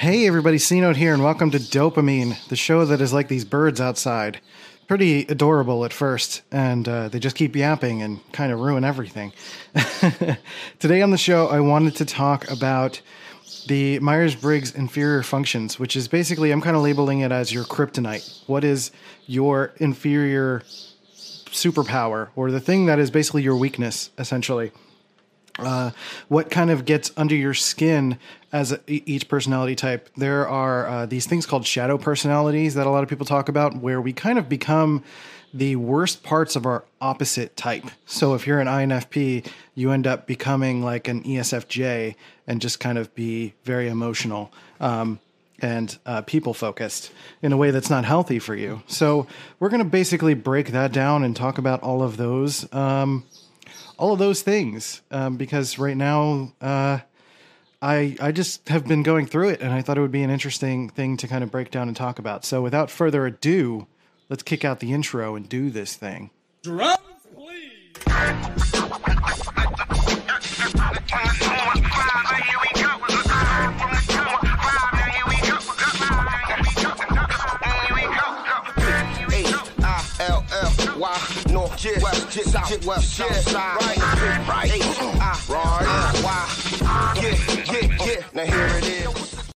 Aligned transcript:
Hey 0.00 0.26
everybody, 0.26 0.56
C 0.56 0.80
Note 0.80 0.96
here, 0.96 1.12
and 1.12 1.22
welcome 1.22 1.50
to 1.50 1.58
Dopamine, 1.58 2.48
the 2.48 2.56
show 2.56 2.86
that 2.86 3.02
is 3.02 3.12
like 3.12 3.28
these 3.28 3.44
birds 3.44 3.82
outside. 3.82 4.40
Pretty 4.88 5.26
adorable 5.26 5.84
at 5.84 5.92
first, 5.92 6.40
and 6.50 6.88
uh, 6.88 7.10
they 7.10 7.18
just 7.18 7.36
keep 7.36 7.54
yapping 7.54 8.00
and 8.00 8.18
kind 8.32 8.50
of 8.50 8.60
ruin 8.60 8.82
everything. 8.82 9.34
Today 10.78 11.02
on 11.02 11.10
the 11.10 11.18
show, 11.18 11.48
I 11.48 11.60
wanted 11.60 11.96
to 11.96 12.06
talk 12.06 12.50
about 12.50 13.02
the 13.66 13.98
Myers 13.98 14.34
Briggs 14.34 14.74
inferior 14.74 15.22
functions, 15.22 15.78
which 15.78 15.96
is 15.96 16.08
basically, 16.08 16.50
I'm 16.50 16.62
kind 16.62 16.76
of 16.76 16.82
labeling 16.82 17.20
it 17.20 17.30
as 17.30 17.52
your 17.52 17.64
kryptonite. 17.64 18.48
What 18.48 18.64
is 18.64 18.92
your 19.26 19.74
inferior 19.76 20.62
superpower, 21.14 22.30
or 22.36 22.50
the 22.50 22.58
thing 22.58 22.86
that 22.86 22.98
is 22.98 23.10
basically 23.10 23.42
your 23.42 23.56
weakness, 23.56 24.08
essentially? 24.16 24.72
Uh, 25.64 25.90
what 26.28 26.50
kind 26.50 26.70
of 26.70 26.84
gets 26.84 27.12
under 27.16 27.34
your 27.34 27.54
skin 27.54 28.18
as 28.52 28.72
a, 28.72 28.80
each 28.86 29.28
personality 29.28 29.76
type. 29.76 30.08
There 30.16 30.48
are 30.48 30.86
uh, 30.86 31.06
these 31.06 31.26
things 31.26 31.46
called 31.46 31.66
shadow 31.66 31.98
personalities 31.98 32.74
that 32.74 32.86
a 32.86 32.90
lot 32.90 33.02
of 33.02 33.08
people 33.08 33.26
talk 33.26 33.48
about, 33.48 33.76
where 33.76 34.00
we 34.00 34.12
kind 34.12 34.38
of 34.38 34.48
become 34.48 35.04
the 35.52 35.76
worst 35.76 36.22
parts 36.22 36.56
of 36.56 36.64
our 36.66 36.84
opposite 37.00 37.56
type. 37.56 37.84
So 38.06 38.34
if 38.34 38.46
you're 38.46 38.60
an 38.60 38.68
INFP, 38.68 39.46
you 39.74 39.90
end 39.90 40.06
up 40.06 40.26
becoming 40.26 40.82
like 40.82 41.08
an 41.08 41.22
ESFJ 41.24 42.14
and 42.46 42.60
just 42.60 42.80
kind 42.80 42.98
of 42.98 43.14
be 43.14 43.54
very 43.64 43.88
emotional. 43.88 44.52
Um, 44.78 45.18
and 45.62 45.98
uh, 46.06 46.22
people 46.22 46.54
focused 46.54 47.12
in 47.42 47.52
a 47.52 47.56
way 47.56 47.70
that's 47.70 47.90
not 47.90 48.04
healthy 48.04 48.38
for 48.38 48.54
you. 48.54 48.82
So, 48.86 49.26
we're 49.58 49.68
going 49.68 49.84
to 49.84 49.88
basically 49.88 50.32
break 50.32 50.68
that 50.68 50.90
down 50.90 51.22
and 51.22 51.36
talk 51.36 51.58
about 51.58 51.82
all 51.82 52.02
of 52.02 52.16
those 52.16 52.72
um, 52.72 53.24
all 54.00 54.14
of 54.14 54.18
those 54.18 54.40
things 54.40 55.02
um, 55.10 55.36
because 55.36 55.78
right 55.78 55.96
now 55.96 56.52
uh, 56.60 56.98
I 57.82 58.16
I 58.18 58.32
just 58.32 58.66
have 58.70 58.86
been 58.86 59.02
going 59.02 59.26
through 59.26 59.50
it 59.50 59.60
and 59.60 59.72
I 59.72 59.82
thought 59.82 59.98
it 59.98 60.00
would 60.00 60.10
be 60.10 60.22
an 60.22 60.30
interesting 60.30 60.88
thing 60.88 61.18
to 61.18 61.28
kind 61.28 61.44
of 61.44 61.50
break 61.50 61.70
down 61.70 61.86
and 61.86 61.96
talk 61.96 62.18
about. 62.18 62.44
So 62.44 62.62
without 62.62 62.90
further 62.90 63.26
ado, 63.26 63.86
let's 64.30 64.42
kick 64.42 64.64
out 64.64 64.80
the 64.80 64.92
intro 64.94 65.36
and 65.36 65.48
do 65.48 65.70
this 65.70 65.94
thing. 65.94 66.30
Drums, 66.62 66.98
please. 67.36 68.79
H-I-L-L-Y, 81.50 81.52
north, 81.52 82.02
west, 82.02 82.32
south, 82.50 82.86
west, 82.86 83.16
south 83.16 83.36
side, 83.36 83.76
right, 83.80 83.98
right, 84.48 84.72
H-I-R-Y, 84.72 85.30
yeah, 87.16 87.34
yeah, 87.72 88.06
yeah, 88.06 88.24
now 88.32 88.44
here 88.44 88.66
it 88.78 88.84
is. 88.84 89.50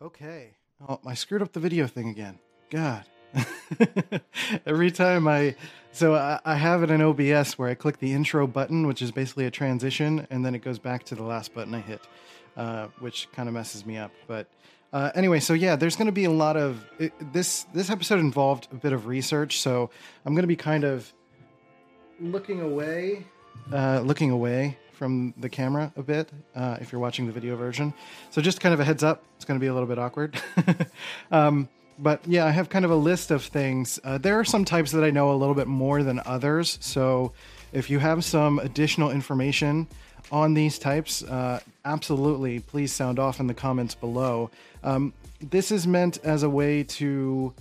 Okay. 0.00 0.50
Oh, 0.88 1.00
I 1.06 1.14
screwed 1.14 1.42
up 1.42 1.52
the 1.52 1.60
video 1.60 1.86
thing 1.86 2.08
again. 2.08 2.38
God. 2.70 3.04
Every 4.66 4.90
time 4.90 5.26
I, 5.26 5.54
so 5.90 6.14
I, 6.14 6.38
I 6.44 6.54
have 6.54 6.82
it 6.82 6.90
in 6.90 7.00
OBS 7.00 7.58
where 7.58 7.68
I 7.68 7.74
click 7.74 7.98
the 7.98 8.12
intro 8.12 8.46
button, 8.46 8.86
which 8.86 9.02
is 9.02 9.10
basically 9.10 9.46
a 9.46 9.50
transition, 9.50 10.26
and 10.30 10.44
then 10.44 10.54
it 10.54 10.60
goes 10.60 10.78
back 10.78 11.04
to 11.04 11.14
the 11.14 11.22
last 11.24 11.54
button 11.54 11.74
I 11.74 11.80
hit, 11.80 12.00
uh, 12.56 12.88
which 13.00 13.28
kind 13.32 13.48
of 13.48 13.54
messes 13.54 13.86
me 13.86 13.96
up. 13.96 14.12
But 14.26 14.48
uh, 14.92 15.10
anyway, 15.14 15.40
so 15.40 15.54
yeah, 15.54 15.76
there's 15.76 15.96
going 15.96 16.06
to 16.06 16.12
be 16.12 16.24
a 16.24 16.30
lot 16.30 16.56
of 16.56 16.84
it, 16.98 17.12
this. 17.32 17.64
This 17.72 17.90
episode 17.90 18.20
involved 18.20 18.68
a 18.72 18.74
bit 18.74 18.92
of 18.92 19.06
research, 19.06 19.60
so 19.60 19.90
I'm 20.24 20.34
going 20.34 20.42
to 20.42 20.48
be 20.48 20.56
kind 20.56 20.84
of 20.84 21.12
looking 22.20 22.60
away, 22.60 23.26
uh, 23.72 24.00
looking 24.00 24.30
away 24.30 24.78
from 24.92 25.34
the 25.38 25.48
camera 25.48 25.92
a 25.96 26.02
bit 26.02 26.30
uh, 26.54 26.76
if 26.80 26.92
you're 26.92 27.00
watching 27.00 27.26
the 27.26 27.32
video 27.32 27.56
version. 27.56 27.92
So 28.30 28.42
just 28.42 28.60
kind 28.60 28.72
of 28.72 28.80
a 28.80 28.84
heads 28.84 29.02
up, 29.02 29.24
it's 29.36 29.44
going 29.44 29.58
to 29.58 29.60
be 29.60 29.66
a 29.66 29.72
little 29.72 29.88
bit 29.88 29.98
awkward. 29.98 30.40
um, 31.32 31.68
but 31.98 32.20
yeah, 32.26 32.46
I 32.46 32.50
have 32.50 32.68
kind 32.68 32.84
of 32.84 32.90
a 32.90 32.96
list 32.96 33.30
of 33.30 33.42
things. 33.42 33.98
Uh, 34.04 34.18
there 34.18 34.38
are 34.38 34.44
some 34.44 34.64
types 34.64 34.92
that 34.92 35.04
I 35.04 35.10
know 35.10 35.32
a 35.32 35.34
little 35.34 35.54
bit 35.54 35.66
more 35.66 36.02
than 36.02 36.20
others. 36.24 36.78
So 36.80 37.32
if 37.72 37.90
you 37.90 37.98
have 37.98 38.24
some 38.24 38.58
additional 38.58 39.10
information 39.10 39.88
on 40.30 40.54
these 40.54 40.78
types, 40.78 41.22
uh, 41.24 41.60
absolutely, 41.84 42.60
please 42.60 42.92
sound 42.92 43.18
off 43.18 43.40
in 43.40 43.46
the 43.46 43.54
comments 43.54 43.94
below. 43.94 44.50
Um, 44.82 45.12
this 45.40 45.72
is 45.72 45.86
meant 45.86 46.18
as 46.24 46.42
a 46.42 46.50
way 46.50 46.84
to, 46.84 47.52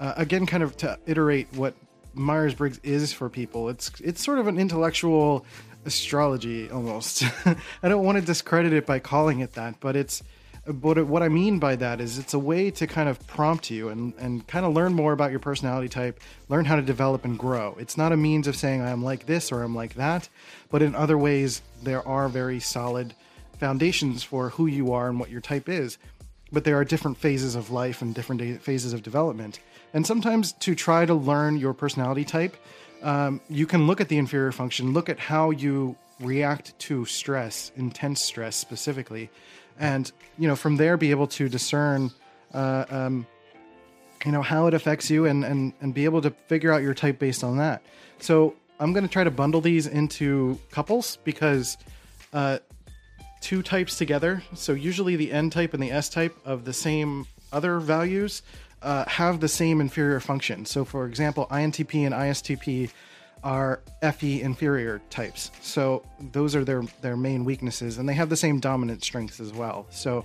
uh, 0.00 0.14
again, 0.16 0.46
kind 0.46 0.62
of 0.62 0.76
to 0.78 0.98
iterate 1.06 1.48
what 1.54 1.74
Myers 2.14 2.54
Briggs 2.54 2.80
is 2.82 3.12
for 3.12 3.28
people. 3.28 3.68
It's 3.68 3.92
it's 4.00 4.22
sort 4.22 4.38
of 4.38 4.46
an 4.46 4.58
intellectual 4.58 5.44
astrology 5.84 6.70
almost. 6.70 7.22
I 7.82 7.88
don't 7.88 8.04
want 8.04 8.18
to 8.18 8.24
discredit 8.24 8.72
it 8.72 8.86
by 8.86 8.98
calling 8.98 9.40
it 9.40 9.52
that, 9.54 9.78
but 9.80 9.96
it's 9.96 10.22
but 10.66 11.06
what 11.06 11.22
I 11.22 11.28
mean 11.28 11.58
by 11.58 11.76
that 11.76 11.98
is 11.98 12.18
it's 12.18 12.34
a 12.34 12.38
way 12.38 12.70
to 12.72 12.86
kind 12.86 13.08
of 13.08 13.26
prompt 13.26 13.70
you 13.70 13.88
and, 13.88 14.12
and 14.18 14.46
kind 14.46 14.66
of 14.66 14.74
learn 14.74 14.92
more 14.92 15.14
about 15.14 15.30
your 15.30 15.40
personality 15.40 15.88
type, 15.88 16.20
learn 16.50 16.66
how 16.66 16.76
to 16.76 16.82
develop 16.82 17.24
and 17.24 17.38
grow. 17.38 17.74
It's 17.78 17.96
not 17.96 18.12
a 18.12 18.18
means 18.18 18.46
of 18.46 18.54
saying 18.54 18.82
I'm 18.82 19.02
like 19.02 19.24
this 19.24 19.50
or 19.50 19.62
I'm 19.62 19.74
like 19.74 19.94
that, 19.94 20.28
but 20.68 20.82
in 20.82 20.94
other 20.94 21.16
ways, 21.16 21.62
there 21.82 22.06
are 22.06 22.28
very 22.28 22.60
solid 22.60 23.14
foundations 23.58 24.22
for 24.22 24.50
who 24.50 24.66
you 24.66 24.92
are 24.92 25.08
and 25.08 25.18
what 25.20 25.30
your 25.30 25.40
type 25.40 25.68
is. 25.68 25.98
But 26.50 26.64
there 26.64 26.76
are 26.78 26.84
different 26.84 27.18
phases 27.18 27.54
of 27.54 27.70
life 27.70 28.00
and 28.00 28.14
different 28.14 28.62
phases 28.62 28.92
of 28.92 29.02
development. 29.02 29.60
And 29.92 30.06
sometimes 30.06 30.52
to 30.52 30.74
try 30.74 31.04
to 31.04 31.14
learn 31.14 31.58
your 31.58 31.74
personality 31.74 32.24
type, 32.24 32.56
um, 33.02 33.40
you 33.48 33.66
can 33.66 33.86
look 33.86 34.00
at 34.00 34.08
the 34.08 34.18
inferior 34.18 34.52
function, 34.52 34.92
look 34.92 35.08
at 35.08 35.18
how 35.18 35.50
you 35.50 35.96
react 36.20 36.78
to 36.78 37.04
stress, 37.04 37.70
intense 37.76 38.22
stress 38.22 38.56
specifically, 38.56 39.30
and 39.78 40.10
you 40.36 40.48
know 40.48 40.56
from 40.56 40.76
there 40.76 40.96
be 40.96 41.10
able 41.10 41.28
to 41.28 41.48
discern, 41.48 42.10
uh, 42.52 42.84
um, 42.90 43.26
you 44.24 44.32
know 44.32 44.42
how 44.42 44.66
it 44.66 44.74
affects 44.74 45.10
you, 45.10 45.26
and 45.26 45.44
and 45.44 45.72
and 45.80 45.94
be 45.94 46.04
able 46.04 46.20
to 46.22 46.30
figure 46.48 46.72
out 46.72 46.82
your 46.82 46.94
type 46.94 47.18
based 47.18 47.44
on 47.44 47.58
that. 47.58 47.82
So 48.18 48.56
I'm 48.80 48.92
going 48.92 49.04
to 49.04 49.10
try 49.10 49.24
to 49.24 49.30
bundle 49.30 49.60
these 49.60 49.86
into 49.86 50.58
couples 50.70 51.18
because 51.24 51.78
uh, 52.32 52.58
two 53.40 53.62
types 53.62 53.96
together. 53.96 54.42
So 54.54 54.72
usually 54.72 55.16
the 55.16 55.32
N 55.32 55.50
type 55.50 55.74
and 55.74 55.82
the 55.82 55.90
S 55.90 56.08
type 56.08 56.36
of 56.44 56.64
the 56.64 56.72
same 56.72 57.26
other 57.52 57.78
values 57.78 58.42
uh, 58.82 59.04
have 59.06 59.40
the 59.40 59.48
same 59.48 59.80
inferior 59.80 60.20
function. 60.20 60.64
So 60.64 60.84
for 60.84 61.06
example, 61.06 61.46
INTP 61.50 62.06
and 62.06 62.14
ISTP 62.14 62.90
are 63.44 63.80
FE 64.02 64.42
inferior 64.42 65.00
types. 65.10 65.50
So 65.60 66.04
those 66.32 66.56
are 66.56 66.64
their 66.64 66.82
their 67.02 67.16
main 67.16 67.44
weaknesses, 67.44 67.98
and 67.98 68.08
they 68.08 68.14
have 68.14 68.28
the 68.28 68.36
same 68.36 68.60
dominant 68.60 69.04
strengths 69.04 69.40
as 69.40 69.52
well. 69.52 69.86
So 69.90 70.24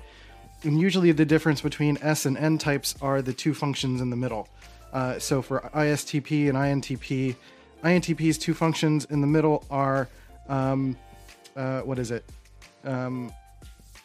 and 0.63 0.79
usually 0.79 1.11
the 1.11 1.25
difference 1.25 1.61
between 1.61 1.97
S 2.01 2.25
and 2.25 2.37
N 2.37 2.57
types 2.57 2.95
are 3.01 3.21
the 3.21 3.33
two 3.33 3.53
functions 3.53 4.01
in 4.01 4.09
the 4.09 4.15
middle. 4.15 4.47
Uh, 4.91 5.19
so 5.19 5.41
for 5.41 5.59
ISTP 5.73 6.49
and 6.49 6.57
INTP, 6.57 7.35
INTP's 7.83 8.37
two 8.37 8.53
functions 8.53 9.05
in 9.05 9.21
the 9.21 9.27
middle 9.27 9.63
are 9.69 10.07
um, 10.47 10.95
uh, 11.55 11.81
what 11.81 11.99
is 11.99 12.11
it? 12.11 12.23
Um, 12.83 13.31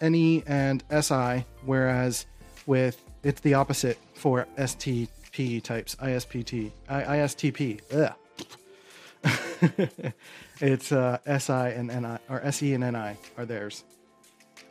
NE 0.01 0.45
and 0.47 0.85
SI, 1.01 1.45
whereas 1.65 2.27
with 2.67 3.03
it's 3.23 3.41
the 3.41 3.55
opposite 3.55 3.99
for 4.15 4.47
STP 4.57 5.63
types, 5.63 5.97
ISPT, 5.97 6.71
I, 6.89 7.03
ISTP. 7.03 7.81
It's 10.61 10.91
uh, 10.91 11.19
SI 11.39 11.53
and 11.53 11.89
NI, 11.89 12.19
or 12.29 12.45
SE 12.47 12.75
and 12.75 12.83
NI 12.93 13.17
are 13.37 13.47
theirs. 13.47 13.85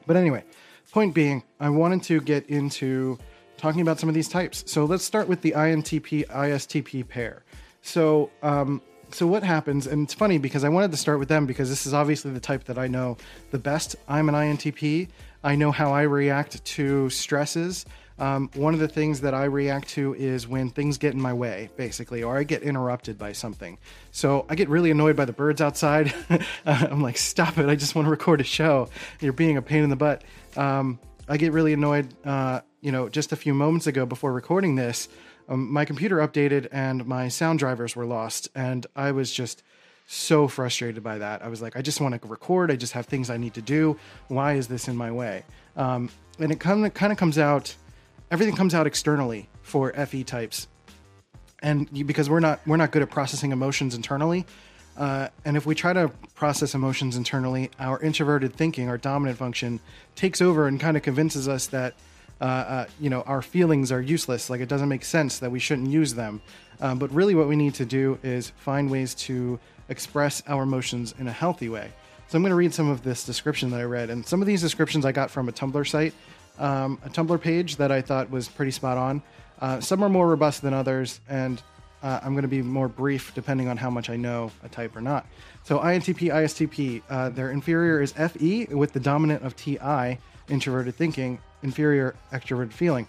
But 0.06 0.18
anyway, 0.18 0.44
point 0.92 1.14
being, 1.14 1.44
I 1.60 1.70
wanted 1.70 2.04
to 2.04 2.20
get 2.20 2.50
into 2.50 3.18
talking 3.58 3.82
about 3.82 4.00
some 4.00 4.10
of 4.10 4.16
these 4.16 4.28
types. 4.28 4.64
So 4.68 4.86
let's 4.86 5.04
start 5.04 5.28
with 5.28 5.42
the 5.42 5.52
INTP 5.52 6.28
ISTP 6.28 7.08
pair. 7.08 7.44
So, 7.82 8.30
um, 8.44 8.82
so 9.12 9.28
what 9.28 9.44
happens, 9.44 9.88
and 9.88 10.04
it's 10.04 10.14
funny 10.14 10.38
because 10.38 10.64
I 10.64 10.70
wanted 10.70 10.92
to 10.92 10.98
start 10.98 11.20
with 11.20 11.30
them 11.30 11.46
because 11.46 11.70
this 11.70 11.86
is 11.86 11.94
obviously 11.94 12.32
the 12.32 12.40
type 12.40 12.66
that 12.66 12.78
I 12.78 12.88
know 12.88 13.18
the 13.52 13.60
best. 13.60 13.96
I'm 14.08 14.30
an 14.30 14.36
INTP. 14.36 15.08
I 15.44 15.56
know 15.56 15.72
how 15.72 15.94
I 15.94 16.04
react 16.04 16.64
to 16.64 17.10
stresses. 17.10 17.86
Um, 18.20 18.50
one 18.56 18.74
of 18.74 18.80
the 18.80 18.88
things 18.88 19.22
that 19.22 19.34
I 19.34 19.44
react 19.44 19.90
to 19.90 20.16
is 20.16 20.48
when 20.48 20.70
things 20.70 20.98
get 20.98 21.14
in 21.14 21.22
my 21.22 21.34
way, 21.34 21.70
basically, 21.78 22.24
or 22.24 22.38
I 22.38 22.44
get 22.44 22.64
interrupted 22.64 23.18
by 23.18 23.34
something. 23.34 23.78
So 24.12 24.46
I 24.50 24.56
get 24.56 24.70
really 24.70 24.90
annoyed 24.90 25.16
by 25.16 25.26
the 25.26 25.34
birds 25.34 25.62
outside. 25.62 26.14
I'm 26.66 27.02
like, 27.02 27.18
stop 27.18 27.58
it! 27.58 27.70
I 27.70 27.76
just 27.76 27.96
want 27.96 28.08
to 28.08 28.10
record 28.10 28.42
a 28.42 28.44
show. 28.44 28.90
You're 29.20 29.34
being 29.34 29.58
a 29.58 29.62
pain 29.62 29.84
in 29.84 29.90
the 29.90 29.96
butt. 29.96 30.24
Um, 30.56 31.00
I 31.30 31.38
get 31.38 31.52
really 31.52 31.74
annoyed. 31.74 32.08
Uh, 32.26 32.62
you 32.82 32.92
know, 32.92 33.10
just 33.10 33.32
a 33.32 33.36
few 33.36 33.54
moments 33.54 33.88
ago 33.88 34.06
before 34.06 34.32
recording 34.34 34.76
this, 34.76 35.10
um, 35.48 35.72
my 35.72 35.86
computer 35.86 36.18
updated 36.18 36.68
and 36.72 37.06
my 37.06 37.28
sound 37.28 37.60
drivers 37.60 37.96
were 37.96 38.06
lost, 38.06 38.50
and 38.56 38.86
I 38.96 39.12
was 39.12 39.32
just 39.32 39.64
so 40.08 40.48
frustrated 40.48 41.04
by 41.04 41.18
that. 41.18 41.44
I 41.44 41.48
was 41.50 41.62
like, 41.62 41.76
I 41.76 41.82
just 41.82 42.00
want 42.00 42.20
to 42.20 42.28
record. 42.28 42.72
I 42.72 42.76
just 42.76 42.94
have 42.94 43.06
things 43.06 43.30
I 43.30 43.38
need 43.38 43.54
to 43.56 43.62
do. 43.62 44.00
Why 44.30 44.54
is 44.54 44.68
this 44.68 44.88
in 44.88 44.96
my 44.96 45.12
way? 45.12 45.44
Um, 45.76 46.10
and 46.40 46.52
it 46.52 46.60
kind 46.60 46.86
of 46.86 46.94
kind 46.94 47.12
of 47.12 47.18
comes 47.18 47.38
out. 47.38 47.76
Everything 48.32 48.56
comes 48.56 48.74
out 48.74 48.88
externally 48.88 49.50
for 49.62 49.92
FE 49.94 50.24
types, 50.24 50.68
and 51.62 51.90
because 52.08 52.30
we're 52.30 52.40
not 52.40 52.62
we're 52.66 52.78
not 52.78 52.92
good 52.92 53.02
at 53.02 53.10
processing 53.10 53.52
emotions 53.52 53.96
internally. 53.96 54.46
Uh, 54.98 55.28
and 55.46 55.56
if 55.56 55.66
we 55.66 55.76
try 55.76 55.94
to 55.94 56.10
process 56.34 56.74
emotions 56.74 57.16
internally, 57.16 57.70
our 57.80 58.02
introverted 58.02 58.54
thinking, 58.54 58.90
our 58.90 58.98
dominant 58.98 59.38
function, 59.38 59.80
takes 60.16 60.42
over 60.42 60.68
and 60.68 60.80
kind 60.80 60.98
of 60.98 61.04
convinces 61.04 61.48
us 61.48 61.68
that 61.68 61.94
uh, 62.40 62.44
uh, 62.44 62.86
you 63.00 63.10
know, 63.10 63.22
our 63.22 63.42
feelings 63.42 63.92
are 63.92 64.02
useless. 64.02 64.50
Like 64.50 64.62
it 64.62 64.70
doesn't 64.70 64.90
make 64.90 65.04
sense 65.04 65.40
that 65.40 65.52
we 65.52 65.60
shouldn't 65.60 65.90
use 65.90 66.14
them. 66.14 66.42
Um, 66.80 67.00
but 67.00 67.12
really, 67.12 67.36
what 67.36 67.48
we 67.48 67.56
need 67.56 67.74
to 67.76 67.86
do 67.86 68.20
is 68.24 68.52
find 68.58 68.90
ways 68.90 69.16
to 69.16 69.60
express 69.90 70.44
our 70.48 70.64
emotions 70.64 71.16
in 71.18 71.28
a 71.28 71.32
healthy 71.32 71.70
way. 71.70 71.92
So 72.28 72.36
I'm 72.36 72.44
going 72.44 72.52
to 72.52 72.56
read 72.56 72.74
some 72.74 72.90
of 72.90 73.04
this 73.04 73.24
description 73.24 73.70
that 73.72 73.80
I 73.80 73.84
read, 73.84 74.10
and 74.10 74.26
some 74.26 74.42
of 74.42 74.48
these 74.48 74.62
descriptions 74.62 75.06
I 75.06 75.14
got 75.14 75.32
from 75.32 75.48
a 75.48 75.52
Tumblr 75.52 75.88
site, 75.88 76.14
um, 76.60 77.00
a 77.06 77.10
Tumblr 77.10 77.40
page 77.42 77.78
that 77.78 77.92
I 77.92 78.02
thought 78.02 78.30
was 78.30 78.50
pretty 78.50 78.72
spot 78.72 78.98
on. 78.98 79.22
Uh, 79.60 79.80
some 79.80 80.04
are 80.04 80.10
more 80.10 80.28
robust 80.28 80.62
than 80.62 80.74
others, 80.74 81.22
and 81.30 81.62
uh, 82.04 82.20
I'm 82.22 82.34
going 82.34 82.44
to 82.44 82.50
be 82.50 82.62
more 82.62 82.88
brief 82.88 83.34
depending 83.34 83.70
on 83.70 83.78
how 83.78 83.90
much 83.90 84.10
I 84.10 84.18
know 84.18 84.52
a 84.64 84.70
type 84.70 84.96
or 84.96 85.02
not. 85.02 85.26
So 85.64 85.80
INTP, 85.80 86.32
ISTP, 86.32 87.02
uh, 87.10 87.30
their 87.30 87.52
inferior 87.52 88.02
is 88.02 88.12
FE 88.12 88.66
with 88.66 88.94
the 88.94 89.00
dominant 89.00 89.44
of 89.44 89.56
TI, 89.56 90.20
introverted 90.50 90.96
thinking, 90.96 91.40
inferior 91.64 92.16
extroverted 92.32 92.72
feeling. 92.72 93.08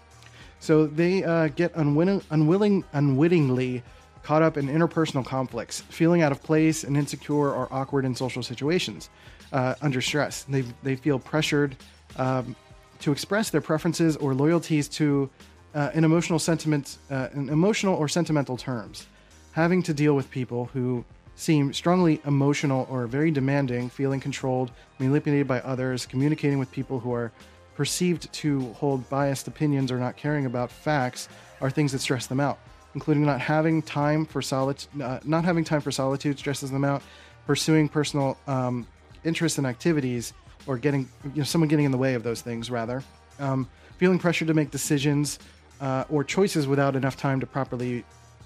So 0.59 0.87
they 0.87 1.23
uh, 1.23 1.47
get 1.49 1.73
unwilling, 1.75 2.21
unwilling, 2.29 2.83
unwittingly 2.93 3.83
caught 4.23 4.41
up 4.41 4.57
in 4.57 4.67
interpersonal 4.67 5.25
conflicts, 5.25 5.81
feeling 5.81 6.21
out 6.21 6.31
of 6.31 6.43
place 6.43 6.83
and 6.83 6.97
insecure 6.97 7.51
or 7.51 7.67
awkward 7.71 8.05
in 8.05 8.13
social 8.13 8.43
situations, 8.43 9.09
uh, 9.53 9.75
under 9.81 10.01
stress. 10.01 10.43
They, 10.43 10.63
they 10.83 10.95
feel 10.95 11.19
pressured 11.19 11.77
um, 12.17 12.55
to 12.99 13.11
express 13.11 13.49
their 13.49 13.61
preferences 13.61 14.17
or 14.17 14.33
loyalties 14.33 14.89
to 14.89 15.29
uh, 15.73 15.91
in 15.93 16.03
emotional 16.03 16.39
sentiments, 16.39 16.97
uh, 17.09 17.29
in 17.33 17.49
emotional 17.49 17.95
or 17.95 18.07
sentimental 18.07 18.57
terms, 18.57 19.07
having 19.53 19.81
to 19.83 19.93
deal 19.93 20.15
with 20.15 20.29
people 20.31 20.65
who 20.73 21.05
seem 21.39 21.73
strongly 21.73 22.21
emotional 22.25 22.87
or 22.89 23.07
very 23.07 23.31
demanding, 23.31 23.89
feeling 23.89 24.19
controlled, 24.19 24.71
manipulated 24.99 25.47
by 25.47 25.61
others, 25.61 26.05
communicating 26.05 26.59
with 26.59 26.71
people 26.71 26.99
who 26.99 27.13
are 27.13 27.31
perceived 27.75 28.31
to 28.33 28.73
hold 28.73 29.09
biased 29.09 29.47
opinions 29.47 29.91
or 29.91 29.97
not 29.97 30.17
caring 30.17 30.45
about 30.45 30.69
facts 30.69 31.29
are 31.61 31.69
things 31.69 31.91
that 31.93 31.99
stress 31.99 32.27
them 32.27 32.39
out 32.39 32.59
including 32.95 33.25
not 33.25 33.39
having 33.39 33.81
time 33.81 34.25
for 34.25 34.41
solitude, 34.41 35.01
uh, 35.01 35.19
not 35.23 35.43
having 35.45 35.63
time 35.63 35.81
for 35.81 35.91
solitude 35.91 36.37
stresses 36.39 36.71
them 36.71 36.83
out. 36.83 37.01
Pursuing 37.45 37.89
personal 37.89 38.37
um, 38.47 38.85
interests 39.23 39.57
and 39.57 39.65
activities, 39.65 40.33
or 40.67 40.77
getting 40.77 41.09
you 41.23 41.37
know 41.37 41.43
someone 41.43 41.67
getting 41.67 41.85
in 41.85 41.91
the 41.91 41.97
way 41.97 42.13
of 42.13 42.23
those 42.23 42.41
things, 42.41 42.69
rather. 42.69 43.03
Um, 43.39 43.67
feeling 43.97 44.19
pressure 44.19 44.45
to 44.45 44.53
make 44.53 44.71
decisions 44.71 45.39
uh, 45.81 46.03
or 46.09 46.23
choices 46.23 46.67
without 46.67 46.95
enough 46.95 47.17
time 47.17 47.39
to 47.39 47.47
properly, 47.47 48.03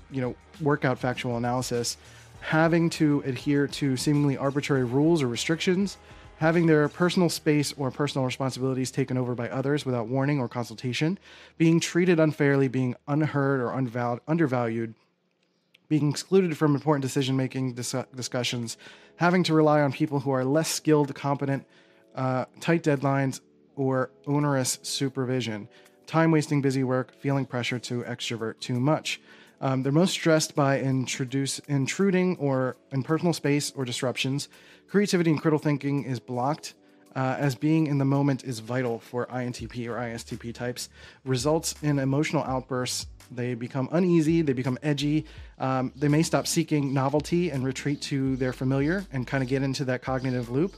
you 0.09 0.21
know, 0.21 0.35
work 0.61 0.85
out 0.85 0.97
factual 0.99 1.35
analysis. 1.35 1.97
Having 2.43 2.91
to 2.91 3.23
adhere 3.25 3.67
to 3.67 3.97
seemingly 3.97 4.37
arbitrary 4.37 4.83
rules 4.83 5.21
or 5.23 5.27
restrictions 5.27 5.97
having 6.37 6.65
their 6.65 6.89
personal 6.89 7.29
space 7.29 7.73
or 7.77 7.89
personal 7.89 8.25
responsibilities 8.25 8.91
taken 8.91 9.17
over 9.17 9.33
by 9.35 9.47
others 9.49 9.85
without 9.85 10.07
warning 10.07 10.39
or 10.39 10.49
consultation, 10.49 11.17
being 11.57 11.79
treated 11.79 12.19
unfairly, 12.19 12.67
being 12.67 12.93
unheard 13.07 13.61
or 13.61 13.71
undervalued, 14.27 14.93
being 15.87 16.09
excluded 16.09 16.57
from 16.57 16.75
important 16.75 17.01
decision 17.01 17.37
making 17.37 17.73
dis- 17.73 17.95
discussions, 18.15 18.77
having 19.15 19.43
to 19.43 19.53
rely 19.53 19.81
on 19.81 19.91
people 19.91 20.19
who 20.19 20.31
are 20.31 20.43
less 20.43 20.69
skilled, 20.69 21.13
competent, 21.15 21.65
uh, 22.15 22.43
tight 22.59 22.83
deadlines, 22.83 23.39
or 23.75 24.11
onerous 24.27 24.79
supervision, 24.83 25.67
time 26.05 26.29
wasting 26.29 26.61
busy 26.61 26.83
work, 26.83 27.13
feeling 27.19 27.45
pressure 27.45 27.79
to 27.79 28.03
extrovert 28.03 28.59
too 28.59 28.79
much. 28.79 29.21
Um, 29.63 29.81
they're 29.81 29.93
most 29.93 30.11
stressed 30.11 30.55
by 30.55 30.81
introduce, 30.81 31.59
intruding 31.59 32.35
or 32.35 32.75
in 32.91 33.01
personal 33.01 33.31
space 33.31 33.71
or 33.77 33.85
disruptions. 33.85 34.49
Creativity 34.89 35.31
and 35.31 35.41
critical 35.41 35.57
thinking 35.57 36.03
is 36.03 36.19
blocked. 36.19 36.73
Uh, 37.15 37.35
as 37.39 37.55
being 37.55 37.87
in 37.87 37.97
the 37.97 38.05
moment 38.05 38.43
is 38.43 38.59
vital 38.59 38.99
for 38.99 39.27
INTP 39.27 39.87
or 39.87 39.93
ISTP 39.93 40.53
types, 40.53 40.89
results 41.23 41.75
in 41.81 41.99
emotional 41.99 42.43
outbursts. 42.43 43.05
They 43.31 43.53
become 43.53 43.87
uneasy, 43.91 44.41
they 44.41 44.51
become 44.51 44.77
edgy. 44.83 45.27
Um, 45.59 45.93
they 45.95 46.09
may 46.09 46.23
stop 46.23 46.45
seeking 46.45 46.93
novelty 46.93 47.49
and 47.49 47.63
retreat 47.63 48.01
to 48.01 48.35
their 48.35 48.51
familiar 48.51 49.05
and 49.13 49.25
kind 49.25 49.43
of 49.43 49.49
get 49.49 49.63
into 49.63 49.85
that 49.85 50.01
cognitive 50.01 50.49
loop. 50.49 50.75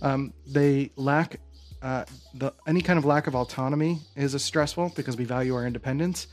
Um, 0.00 0.32
they 0.46 0.92
lack 0.94 1.40
uh, 1.82 2.04
the 2.34 2.52
any 2.66 2.82
kind 2.82 2.98
of 2.98 3.04
lack 3.04 3.26
of 3.26 3.34
autonomy 3.34 3.98
is 4.14 4.34
a 4.34 4.38
stressful 4.38 4.92
because 4.94 5.16
we 5.16 5.24
value 5.24 5.54
our 5.54 5.66
independence 5.66 6.28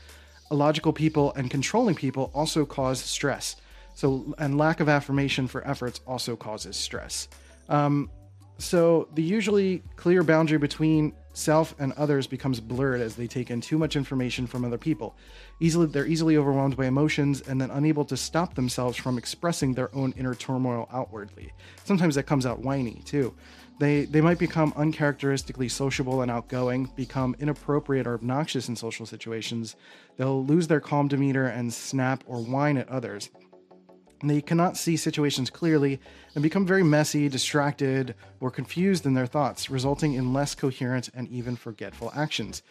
illogical 0.50 0.92
people 0.92 1.32
and 1.34 1.50
controlling 1.50 1.94
people 1.94 2.30
also 2.34 2.64
cause 2.64 3.00
stress. 3.00 3.56
So, 3.94 4.34
and 4.38 4.58
lack 4.58 4.80
of 4.80 4.88
affirmation 4.88 5.48
for 5.48 5.66
efforts 5.66 6.00
also 6.06 6.36
causes 6.36 6.76
stress. 6.76 7.28
Um, 7.68 8.10
so, 8.58 9.08
the 9.14 9.22
usually 9.22 9.82
clear 9.96 10.22
boundary 10.22 10.58
between 10.58 11.12
self 11.34 11.74
and 11.78 11.92
others 11.92 12.26
becomes 12.26 12.58
blurred 12.58 13.02
as 13.02 13.14
they 13.14 13.26
take 13.26 13.50
in 13.50 13.60
too 13.60 13.76
much 13.76 13.94
information 13.94 14.46
from 14.46 14.64
other 14.64 14.78
people. 14.78 15.14
Easily, 15.60 15.86
they're 15.86 16.06
easily 16.06 16.38
overwhelmed 16.38 16.76
by 16.76 16.86
emotions 16.86 17.42
and 17.42 17.60
then 17.60 17.70
unable 17.70 18.06
to 18.06 18.16
stop 18.16 18.54
themselves 18.54 18.96
from 18.96 19.18
expressing 19.18 19.74
their 19.74 19.94
own 19.94 20.14
inner 20.16 20.34
turmoil 20.34 20.88
outwardly. 20.90 21.52
Sometimes 21.84 22.14
that 22.14 22.22
comes 22.22 22.46
out 22.46 22.60
whiny 22.60 23.02
too. 23.04 23.34
They, 23.78 24.06
they 24.06 24.22
might 24.22 24.38
become 24.38 24.72
uncharacteristically 24.74 25.68
sociable 25.68 26.22
and 26.22 26.30
outgoing, 26.30 26.90
become 26.96 27.36
inappropriate 27.38 28.06
or 28.06 28.14
obnoxious 28.14 28.70
in 28.70 28.76
social 28.76 29.04
situations. 29.04 29.76
They'll 30.16 30.42
lose 30.42 30.66
their 30.66 30.80
calm 30.80 31.08
demeanor 31.08 31.44
and 31.44 31.70
snap 31.70 32.24
or 32.26 32.38
whine 32.42 32.78
at 32.78 32.88
others. 32.88 33.28
They 34.22 34.40
cannot 34.40 34.76
see 34.76 34.96
situations 34.96 35.50
clearly 35.50 36.00
and 36.34 36.42
become 36.42 36.66
very 36.66 36.82
messy, 36.82 37.28
distracted, 37.28 38.14
or 38.40 38.50
confused 38.50 39.06
in 39.06 39.14
their 39.14 39.26
thoughts, 39.26 39.70
resulting 39.70 40.14
in 40.14 40.32
less 40.32 40.54
coherent 40.54 41.10
and 41.14 41.28
even 41.28 41.56
forgetful 41.56 42.12
actions. 42.14 42.62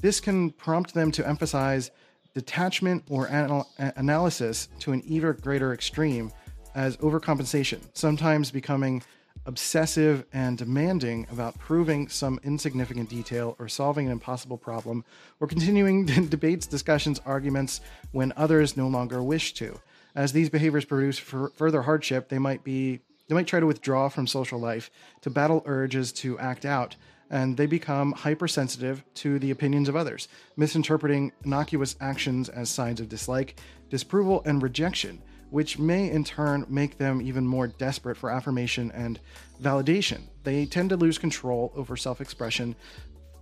This 0.00 0.20
can 0.20 0.50
prompt 0.50 0.94
them 0.94 1.10
to 1.12 1.26
emphasize 1.26 1.90
detachment 2.34 3.04
or 3.10 3.28
anal- 3.28 3.68
analysis 3.78 4.68
to 4.80 4.92
an 4.92 5.02
even 5.06 5.32
greater 5.34 5.74
extreme 5.74 6.32
as 6.74 6.96
overcompensation, 6.98 7.80
sometimes 7.92 8.50
becoming 8.50 9.02
obsessive 9.46 10.24
and 10.32 10.56
demanding 10.56 11.26
about 11.30 11.58
proving 11.58 12.08
some 12.08 12.38
insignificant 12.44 13.08
detail 13.08 13.56
or 13.58 13.68
solving 13.68 14.06
an 14.06 14.12
impossible 14.12 14.56
problem 14.56 15.04
or 15.40 15.46
continuing 15.46 16.04
debates, 16.28 16.66
discussions, 16.66 17.20
arguments 17.26 17.80
when 18.12 18.32
others 18.36 18.76
no 18.76 18.86
longer 18.88 19.22
wish 19.22 19.52
to. 19.54 19.78
As 20.14 20.32
these 20.32 20.50
behaviors 20.50 20.84
produce 20.84 21.18
further 21.18 21.82
hardship, 21.82 22.28
they 22.28 22.38
might 22.38 22.64
be 22.64 23.00
they 23.28 23.34
might 23.34 23.46
try 23.46 23.60
to 23.60 23.66
withdraw 23.66 24.08
from 24.08 24.26
social 24.26 24.58
life 24.58 24.90
to 25.22 25.30
battle 25.30 25.62
urges 25.64 26.12
to 26.12 26.38
act 26.38 26.64
out 26.64 26.96
and 27.30 27.56
they 27.56 27.64
become 27.64 28.12
hypersensitive 28.12 29.02
to 29.14 29.38
the 29.38 29.50
opinions 29.50 29.88
of 29.88 29.96
others, 29.96 30.28
misinterpreting 30.56 31.32
innocuous 31.44 31.96
actions 31.98 32.50
as 32.50 32.68
signs 32.68 33.00
of 33.00 33.08
dislike, 33.08 33.58
disapproval, 33.88 34.42
and 34.44 34.62
rejection 34.62 35.22
which 35.52 35.78
may 35.78 36.10
in 36.10 36.24
turn 36.24 36.64
make 36.70 36.96
them 36.96 37.20
even 37.20 37.46
more 37.46 37.66
desperate 37.66 38.16
for 38.16 38.30
affirmation 38.30 38.90
and 38.92 39.20
validation. 39.62 40.22
They 40.44 40.64
tend 40.64 40.88
to 40.88 40.96
lose 40.96 41.18
control 41.18 41.70
over 41.76 41.94
self 41.94 42.22
expression, 42.22 42.74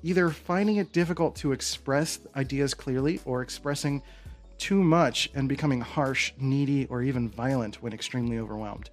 either 0.03 0.29
finding 0.31 0.77
it 0.77 0.93
difficult 0.93 1.37
to 1.37 1.53
express 1.53 2.19
ideas 2.35 2.75
clearly 2.75 3.21
or 3.25 3.43
expressing 3.43 4.03
too 4.61 4.83
much 4.83 5.31
and 5.35 5.49
becoming 5.49 5.81
harsh, 5.81 6.33
needy, 6.39 6.87
or 6.87 7.03
even 7.03 7.29
violent 7.29 7.83
when 7.83 7.93
extremely 7.93 8.39
overwhelmed. 8.39 8.91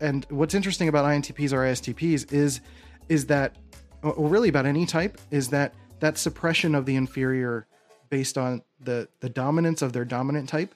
And 0.00 0.26
what's 0.30 0.54
interesting 0.54 0.88
about 0.88 1.04
INTPs 1.04 1.52
or 1.52 1.58
ISTPs 1.58 2.32
is 2.32 2.60
is 3.08 3.26
that 3.26 3.56
or 4.02 4.28
really 4.28 4.48
about 4.48 4.66
any 4.66 4.86
type 4.86 5.18
is 5.30 5.48
that 5.50 5.74
that 6.00 6.18
suppression 6.18 6.74
of 6.74 6.86
the 6.86 6.96
inferior 6.96 7.66
based 8.10 8.36
on 8.36 8.62
the 8.80 9.08
the 9.20 9.28
dominance 9.28 9.82
of 9.82 9.92
their 9.92 10.04
dominant 10.04 10.48
type 10.48 10.74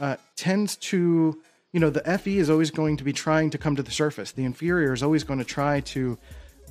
uh, 0.00 0.16
tends 0.34 0.76
to, 0.76 1.40
you 1.72 1.80
know, 1.80 1.90
the 1.90 2.18
FE 2.18 2.38
is 2.38 2.50
always 2.50 2.70
going 2.70 2.96
to 2.96 3.04
be 3.04 3.12
trying 3.12 3.50
to 3.50 3.58
come 3.58 3.76
to 3.76 3.82
the 3.82 3.90
surface. 3.90 4.32
The 4.32 4.44
inferior 4.44 4.92
is 4.92 5.02
always 5.02 5.24
going 5.24 5.38
to 5.38 5.44
try 5.44 5.80
to 5.80 6.18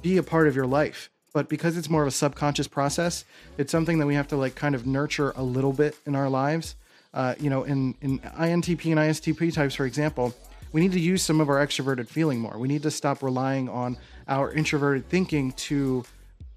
be 0.01 0.17
a 0.17 0.23
part 0.23 0.47
of 0.47 0.55
your 0.55 0.65
life. 0.65 1.09
But 1.31 1.47
because 1.47 1.77
it's 1.77 1.89
more 1.89 2.01
of 2.01 2.07
a 2.07 2.11
subconscious 2.11 2.67
process, 2.67 3.23
it's 3.57 3.71
something 3.71 3.99
that 3.99 4.07
we 4.07 4.15
have 4.15 4.27
to 4.29 4.35
like 4.35 4.55
kind 4.55 4.73
of 4.73 4.87
nurture 4.87 5.31
a 5.35 5.43
little 5.43 5.73
bit 5.73 5.95
in 6.07 6.15
our 6.15 6.27
lives. 6.27 6.75
Uh, 7.13 7.35
you 7.39 7.49
know, 7.49 7.63
in, 7.63 7.95
in 8.01 8.19
INTP 8.19 8.91
and 8.91 8.99
ISTP 8.99 9.53
types, 9.53 9.75
for 9.75 9.85
example, 9.85 10.33
we 10.71 10.81
need 10.81 10.91
to 10.91 10.99
use 10.99 11.23
some 11.23 11.41
of 11.41 11.49
our 11.49 11.65
extroverted 11.65 12.07
feeling 12.07 12.39
more. 12.39 12.57
We 12.57 12.67
need 12.67 12.83
to 12.83 12.91
stop 12.91 13.23
relying 13.23 13.67
on 13.67 13.97
our 14.27 14.51
introverted 14.51 15.09
thinking 15.09 15.51
to 15.53 16.03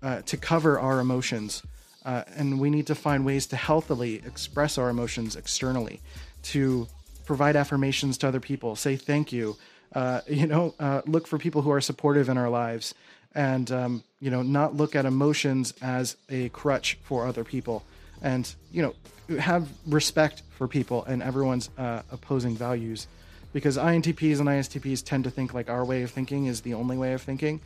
uh, 0.03 0.21
to 0.23 0.37
cover 0.37 0.81
our 0.81 0.99
emotions, 0.99 1.63
uh, 2.05 2.25
and 2.37 2.61
we 2.61 2.71
need 2.71 2.89
to 2.89 2.95
find 2.95 3.25
ways 3.25 3.47
to 3.47 3.57
healthily 3.57 4.17
express 4.27 4.77
our 4.77 4.91
emotions 4.91 5.37
externally 5.37 6.01
to 6.43 6.89
provide 7.25 7.55
affirmations 7.55 8.19
to 8.19 8.29
other 8.29 8.41
people, 8.41 8.75
say 8.75 8.97
thank 8.97 9.33
you, 9.33 9.57
uh, 9.95 10.21
you 10.29 10.47
know, 10.47 10.75
uh, 10.81 11.03
look 11.07 11.27
for 11.27 11.39
people 11.39 11.63
who 11.63 11.71
are 11.71 11.81
supportive 11.81 12.29
in 12.29 12.37
our 12.37 12.51
lives, 12.51 12.95
and 13.35 13.71
um, 13.71 14.05
you 14.21 14.31
know, 14.31 14.43
not 14.43 14.77
look 14.77 14.95
at 14.95 15.07
emotions 15.07 15.73
as 15.81 16.17
a 16.29 16.49
crutch 16.51 16.99
for 17.03 17.27
other 17.27 17.45
people, 17.45 17.85
and 18.21 18.55
you 18.71 18.83
know, 18.83 18.95
have 19.37 19.69
respect 19.87 20.43
for 20.51 20.69
people 20.69 21.05
and 21.05 21.23
everyone's 21.23 21.71
uh, 21.79 22.03
opposing 22.11 22.57
values, 22.57 23.07
because 23.53 23.77
INTPs 23.77 24.41
and 24.41 24.49
ISTPs 24.49 25.05
tend 25.05 25.25
to 25.25 25.31
think 25.31 25.55
like 25.55 25.69
our 25.69 25.85
way 25.85 26.03
of 26.03 26.11
thinking 26.11 26.47
is 26.47 26.61
the 26.63 26.75
only 26.75 26.97
way 26.97 27.13
of 27.13 27.23
thinking, 27.23 27.61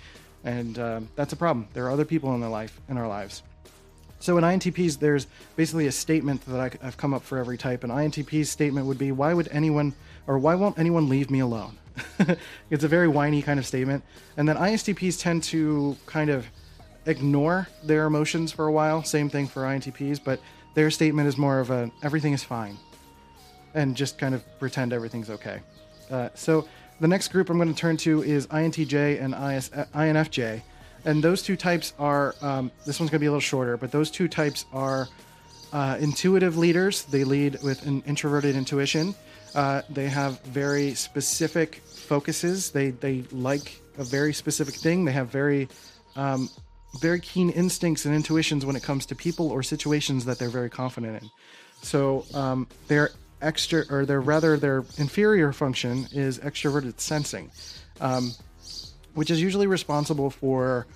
and 0.45 0.79
um, 0.79 1.09
that's 1.17 1.33
a 1.33 1.37
problem. 1.37 1.69
There 1.73 1.87
are 1.87 1.91
other 1.91 2.05
people 2.05 2.35
in 2.35 2.41
their 2.41 2.51
life 2.51 2.81
in 2.89 2.99
our 2.99 3.09
lives. 3.09 3.43
So 4.19 4.39
in 4.39 4.45
INTPs, 4.45 4.99
there's 4.99 5.27
basically 5.57 5.87
a 5.87 5.93
statement 5.93 6.45
that 6.47 6.61
I, 6.81 6.85
have 6.85 6.97
come 6.97 7.13
up 7.13 7.23
for 7.23 7.39
every 7.39 7.59
type. 7.59 7.85
An 7.85 7.91
INTP's 7.91 8.51
statement 8.51 8.87
would 8.87 8.99
be, 8.99 9.13
"Why 9.13 9.35
would 9.35 9.49
anyone, 9.51 9.95
or 10.27 10.39
why 10.39 10.55
won't 10.55 10.79
anyone 10.79 11.09
leave 11.09 11.31
me 11.31 11.41
alone?" 11.41 11.77
it's 12.71 12.85
a 12.85 12.89
very 12.89 13.09
whiny 13.09 13.43
kind 13.43 13.59
of 13.59 13.67
statement. 13.67 14.05
And 14.37 14.49
then 14.49 14.57
ISTPs 14.57 15.21
tend 15.21 15.43
to 15.45 15.97
kind 16.07 16.31
of 16.31 16.47
ignore 17.07 17.69
their 17.85 18.07
emotions 18.07 18.53
for 18.53 18.67
a 18.67 18.73
while. 18.73 19.03
Same 19.05 19.29
thing 19.29 19.47
for 19.47 19.63
INTPs, 19.63 20.21
but 20.23 20.41
their 20.77 20.93
statement 20.93 21.27
is 21.27 21.37
more 21.37 21.59
of 21.59 21.71
a 21.71 21.91
"everything 22.03 22.33
is 22.33 22.45
fine," 22.45 22.79
and 23.75 23.97
just 23.97 24.19
kind 24.19 24.35
of 24.35 24.45
pretend 24.61 24.93
everything's 24.93 25.31
okay. 25.31 25.61
Uh, 26.11 26.29
so 26.35 26.69
the 27.01 27.09
next 27.09 27.29
group 27.29 27.51
I'm 27.51 27.57
going 27.57 27.73
to 27.73 27.75
turn 27.75 27.97
to 27.99 28.23
is 28.23 28.47
INTJ 28.47 29.21
and 29.21 29.35
IS, 29.35 29.71
INFJ. 29.71 30.63
And 31.05 31.23
those 31.23 31.43
two 31.43 31.57
types 31.57 31.93
are, 31.99 32.35
um, 32.43 32.71
this 32.85 32.99
one's 32.99 33.11
going 33.11 33.19
to 33.19 33.25
be 33.25 33.27
a 33.27 33.31
little 33.31 33.41
shorter, 33.41 33.77
but 33.77 33.93
those 33.93 34.11
two 34.11 34.29
types 34.29 34.65
are 34.73 35.09
uh, 35.73 35.99
intuitive 36.01 36.57
leaders. 36.57 37.05
They 37.05 37.25
lead 37.25 37.63
with 37.63 37.87
an 37.87 38.03
introverted 38.07 38.57
intuition. 38.57 39.15
Uh, 39.55 39.83
they 39.89 40.09
have 40.09 40.41
very 40.43 40.95
specific 40.95 41.77
focuses. 41.87 42.71
They, 42.71 42.91
they 42.91 43.23
like 43.31 43.81
a 43.99 44.05
very 44.05 44.33
specific 44.33 44.75
thing. 44.75 45.05
They 45.05 45.13
have 45.13 45.29
very, 45.29 45.69
um, 46.17 46.51
very 46.97 47.21
keen 47.21 47.51
instincts 47.51 48.05
and 48.05 48.15
intuitions 48.15 48.67
when 48.67 48.77
it 48.77 48.83
comes 48.83 49.07
to 49.07 49.15
people 49.15 49.51
or 49.51 49.63
situations 49.63 50.25
that 50.25 50.39
they're 50.39 50.49
very 50.49 50.71
confident 50.71 51.23
in. 51.23 51.31
So 51.83 52.25
um, 52.35 52.67
they're 52.89 53.11
extra 53.43 53.85
or 53.91 54.07
their 54.07 54.21
rather 54.21 54.57
their 54.57 54.85
inferior 54.99 55.53
function 55.53 56.07
is 56.13 56.39
extroverted 56.39 56.99
sensing 56.99 57.51
um, 58.01 58.33
which 59.15 59.31
is 59.31 59.41
usually 59.41 59.67
responsible 59.67 60.31
for 60.31 60.87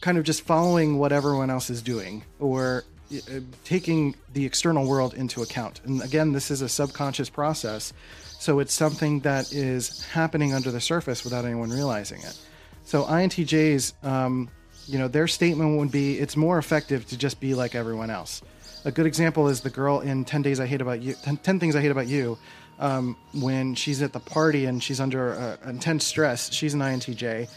kind 0.00 0.18
of 0.18 0.24
just 0.24 0.42
following 0.42 0.98
what 0.98 1.12
everyone 1.12 1.50
else 1.50 1.70
is 1.70 1.82
doing 1.82 2.22
or 2.38 2.84
uh, 3.14 3.40
taking 3.64 4.14
the 4.32 4.44
external 4.44 4.86
world 4.86 5.14
into 5.14 5.42
account 5.42 5.80
and 5.84 6.02
again 6.02 6.32
this 6.32 6.50
is 6.50 6.62
a 6.62 6.68
subconscious 6.68 7.28
process 7.28 7.92
so 8.38 8.58
it's 8.58 8.72
something 8.72 9.20
that 9.20 9.52
is 9.52 10.04
happening 10.06 10.54
under 10.54 10.70
the 10.70 10.80
surface 10.80 11.24
without 11.24 11.44
anyone 11.44 11.70
realizing 11.70 12.20
it 12.22 12.38
so 12.84 13.04
intjs 13.04 13.92
um, 14.02 14.48
you 14.86 14.98
know 14.98 15.08
their 15.08 15.28
statement 15.28 15.78
would 15.78 15.92
be 15.92 16.18
it's 16.18 16.36
more 16.36 16.58
effective 16.58 17.06
to 17.06 17.16
just 17.16 17.40
be 17.40 17.54
like 17.54 17.74
everyone 17.74 18.10
else. 18.10 18.42
A 18.84 18.90
good 18.90 19.06
example 19.06 19.48
is 19.48 19.60
the 19.60 19.70
girl 19.70 20.00
in 20.00 20.24
10 20.24 20.42
days 20.42 20.58
i 20.58 20.66
hate 20.66 20.80
about 20.80 21.00
you 21.00 21.14
10, 21.22 21.36
10 21.36 21.60
things 21.60 21.76
i 21.76 21.80
hate 21.80 21.92
about 21.92 22.08
you 22.08 22.36
um, 22.80 23.16
when 23.32 23.76
she's 23.76 24.02
at 24.02 24.12
the 24.12 24.18
party 24.18 24.64
and 24.64 24.82
she's 24.82 24.98
under 24.98 25.34
uh, 25.34 25.68
intense 25.68 26.04
stress 26.04 26.52
she's 26.52 26.74
an 26.74 26.80
intj 26.80 27.48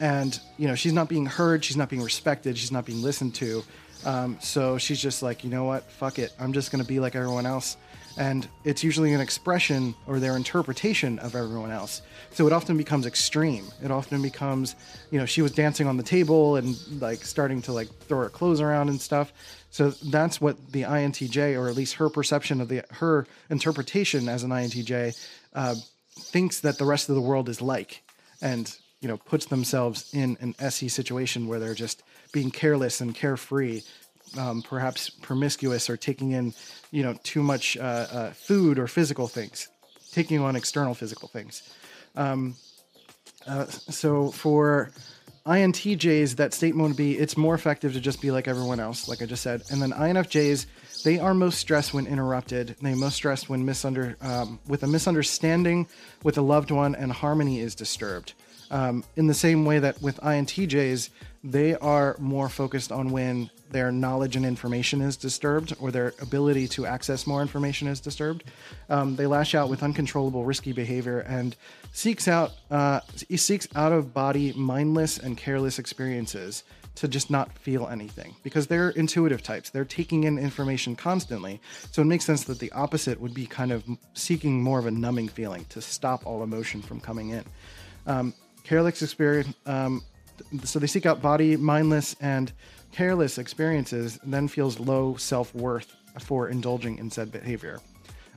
and 0.00 0.40
you 0.58 0.66
know 0.66 0.74
she's 0.74 0.92
not 0.92 1.08
being 1.08 1.24
heard 1.24 1.64
she's 1.64 1.76
not 1.76 1.88
being 1.88 2.02
respected 2.02 2.58
she's 2.58 2.72
not 2.72 2.84
being 2.84 3.02
listened 3.02 3.34
to. 3.36 3.62
Um, 4.04 4.36
so 4.40 4.78
she's 4.78 5.00
just 5.00 5.22
like 5.22 5.44
you 5.44 5.50
know 5.50 5.64
what? 5.64 5.84
Fuck 5.84 6.18
it. 6.18 6.32
I'm 6.40 6.52
just 6.52 6.72
going 6.72 6.82
to 6.82 6.88
be 6.88 6.98
like 6.98 7.14
everyone 7.14 7.46
else 7.46 7.76
and 8.16 8.48
it's 8.64 8.84
usually 8.84 9.12
an 9.12 9.20
expression 9.20 9.94
or 10.06 10.18
their 10.18 10.36
interpretation 10.36 11.18
of 11.20 11.34
everyone 11.34 11.70
else. 11.70 12.02
So 12.32 12.46
it 12.46 12.52
often 12.52 12.76
becomes 12.76 13.06
extreme. 13.06 13.66
It 13.82 13.90
often 13.90 14.22
becomes 14.22 14.74
you 15.10 15.18
know 15.18 15.26
she 15.26 15.42
was 15.42 15.52
dancing 15.52 15.86
on 15.86 15.96
the 15.96 16.02
table 16.02 16.56
and 16.56 16.76
like 17.00 17.24
starting 17.24 17.62
to 17.62 17.72
like 17.72 17.88
throw 18.06 18.20
her 18.20 18.28
clothes 18.28 18.60
around 18.60 18.88
and 18.88 19.00
stuff. 19.00 19.32
So 19.70 19.90
that's 19.90 20.40
what 20.40 20.72
the 20.72 20.82
intj 20.82 21.58
or 21.58 21.68
at 21.68 21.76
least 21.76 21.94
her 21.94 22.08
perception 22.08 22.60
of 22.60 22.68
the 22.68 22.84
her 22.90 23.26
interpretation 23.50 24.28
as 24.28 24.42
an 24.42 24.50
intj 24.50 25.18
uh, 25.54 25.74
thinks 26.14 26.60
that 26.60 26.78
the 26.78 26.84
rest 26.84 27.08
of 27.08 27.14
the 27.14 27.20
world 27.20 27.48
is 27.48 27.62
like 27.62 28.02
and 28.40 28.76
you 29.00 29.08
know 29.08 29.16
puts 29.16 29.46
themselves 29.46 30.12
in 30.12 30.36
an 30.40 30.54
se 30.58 30.88
situation 30.88 31.46
where 31.46 31.58
they're 31.58 31.74
just 31.74 32.02
being 32.32 32.50
careless 32.50 33.00
and 33.00 33.14
carefree 33.14 33.82
um, 34.38 34.62
perhaps 34.62 35.10
promiscuous 35.10 35.88
or 35.90 35.96
taking 35.96 36.32
in, 36.32 36.54
you 36.90 37.02
know, 37.02 37.14
too 37.22 37.42
much 37.42 37.76
uh, 37.76 37.80
uh, 37.80 38.30
food 38.32 38.78
or 38.78 38.86
physical 38.86 39.28
things, 39.28 39.68
taking 40.12 40.40
on 40.40 40.56
external 40.56 40.94
physical 40.94 41.28
things. 41.28 41.62
Um, 42.16 42.54
uh, 43.46 43.66
so 43.66 44.30
for 44.30 44.92
INTJs, 45.46 46.36
that 46.36 46.54
statement 46.54 46.88
would 46.88 46.96
be 46.96 47.18
it's 47.18 47.36
more 47.36 47.54
effective 47.54 47.92
to 47.94 48.00
just 48.00 48.20
be 48.20 48.30
like 48.30 48.46
everyone 48.46 48.78
else, 48.78 49.08
like 49.08 49.22
I 49.22 49.26
just 49.26 49.42
said. 49.42 49.62
And 49.70 49.82
then 49.82 49.90
INFJs, 49.90 50.66
they 51.02 51.18
are 51.18 51.34
most 51.34 51.58
stressed 51.58 51.92
when 51.92 52.06
interrupted. 52.06 52.76
They 52.80 52.94
most 52.94 53.16
stressed 53.16 53.48
when 53.48 53.66
misunder 53.66 54.22
um, 54.24 54.60
with 54.68 54.84
a 54.84 54.86
misunderstanding 54.86 55.88
with 56.22 56.38
a 56.38 56.42
loved 56.42 56.70
one 56.70 56.94
and 56.94 57.12
harmony 57.12 57.60
is 57.60 57.74
disturbed. 57.74 58.34
Um, 58.70 59.04
in 59.16 59.26
the 59.26 59.34
same 59.34 59.64
way 59.64 59.80
that 59.80 60.00
with 60.00 60.18
INTJs, 60.20 61.10
they 61.44 61.74
are 61.74 62.16
more 62.18 62.48
focused 62.48 62.92
on 62.92 63.10
when 63.10 63.50
their 63.72 63.90
knowledge 63.90 64.36
and 64.36 64.44
information 64.44 65.00
is 65.00 65.16
disturbed 65.16 65.74
or 65.80 65.90
their 65.90 66.14
ability 66.20 66.68
to 66.68 66.86
access 66.86 67.26
more 67.26 67.42
information 67.42 67.88
is 67.88 68.00
disturbed. 68.00 68.44
Um, 68.88 69.16
they 69.16 69.26
lash 69.26 69.54
out 69.54 69.68
with 69.68 69.82
uncontrollable, 69.82 70.44
risky 70.44 70.72
behavior 70.72 71.20
and 71.20 71.56
seeks 71.92 72.28
out 72.28 72.52
uh, 72.70 73.00
seeks 73.16 73.68
out 73.74 73.92
of 73.92 74.14
body 74.14 74.52
mindless 74.52 75.18
and 75.18 75.36
careless 75.36 75.78
experiences 75.78 76.64
to 76.94 77.08
just 77.08 77.30
not 77.30 77.56
feel 77.58 77.88
anything 77.88 78.34
because 78.42 78.66
they're 78.66 78.90
intuitive 78.90 79.42
types. 79.42 79.70
They're 79.70 79.84
taking 79.84 80.24
in 80.24 80.38
information 80.38 80.94
constantly. 80.94 81.60
So 81.90 82.02
it 82.02 82.04
makes 82.04 82.24
sense 82.24 82.44
that 82.44 82.58
the 82.58 82.70
opposite 82.72 83.20
would 83.20 83.32
be 83.32 83.46
kind 83.46 83.72
of 83.72 83.82
seeking 84.14 84.62
more 84.62 84.78
of 84.78 84.86
a 84.86 84.90
numbing 84.90 85.28
feeling 85.28 85.64
to 85.70 85.80
stop 85.80 86.26
all 86.26 86.42
emotion 86.42 86.82
from 86.82 87.00
coming 87.00 87.30
in. 87.30 87.44
Um, 88.06 88.34
careless 88.64 89.02
experience. 89.02 89.54
Um, 89.64 90.02
so 90.64 90.78
they 90.78 90.86
seek 90.86 91.06
out 91.06 91.22
body 91.22 91.56
mindless 91.56 92.14
and 92.20 92.52
careless 92.92 93.38
experiences, 93.38 94.18
then 94.24 94.48
feels 94.48 94.78
low 94.78 95.16
self 95.16 95.54
worth 95.54 95.94
for 96.20 96.48
indulging 96.48 96.98
in 96.98 97.10
said 97.10 97.32
behavior. 97.32 97.80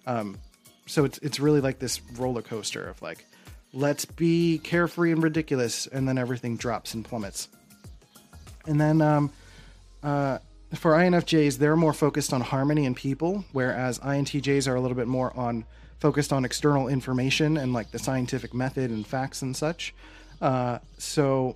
Um, 0.07 0.37
so 0.85 1.03
it's 1.03 1.17
it's 1.19 1.39
really 1.39 1.61
like 1.61 1.79
this 1.79 2.01
roller 2.17 2.41
coaster 2.41 2.87
of 2.87 3.01
like, 3.01 3.25
let's 3.73 4.05
be 4.05 4.59
carefree 4.59 5.11
and 5.11 5.21
ridiculous, 5.21 5.87
and 5.87 6.07
then 6.07 6.17
everything 6.17 6.57
drops 6.57 6.93
and 6.93 7.03
plummets. 7.03 7.49
And 8.65 8.79
then 8.79 9.01
um, 9.01 9.31
uh, 10.03 10.39
for 10.73 10.93
INFJs, 10.93 11.57
they're 11.57 11.75
more 11.75 11.93
focused 11.93 12.33
on 12.33 12.41
harmony 12.41 12.85
and 12.85 12.95
people, 12.95 13.45
whereas 13.51 13.99
INTJs 13.99 14.67
are 14.67 14.75
a 14.75 14.81
little 14.81 14.97
bit 14.97 15.07
more 15.07 15.35
on 15.37 15.65
focused 15.99 16.33
on 16.33 16.45
external 16.45 16.87
information 16.87 17.57
and 17.57 17.73
like 17.73 17.91
the 17.91 17.99
scientific 17.99 18.53
method 18.53 18.91
and 18.91 19.07
facts 19.07 19.41
and 19.41 19.55
such. 19.55 19.93
Uh, 20.41 20.79
so 20.97 21.55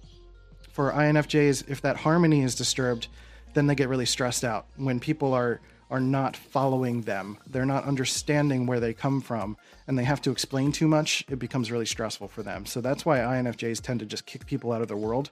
for 0.80 0.94
INFJs, 0.94 1.68
if 1.68 1.82
that 1.82 1.98
harmony 1.98 2.42
is 2.42 2.56
disturbed, 2.56 3.10
then 3.54 3.68
they 3.68 3.76
get 3.76 3.90
really 3.90 4.06
stressed 4.06 4.46
out 4.46 4.66
when 4.78 4.98
people 4.98 5.34
are 5.34 5.60
are 5.90 6.00
not 6.00 6.38
following 6.38 7.02
them. 7.02 7.38
They're 7.48 7.66
not 7.66 7.84
understanding 7.84 8.66
where 8.66 8.80
they 8.80 8.94
come 8.94 9.20
from, 9.20 9.58
and 9.90 10.00
they 10.00 10.06
have 10.06 10.22
to 10.22 10.32
explain 10.32 10.72
too 10.72 10.88
much. 10.88 11.26
It 11.30 11.38
becomes 11.38 11.70
really 11.70 11.86
stressful 11.86 12.30
for 12.30 12.44
them. 12.44 12.66
So 12.66 12.80
that's 12.80 13.06
why 13.06 13.18
INFJs 13.20 13.82
tend 13.82 14.00
to 14.00 14.06
just 14.06 14.26
kick 14.26 14.46
people 14.46 14.72
out 14.72 14.82
of 14.82 14.88
their 14.88 14.96
world 14.96 15.32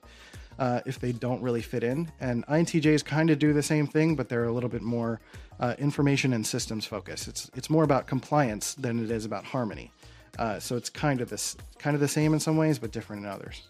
uh, 0.59 0.81
if 0.85 0.99
they 0.99 1.13
don't 1.13 1.41
really 1.41 1.61
fit 1.61 1.81
in. 1.81 2.11
And 2.19 2.45
INTJs 2.47 3.05
kind 3.05 3.29
of 3.29 3.39
do 3.39 3.53
the 3.53 3.63
same 3.63 3.87
thing, 3.87 4.17
but 4.17 4.27
they're 4.27 4.49
a 4.49 4.51
little 4.51 4.69
bit 4.69 4.81
more 4.81 5.21
uh, 5.61 5.75
information 5.79 6.33
and 6.33 6.45
systems 6.45 6.85
focused. 6.85 7.29
It's 7.29 7.49
it's 7.55 7.69
more 7.69 7.85
about 7.85 8.05
compliance 8.05 8.73
than 8.73 9.01
it 9.01 9.11
is 9.11 9.23
about 9.23 9.45
harmony. 9.45 9.93
Uh, 10.37 10.59
so 10.59 10.75
it's 10.75 10.89
kind 10.89 11.21
of 11.21 11.29
this 11.29 11.55
kind 11.79 11.95
of 11.95 12.01
the 12.01 12.09
same 12.09 12.33
in 12.33 12.41
some 12.41 12.57
ways, 12.57 12.79
but 12.79 12.91
different 12.91 13.23
in 13.23 13.29
others. 13.29 13.61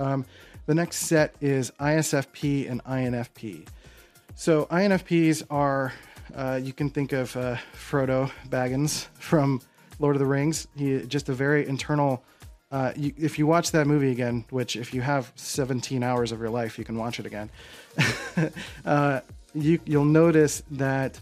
Um, 0.00 0.24
the 0.66 0.74
next 0.74 0.98
set 0.98 1.34
is 1.40 1.70
ISFP 1.78 2.70
and 2.70 2.82
INFP. 2.84 3.66
So 4.34 4.66
INFPs 4.66 5.42
are 5.50 5.92
uh, 6.34 6.60
you 6.62 6.72
can 6.72 6.90
think 6.90 7.12
of 7.12 7.36
uh, 7.36 7.56
Frodo 7.74 8.30
Baggins 8.48 9.06
from 9.14 9.60
Lord 9.98 10.16
of 10.16 10.20
the 10.20 10.26
Rings. 10.26 10.68
He 10.76 11.00
just 11.02 11.28
a 11.28 11.32
very 11.32 11.66
internal. 11.66 12.22
Uh, 12.70 12.92
you, 12.96 13.12
if 13.18 13.36
you 13.38 13.46
watch 13.46 13.72
that 13.72 13.88
movie 13.88 14.12
again, 14.12 14.44
which 14.50 14.76
if 14.76 14.94
you 14.94 15.00
have 15.00 15.32
17 15.34 16.04
hours 16.04 16.30
of 16.30 16.38
your 16.38 16.50
life, 16.50 16.78
you 16.78 16.84
can 16.84 16.96
watch 16.96 17.20
it 17.20 17.26
again. 17.26 17.50
Uh, 18.84 19.20
you, 19.52 19.80
you'll 19.84 20.04
notice 20.04 20.62
that 20.70 21.20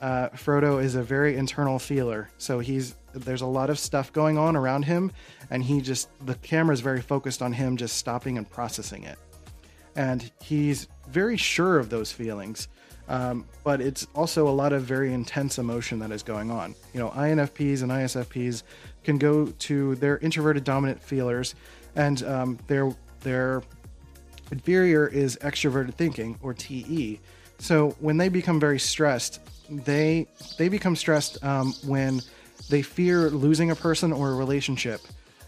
uh, 0.00 0.28
Frodo 0.30 0.82
is 0.82 0.94
a 0.94 1.02
very 1.02 1.36
internal 1.36 1.78
feeler. 1.78 2.30
So 2.38 2.58
he's 2.58 2.94
there's 3.12 3.42
a 3.42 3.46
lot 3.46 3.70
of 3.70 3.78
stuff 3.78 4.12
going 4.12 4.38
on 4.38 4.56
around 4.56 4.84
him, 4.84 5.12
and 5.50 5.62
he 5.62 5.80
just 5.80 6.08
the 6.26 6.34
camera 6.36 6.72
is 6.72 6.80
very 6.80 7.00
focused 7.00 7.42
on 7.42 7.52
him 7.52 7.76
just 7.76 7.96
stopping 7.96 8.38
and 8.38 8.48
processing 8.48 9.04
it, 9.04 9.18
and 9.96 10.30
he's 10.42 10.88
very 11.08 11.36
sure 11.36 11.78
of 11.78 11.90
those 11.90 12.12
feelings. 12.12 12.68
Um, 13.08 13.44
but 13.64 13.80
it's 13.80 14.06
also 14.14 14.46
a 14.46 14.50
lot 14.50 14.72
of 14.72 14.82
very 14.82 15.12
intense 15.12 15.58
emotion 15.58 15.98
that 15.98 16.12
is 16.12 16.22
going 16.22 16.52
on. 16.52 16.76
You 16.94 17.00
know, 17.00 17.10
INFPs 17.10 17.82
and 17.82 17.90
ISFPs 17.90 18.62
can 19.02 19.18
go 19.18 19.46
to 19.46 19.96
their 19.96 20.18
introverted 20.18 20.62
dominant 20.62 21.02
feelers, 21.02 21.56
and 21.96 22.22
um, 22.22 22.58
their 22.68 22.94
their 23.20 23.62
inferior 24.52 25.08
is 25.08 25.36
extroverted 25.42 25.94
thinking 25.94 26.38
or 26.42 26.54
TE. 26.54 27.20
So 27.58 27.90
when 28.00 28.16
they 28.16 28.28
become 28.28 28.60
very 28.60 28.78
stressed, 28.78 29.40
they 29.68 30.26
they 30.56 30.68
become 30.68 30.96
stressed 30.96 31.42
um, 31.44 31.72
when 31.84 32.20
they 32.70 32.82
fear 32.82 33.28
losing 33.30 33.70
a 33.70 33.76
person 33.76 34.12
or 34.12 34.30
a 34.30 34.34
relationship, 34.34 35.00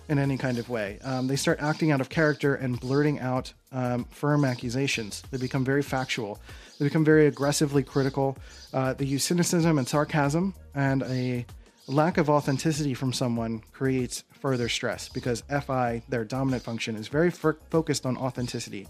in 0.08 0.18
any 0.18 0.36
kind 0.36 0.58
of 0.58 0.68
way. 0.68 0.98
Um, 1.02 1.26
they 1.26 1.36
start 1.36 1.60
acting 1.60 1.90
out 1.90 2.00
of 2.00 2.08
character 2.08 2.54
and 2.54 2.78
blurting 2.78 3.20
out 3.20 3.52
um, 3.70 4.04
firm 4.04 4.44
accusations. 4.44 5.22
They 5.30 5.38
become 5.38 5.64
very 5.64 5.82
factual. 5.82 6.40
They 6.78 6.84
become 6.84 7.04
very 7.04 7.26
aggressively 7.26 7.82
critical. 7.82 8.36
Uh, 8.72 8.94
they 8.94 9.04
use 9.04 9.24
cynicism 9.24 9.78
and 9.78 9.88
sarcasm, 9.88 10.54
and 10.74 11.02
a 11.04 11.46
lack 11.86 12.18
of 12.18 12.28
authenticity 12.28 12.94
from 12.94 13.12
someone 13.12 13.62
creates 13.72 14.24
further 14.40 14.68
stress 14.68 15.08
because 15.08 15.42
FI, 15.48 16.02
their 16.08 16.24
dominant 16.24 16.62
function, 16.62 16.96
is 16.96 17.08
very 17.08 17.28
f- 17.28 17.56
focused 17.70 18.04
on 18.06 18.16
authenticity 18.16 18.88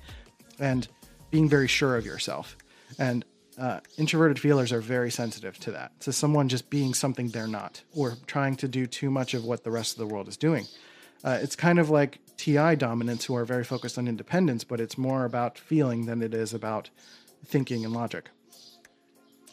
and 0.58 0.88
being 1.30 1.48
very 1.48 1.68
sure 1.68 1.96
of 1.96 2.06
yourself. 2.06 2.56
And 2.98 3.24
uh, 3.58 3.80
introverted 3.98 4.38
feelers 4.38 4.72
are 4.72 4.80
very 4.80 5.10
sensitive 5.10 5.58
to 5.60 5.72
that, 5.72 5.98
to 6.00 6.12
someone 6.12 6.48
just 6.48 6.70
being 6.70 6.94
something 6.94 7.28
they're 7.28 7.46
not, 7.46 7.82
or 7.94 8.16
trying 8.26 8.56
to 8.56 8.68
do 8.68 8.86
too 8.86 9.10
much 9.10 9.34
of 9.34 9.44
what 9.44 9.64
the 9.64 9.70
rest 9.70 9.92
of 9.92 9.98
the 9.98 10.06
world 10.12 10.28
is 10.28 10.36
doing. 10.36 10.66
Uh, 11.24 11.38
it's 11.40 11.54
kind 11.54 11.78
of 11.78 11.90
like 11.90 12.18
TI 12.36 12.74
dominants 12.76 13.26
who 13.26 13.36
are 13.36 13.44
very 13.44 13.64
focused 13.64 13.98
on 13.98 14.08
independence, 14.08 14.64
but 14.64 14.80
it's 14.80 14.98
more 14.98 15.24
about 15.24 15.58
feeling 15.58 16.06
than 16.06 16.22
it 16.22 16.34
is 16.34 16.52
about 16.52 16.90
thinking 17.44 17.84
and 17.84 17.94
logic. 17.94 18.30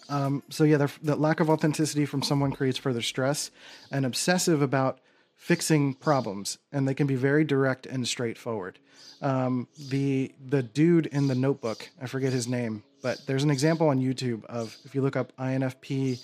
Um, 0.08 0.42
so 0.50 0.64
yeah, 0.64 0.88
the, 1.04 1.16
lack 1.16 1.40
of 1.40 1.50
authenticity 1.50 2.06
from 2.06 2.24
someone 2.24 2.52
creates 2.52 2.80
further 2.80 3.02
stress, 3.02 3.52
and 3.92 4.06
obsessive 4.06 4.62
about 4.62 5.00
fixing 5.36 5.94
problems, 5.94 6.58
and 6.72 6.88
they 6.88 6.96
can 6.96 7.06
be 7.06 7.16
very 7.16 7.44
direct 7.44 7.86
and 7.86 8.08
straightforward. 8.08 8.80
Um, 9.22 9.68
the 9.78 10.34
the 10.44 10.64
dude 10.64 11.06
in 11.08 11.28
the 11.28 11.36
notebook, 11.36 11.90
I 12.02 12.08
forget 12.08 12.34
his 12.34 12.48
name, 12.48 12.84
but 13.02 13.26
there's 13.26 13.44
an 13.44 13.52
example 13.52 13.88
on 13.88 14.00
YouTube 14.00 14.46
of 14.46 14.78
if 14.86 14.96
you 14.96 15.02
look 15.02 15.16
up 15.16 15.36
INFP 15.38 16.22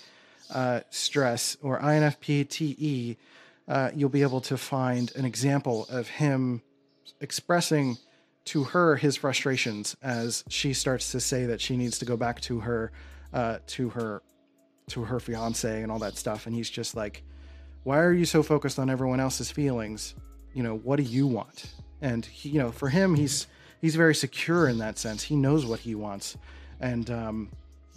uh, 0.52 0.80
stress 0.90 1.56
or 1.62 1.80
INFP 1.80 2.48
TE, 2.48 3.16
uh, 3.68 3.90
you'll 3.94 4.08
be 4.08 4.22
able 4.22 4.40
to 4.42 4.56
find 4.56 5.14
an 5.16 5.24
example 5.24 5.86
of 5.88 6.08
him 6.08 6.62
expressing 7.20 7.96
to 8.44 8.64
her 8.64 8.96
his 8.96 9.16
frustrations 9.16 9.96
as 10.02 10.44
she 10.48 10.72
starts 10.72 11.10
to 11.12 11.20
say 11.20 11.46
that 11.46 11.60
she 11.60 11.76
needs 11.76 11.98
to 11.98 12.04
go 12.04 12.16
back 12.16 12.40
to 12.40 12.60
her 12.60 12.92
uh, 13.32 13.58
to 13.66 13.90
her 13.90 14.22
to 14.88 15.02
her 15.02 15.18
fiance 15.18 15.82
and 15.82 15.90
all 15.90 15.98
that 15.98 16.16
stuff. 16.16 16.46
And 16.46 16.54
he's 16.54 16.70
just 16.70 16.94
like 16.94 17.22
why 17.82 17.98
are 17.98 18.12
you 18.12 18.24
so 18.24 18.42
focused 18.42 18.80
on 18.80 18.90
everyone 18.90 19.20
else's 19.20 19.50
feelings? 19.50 20.14
You 20.54 20.62
know 20.62 20.76
what 20.76 20.96
do 20.96 21.02
you 21.02 21.26
want? 21.26 21.74
And 22.00 22.24
he, 22.24 22.50
you 22.50 22.60
know 22.60 22.70
for 22.70 22.88
him 22.88 23.16
he's 23.16 23.48
he's 23.80 23.96
very 23.96 24.14
secure 24.14 24.68
in 24.68 24.78
that 24.78 24.98
sense. 24.98 25.24
He 25.24 25.34
knows 25.34 25.66
what 25.66 25.80
he 25.80 25.94
wants 25.96 26.36
and 26.80 27.10
um, 27.10 27.50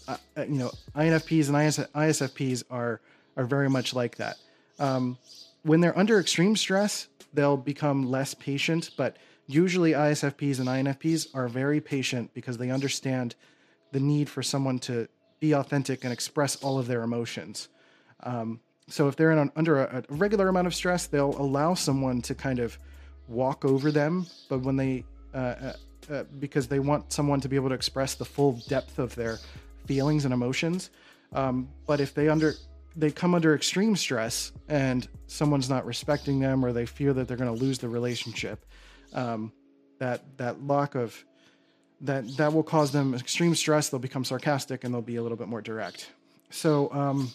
uh, 0.08 0.18
uh 0.38 0.44
you 0.44 0.60
know 0.60 0.72
infps 0.96 1.48
and 1.50 1.58
IS, 1.58 1.78
isfps 1.78 2.64
are 2.70 3.02
are 3.38 3.46
very 3.46 3.70
much 3.70 3.94
like 3.94 4.18
that. 4.18 4.38
Um, 4.80 5.18
when 5.64 5.82
they're 5.82 5.98
under 5.98 6.20
extreme 6.20 6.56
stress 6.56 7.08
they'll 7.34 7.58
become 7.58 8.10
less 8.10 8.34
patient 8.34 8.92
but 8.98 9.18
usually 9.48 9.92
isfps 9.92 10.60
and 10.60 10.68
infps 10.68 11.28
are 11.34 11.48
very 11.48 11.82
patient 11.82 12.34
because 12.34 12.58
they 12.58 12.70
understand 12.70 13.36
the 13.92 14.00
need 14.00 14.30
for 14.30 14.42
someone 14.42 14.80
to 14.80 15.08
be 15.40 15.54
authentic 15.54 16.04
and 16.04 16.14
express 16.14 16.56
all 16.58 16.78
of 16.78 16.88
their 16.88 17.02
emotions. 17.02 17.70
Um, 18.22 18.60
so 18.88 19.08
if 19.08 19.16
they're 19.16 19.32
an, 19.32 19.52
under 19.56 19.84
a, 19.84 20.04
a 20.10 20.14
regular 20.14 20.48
amount 20.48 20.68
of 20.68 20.76
stress 20.76 21.08
they'll 21.08 21.36
allow 21.38 21.74
someone 21.74 22.22
to 22.24 22.36
kind 22.36 22.60
of 22.60 22.78
walk 23.28 23.64
over 23.64 23.92
them 23.92 24.26
but 24.50 24.62
when 24.62 24.76
they 24.76 25.06
uh, 25.34 25.74
uh, 26.12 26.24
because 26.40 26.68
they 26.68 26.80
want 26.80 27.12
someone 27.12 27.42
to 27.42 27.50
be 27.50 27.56
able 27.56 27.70
to 27.70 27.76
express 27.76 28.16
the 28.16 28.26
full 28.26 28.54
depth 28.68 29.00
of 29.00 29.16
their 29.16 29.38
feelings 29.86 30.26
and 30.26 30.34
emotions. 30.34 30.90
Um, 31.34 31.70
but 31.86 32.00
if 32.00 32.14
they 32.14 32.30
under 32.30 32.54
they 32.96 33.12
come 33.12 33.36
under 33.36 33.56
extreme 33.56 33.96
stress 33.96 34.52
and 34.68 35.08
someone's 35.28 35.70
not 35.70 35.86
respecting 35.86 36.40
them 36.40 36.66
or 36.66 36.74
they 36.74 36.86
fear 36.86 37.14
that 37.14 37.28
they're 37.28 37.38
going 37.38 37.54
to 37.54 37.64
lose 37.64 37.78
the 37.78 37.88
relationship 37.88 38.66
um, 39.14 39.52
that 40.00 40.38
that 40.38 40.66
lack 40.66 40.96
of 40.96 41.24
that 42.02 42.26
that 42.38 42.54
will 42.54 42.64
cause 42.64 42.92
them 42.92 43.14
extreme 43.14 43.56
stress 43.56 43.90
they'll 43.90 44.00
become 44.00 44.24
sarcastic 44.24 44.84
and 44.84 44.94
they'll 44.94 45.02
be 45.02 45.18
a 45.18 45.24
little 45.24 45.38
bit 45.38 45.48
more 45.48 45.62
direct. 45.62 46.12
So 46.50 46.92
um, 46.92 47.32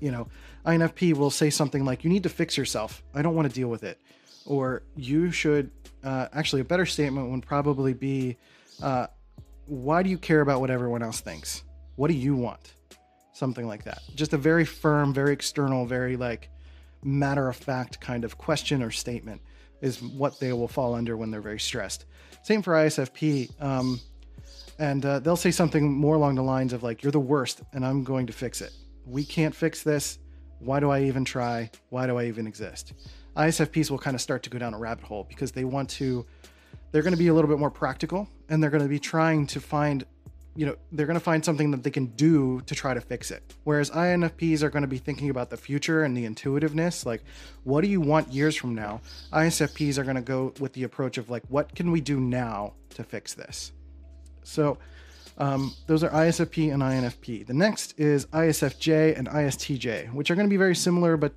you 0.00 0.10
know 0.10 0.28
infp 0.66 1.14
will 1.14 1.30
say 1.30 1.50
something 1.50 1.84
like 1.84 2.04
you 2.04 2.10
need 2.10 2.22
to 2.22 2.28
fix 2.28 2.56
yourself. 2.56 3.02
I 3.14 3.22
don't 3.22 3.34
want 3.34 3.48
to 3.48 3.54
deal 3.54 3.68
with 3.68 3.84
it. 3.84 4.00
Or 4.46 4.82
you 4.96 5.30
should 5.30 5.70
uh, 6.04 6.28
actually 6.32 6.60
a 6.60 6.64
better 6.64 6.86
statement 6.86 7.30
would 7.30 7.46
probably 7.46 7.92
be 7.92 8.36
uh, 8.82 9.06
why 9.66 10.02
do 10.02 10.10
you 10.10 10.18
care 10.18 10.40
about 10.40 10.60
what 10.60 10.70
everyone 10.70 11.02
else 11.02 11.20
thinks? 11.20 11.64
What 11.96 12.08
do 12.08 12.14
you 12.14 12.34
want? 12.34 12.74
Something 13.32 13.66
like 13.66 13.84
that. 13.84 14.00
Just 14.14 14.32
a 14.32 14.38
very 14.38 14.64
firm 14.64 15.12
very 15.12 15.32
external 15.32 15.86
very 15.86 16.16
like 16.16 16.50
matter 17.02 17.48
of 17.48 17.56
fact 17.56 18.00
kind 18.00 18.24
of 18.24 18.38
question 18.38 18.82
or 18.82 18.90
statement 18.90 19.40
is 19.80 20.02
what 20.02 20.40
they 20.40 20.52
will 20.52 20.68
fall 20.68 20.94
under 20.94 21.16
when 21.16 21.30
they're 21.30 21.40
very 21.40 21.60
stressed. 21.60 22.04
Same 22.42 22.62
for 22.62 22.72
isfp 22.74 23.62
um, 23.62 24.00
and 24.78 25.04
uh, 25.04 25.18
they'll 25.18 25.36
say 25.36 25.50
something 25.50 25.92
more 25.92 26.14
along 26.14 26.36
the 26.36 26.42
lines 26.42 26.72
of 26.72 26.82
like 26.82 27.02
you're 27.02 27.12
the 27.12 27.20
worst 27.20 27.62
and 27.72 27.84
i'm 27.84 28.04
going 28.04 28.26
to 28.26 28.32
fix 28.32 28.60
it. 28.60 28.72
We 29.04 29.24
can't 29.24 29.54
fix 29.54 29.82
this. 29.82 30.18
Why 30.60 30.80
do 30.80 30.90
i 30.90 31.02
even 31.02 31.24
try? 31.24 31.70
Why 31.90 32.06
do 32.06 32.16
i 32.18 32.24
even 32.26 32.46
exist 32.46 32.92
isfps 33.38 33.90
will 33.90 33.98
kind 33.98 34.14
of 34.14 34.20
start 34.20 34.42
to 34.42 34.50
go 34.50 34.58
down 34.58 34.74
a 34.74 34.78
rabbit 34.78 35.04
hole 35.04 35.24
because 35.28 35.52
they 35.52 35.64
want 35.64 35.88
to 35.88 36.26
they're 36.90 37.02
going 37.02 37.12
to 37.12 37.18
be 37.18 37.28
a 37.28 37.34
little 37.34 37.48
bit 37.48 37.58
more 37.58 37.70
practical 37.70 38.28
and 38.48 38.62
they're 38.62 38.70
going 38.70 38.82
to 38.82 38.88
be 38.88 38.98
trying 38.98 39.46
to 39.46 39.60
find 39.60 40.04
you 40.54 40.66
know 40.66 40.74
they're 40.90 41.06
going 41.06 41.18
to 41.18 41.24
find 41.24 41.44
something 41.44 41.70
that 41.70 41.84
they 41.84 41.90
can 41.90 42.06
do 42.06 42.60
to 42.62 42.74
try 42.74 42.92
to 42.92 43.00
fix 43.00 43.30
it. 43.30 43.54
Whereas 43.62 43.90
infps 43.90 44.62
are 44.62 44.70
going 44.70 44.82
to 44.82 44.88
be 44.88 44.98
thinking 44.98 45.30
about 45.30 45.50
the 45.50 45.56
future 45.56 46.02
and 46.02 46.16
the 46.16 46.24
intuitiveness 46.24 47.06
like 47.06 47.22
what 47.62 47.82
do 47.82 47.88
you 47.88 48.00
want 48.00 48.32
years 48.32 48.56
from 48.56 48.74
now? 48.74 49.00
Isfps 49.32 49.98
are 49.98 50.04
going 50.04 50.16
to 50.16 50.22
go 50.22 50.52
with 50.58 50.72
the 50.72 50.82
approach 50.82 51.16
of 51.16 51.30
like 51.30 51.44
what 51.48 51.74
can 51.76 51.92
we 51.92 52.00
do 52.00 52.18
now 52.18 52.72
to 52.90 53.04
fix 53.04 53.34
this? 53.34 53.72
So 54.42 54.78
um, 55.36 55.72
those 55.86 56.02
are 56.02 56.10
ISFP 56.10 56.72
and 56.72 56.82
INFP. 56.82 57.46
The 57.46 57.54
next 57.54 57.94
is 57.96 58.26
ISFJ 58.26 59.16
and 59.16 59.28
ISTJ, 59.28 60.12
which 60.12 60.32
are 60.32 60.34
going 60.34 60.48
to 60.48 60.50
be 60.50 60.56
very 60.56 60.74
similar 60.74 61.16
but 61.16 61.32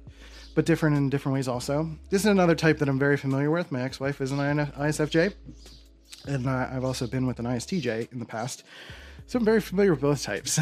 but 0.55 0.65
different 0.65 0.97
in 0.97 1.09
different 1.09 1.33
ways 1.33 1.47
also. 1.47 1.89
This 2.09 2.21
is 2.21 2.27
another 2.27 2.55
type 2.55 2.79
that 2.79 2.89
I'm 2.89 2.99
very 2.99 3.17
familiar 3.17 3.51
with. 3.51 3.71
My 3.71 3.81
ex-wife 3.81 4.21
is 4.21 4.31
an 4.31 4.37
ISFJ, 4.37 5.33
and 6.25 6.49
I've 6.49 6.83
also 6.83 7.07
been 7.07 7.25
with 7.25 7.39
an 7.39 7.45
ISTJ 7.45 8.11
in 8.11 8.19
the 8.19 8.25
past. 8.25 8.63
So 9.27 9.39
I'm 9.39 9.45
very 9.45 9.61
familiar 9.61 9.91
with 9.91 10.01
both 10.01 10.21
types. 10.21 10.59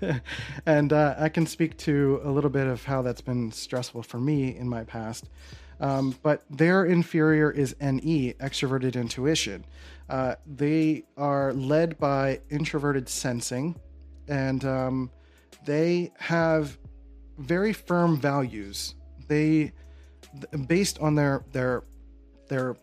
and 0.66 0.92
uh, 0.92 1.16
I 1.18 1.28
can 1.28 1.46
speak 1.46 1.76
to 1.78 2.20
a 2.24 2.30
little 2.30 2.48
bit 2.48 2.66
of 2.66 2.82
how 2.84 3.02
that's 3.02 3.20
been 3.20 3.52
stressful 3.52 4.04
for 4.04 4.18
me 4.18 4.56
in 4.56 4.68
my 4.68 4.84
past. 4.84 5.28
Um, 5.80 6.14
but 6.22 6.44
their 6.50 6.84
inferior 6.84 7.50
is 7.50 7.74
NE, 7.80 8.34
extroverted 8.34 8.94
intuition. 8.94 9.64
Uh, 10.08 10.36
they 10.46 11.04
are 11.16 11.52
led 11.52 11.98
by 11.98 12.40
introverted 12.50 13.08
sensing, 13.08 13.78
and 14.28 14.64
um, 14.64 15.10
they 15.64 16.12
have 16.18 16.78
very 17.38 17.72
firm 17.72 18.18
values. 18.18 18.94
They, 19.30 19.70
based 20.66 20.98
on 20.98 21.14
their 21.14 21.44
their 21.52 21.84
their 22.48 22.76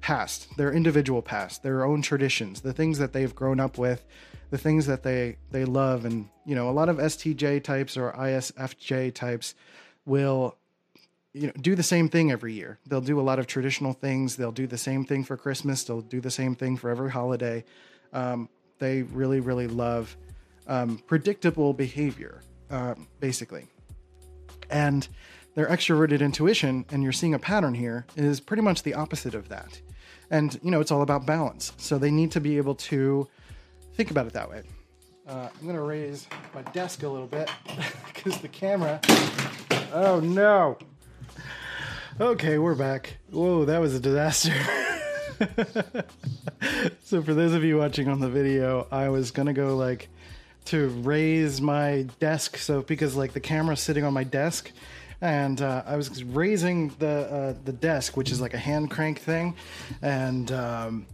past, 0.00 0.56
their 0.56 0.72
individual 0.72 1.20
past, 1.20 1.62
their 1.62 1.84
own 1.84 2.00
traditions, 2.00 2.62
the 2.62 2.72
things 2.72 2.98
that 2.98 3.12
they've 3.12 3.34
grown 3.34 3.60
up 3.60 3.76
with, 3.76 4.06
the 4.48 4.56
things 4.56 4.86
that 4.86 5.02
they 5.02 5.36
they 5.50 5.66
love, 5.66 6.06
and 6.06 6.30
you 6.46 6.54
know, 6.54 6.70
a 6.70 6.72
lot 6.72 6.88
of 6.88 6.96
STJ 6.96 7.62
types 7.62 7.96
or 7.96 8.10
ISFJ 8.12 9.14
types 9.14 9.54
will 10.06 10.56
you 11.34 11.48
know 11.48 11.52
do 11.60 11.74
the 11.74 11.82
same 11.82 12.08
thing 12.08 12.32
every 12.32 12.54
year. 12.54 12.78
They'll 12.86 13.02
do 13.02 13.20
a 13.20 13.26
lot 13.30 13.38
of 13.38 13.46
traditional 13.46 13.92
things. 13.92 14.36
They'll 14.36 14.52
do 14.52 14.66
the 14.66 14.78
same 14.78 15.04
thing 15.04 15.24
for 15.24 15.36
Christmas. 15.36 15.84
They'll 15.84 16.00
do 16.00 16.22
the 16.22 16.30
same 16.30 16.54
thing 16.54 16.78
for 16.78 16.88
every 16.88 17.10
holiday. 17.10 17.64
Um, 18.14 18.48
they 18.78 19.02
really 19.02 19.40
really 19.40 19.68
love 19.68 20.16
um, 20.68 21.02
predictable 21.06 21.74
behavior, 21.74 22.40
uh, 22.70 22.94
basically, 23.20 23.66
and 24.70 25.06
their 25.56 25.66
extroverted 25.66 26.20
intuition, 26.20 26.84
and 26.90 27.02
you're 27.02 27.12
seeing 27.12 27.34
a 27.34 27.38
pattern 27.38 27.74
here, 27.74 28.06
is 28.14 28.38
pretty 28.38 28.62
much 28.62 28.84
the 28.84 28.94
opposite 28.94 29.34
of 29.34 29.48
that. 29.48 29.80
And 30.30 30.60
you 30.62 30.70
know 30.70 30.80
it's 30.80 30.92
all 30.92 31.02
about 31.02 31.26
balance. 31.26 31.72
So 31.78 31.98
they 31.98 32.10
need 32.10 32.30
to 32.32 32.40
be 32.40 32.58
able 32.58 32.74
to 32.76 33.26
think 33.94 34.10
about 34.10 34.26
it 34.26 34.34
that 34.34 34.50
way. 34.50 34.62
Uh, 35.26 35.48
I'm 35.58 35.66
gonna 35.66 35.82
raise 35.82 36.28
my 36.54 36.62
desk 36.72 37.02
a 37.02 37.08
little 37.08 37.26
bit 37.26 37.50
because 38.06 38.38
the 38.38 38.48
camera. 38.48 39.00
Oh 39.92 40.20
no! 40.20 40.76
Okay, 42.20 42.58
we're 42.58 42.74
back. 42.74 43.16
Whoa, 43.30 43.64
that 43.64 43.78
was 43.78 43.94
a 43.94 44.00
disaster. 44.00 44.52
so 47.02 47.22
for 47.22 47.32
those 47.32 47.54
of 47.54 47.64
you 47.64 47.78
watching 47.78 48.08
on 48.08 48.20
the 48.20 48.28
video, 48.28 48.86
I 48.92 49.08
was 49.08 49.30
gonna 49.30 49.54
go 49.54 49.74
like 49.74 50.10
to 50.66 50.88
raise 50.88 51.60
my 51.60 52.06
desk 52.18 52.56
so 52.56 52.82
because 52.82 53.14
like 53.14 53.32
the 53.32 53.40
camera's 53.40 53.80
sitting 53.80 54.04
on 54.04 54.12
my 54.12 54.24
desk 54.24 54.72
and 55.20 55.60
uh, 55.60 55.82
I 55.86 55.96
was 55.96 56.22
raising 56.24 56.88
the 56.98 57.08
uh, 57.08 57.54
the 57.64 57.72
desk, 57.72 58.16
which 58.16 58.30
is 58.30 58.40
like 58.40 58.54
a 58.54 58.58
hand 58.58 58.90
crank 58.90 59.20
thing, 59.20 59.54
and 60.02 60.50
um, 60.52 61.06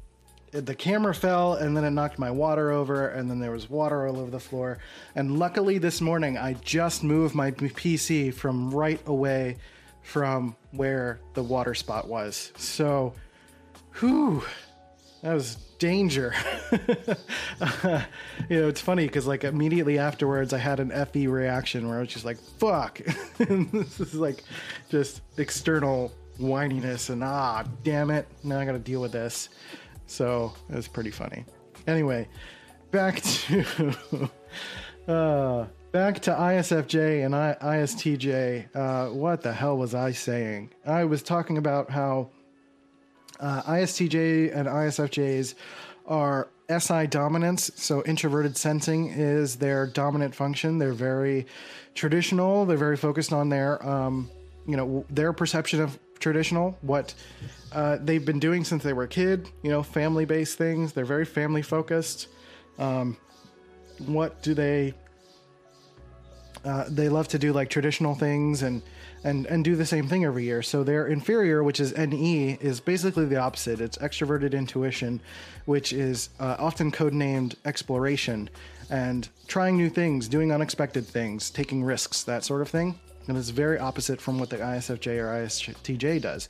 the 0.53 0.75
camera 0.75 1.15
fell, 1.15 1.55
and 1.55 1.77
then 1.77 1.85
it 1.85 1.91
knocked 1.91 2.19
my 2.19 2.31
water 2.31 2.71
over, 2.71 3.09
and 3.09 3.31
then 3.31 3.41
there 3.41 3.51
was 3.51 3.71
water 3.71 4.07
all 4.07 4.19
over 4.19 4.31
the 4.31 4.41
floor. 4.41 4.79
And 5.15 5.39
luckily, 5.39 5.79
this 5.79 6.01
morning 6.01 6.37
I 6.37 6.55
just 6.55 7.03
moved 7.03 7.35
my 7.35 7.51
PC 7.53 8.35
from 8.35 8.71
right 8.71 9.01
away 9.07 9.57
from 10.03 10.57
where 10.73 11.21
the 11.35 11.43
water 11.43 11.75
spot 11.75 12.09
was. 12.09 12.53
So, 12.57 13.15
whew, 14.01 14.45
that 15.23 15.33
was 15.33 15.57
danger. 15.83 16.33
uh, 17.61 18.03
you 18.49 18.61
know, 18.61 18.69
it's 18.69 18.81
funny 18.81 19.05
because 19.05 19.27
like 19.27 19.43
immediately 19.43 19.99
afterwards, 19.99 20.53
I 20.53 20.59
had 20.59 20.79
an 20.79 20.93
FE 21.07 21.27
reaction 21.27 21.89
where 21.89 21.99
I 21.99 22.01
was 22.01 22.09
just 22.09 22.25
like, 22.25 22.39
"Fuck!" 22.39 22.99
this 23.39 23.99
is 23.99 24.15
like 24.15 24.45
just 24.91 25.23
external 25.39 26.13
whininess 26.39 27.11
and 27.11 27.25
ah, 27.25 27.65
damn 27.83 28.11
it, 28.11 28.29
now 28.45 28.61
I 28.61 28.65
got 28.65 28.73
to 28.73 28.79
deal 28.79 29.01
with 29.01 29.11
this. 29.11 29.49
So 30.07 30.53
it 30.71 30.77
was 30.77 30.87
pretty 30.87 31.11
funny. 31.11 31.45
Anyway, 31.89 32.29
back 32.93 33.21
to 33.23 34.31
uh, 35.09 35.67
back 35.91 36.21
to 36.21 36.31
ISFJ 36.31 37.27
and 37.27 37.35
I, 37.35 37.57
ISTJ. 37.61 38.69
Uh, 38.73 39.13
what 39.13 39.43
the 39.43 39.53
hell 39.53 39.77
was 39.77 39.97
I 39.97 40.13
saying? 40.13 40.71
I 40.87 41.05
was 41.07 41.25
talking 41.25 41.59
about 41.59 41.91
how 41.91 42.31
uh, 43.43 43.63
ISTJ 43.63 44.57
and 44.57 44.69
ISFJs 44.69 45.55
are 46.07 46.49
SI 46.79 47.07
dominance. 47.09 47.71
So 47.75 48.03
introverted 48.05 48.57
sensing 48.57 49.09
is 49.09 49.57
their 49.57 49.87
dominant 49.87 50.35
function. 50.35 50.79
They're 50.79 50.93
very 50.93 51.47
traditional. 51.95 52.65
They're 52.65 52.77
very 52.77 52.97
focused 52.97 53.33
on 53.33 53.49
their, 53.49 53.85
um, 53.87 54.31
you 54.67 54.77
know, 54.77 55.05
their 55.11 55.33
perception 55.33 55.81
of 55.81 55.99
traditional, 56.19 56.79
what 56.83 57.15
uh, 57.73 57.99
they've 58.01 58.25
been 58.25 58.39
doing 58.39 58.65
since 58.65 58.83
they 58.83 58.93
were 58.93 59.05
a 59.05 59.09
kid. 59.09 59.49
You 59.63 59.71
know, 59.71 59.83
family-based 59.83 60.57
things. 60.57 60.93
They're 60.93 61.05
very 61.05 61.25
family 61.25 61.63
focused. 61.63 62.29
Um, 62.79 63.17
what 64.07 64.43
do 64.43 64.55
they? 64.55 64.95
Uh, 66.65 66.85
they 66.89 67.09
love 67.09 67.27
to 67.27 67.41
do 67.41 67.53
like 67.53 67.69
traditional 67.71 68.15
things 68.15 68.63
and 68.63 68.83
and 69.25 69.47
and 69.47 69.65
do 69.65 69.77
the 69.77 69.87
same 69.87 70.09
thing 70.09 70.25
every 70.25 70.45
year. 70.45 70.63
So 70.63 70.83
their 70.83 71.07
inferior, 71.07 71.63
which 71.63 71.81
is 71.81 71.97
NE, 71.97 72.59
is 72.61 72.81
basically 72.81 73.27
the 73.27 73.37
opposite. 73.37 73.81
It's 73.81 73.99
extroverted 73.99 74.53
intuition, 74.53 75.21
which 75.65 75.93
is 75.93 76.31
uh, 76.41 76.57
often 76.59 76.91
codenamed 76.91 77.55
exploration 77.65 78.51
and 78.91 79.29
trying 79.47 79.77
new 79.77 79.89
things, 79.89 80.29
doing 80.29 80.53
unexpected 80.53 81.07
things, 81.07 81.51
taking 81.51 81.83
risks, 81.83 82.25
that 82.25 82.45
sort 82.45 82.61
of 82.61 82.69
thing. 82.69 82.99
And 83.29 83.37
it's 83.39 83.51
very 83.51 83.79
opposite 83.79 84.21
from 84.21 84.39
what 84.39 84.51
the 84.51 84.59
ISFJ 84.59 85.19
or 85.19 85.47
ISTJ 85.47 86.21
does. 86.21 86.49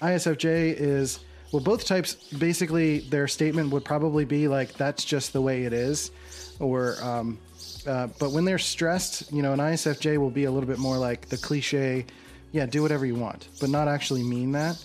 ISFJ 0.00 0.74
is 0.78 1.20
well, 1.52 1.62
both 1.62 1.84
types 1.84 2.14
basically 2.14 3.00
their 3.00 3.28
statement 3.28 3.70
would 3.72 3.84
probably 3.84 4.24
be 4.24 4.48
like 4.48 4.72
that's 4.72 5.04
just 5.04 5.34
the 5.34 5.42
way 5.42 5.64
it 5.64 5.74
is, 5.74 6.10
or 6.58 6.96
um, 7.02 7.38
uh, 7.86 8.08
but 8.18 8.30
when 8.32 8.44
they're 8.44 8.58
stressed, 8.58 9.32
you 9.32 9.42
know, 9.42 9.52
an 9.52 9.58
ISFJ 9.58 10.18
will 10.18 10.30
be 10.30 10.44
a 10.44 10.50
little 10.50 10.68
bit 10.68 10.78
more 10.78 10.98
like 10.98 11.28
the 11.28 11.36
cliche, 11.36 12.06
yeah, 12.52 12.66
do 12.66 12.82
whatever 12.82 13.06
you 13.06 13.14
want, 13.14 13.48
but 13.60 13.70
not 13.70 13.88
actually 13.88 14.22
mean 14.22 14.52
that. 14.52 14.82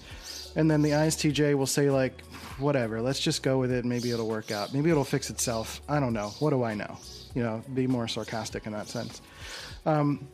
And 0.55 0.69
then 0.69 0.81
the 0.81 0.91
ISTJ 0.91 1.55
will 1.55 1.67
say 1.67 1.89
like, 1.91 2.21
whatever, 2.57 3.01
let's 3.01 3.19
just 3.19 3.43
go 3.43 3.60
with 3.60 3.71
it. 3.71 3.86
Maybe 3.86 4.12
it'll 4.12 4.27
work 4.27 4.51
out. 4.51 4.73
Maybe 4.73 4.89
it'll 4.89 5.03
fix 5.03 5.29
itself. 5.29 5.81
I 5.88 5.99
don't 5.99 6.13
know. 6.13 6.29
What 6.39 6.49
do 6.49 6.63
I 6.63 6.73
know? 6.73 6.97
You 7.36 7.43
know, 7.43 7.63
be 7.73 7.86
more 7.86 8.07
sarcastic 8.07 8.65
in 8.65 8.73
that 8.73 8.88
sense. 8.88 9.21
Um, 9.86 10.27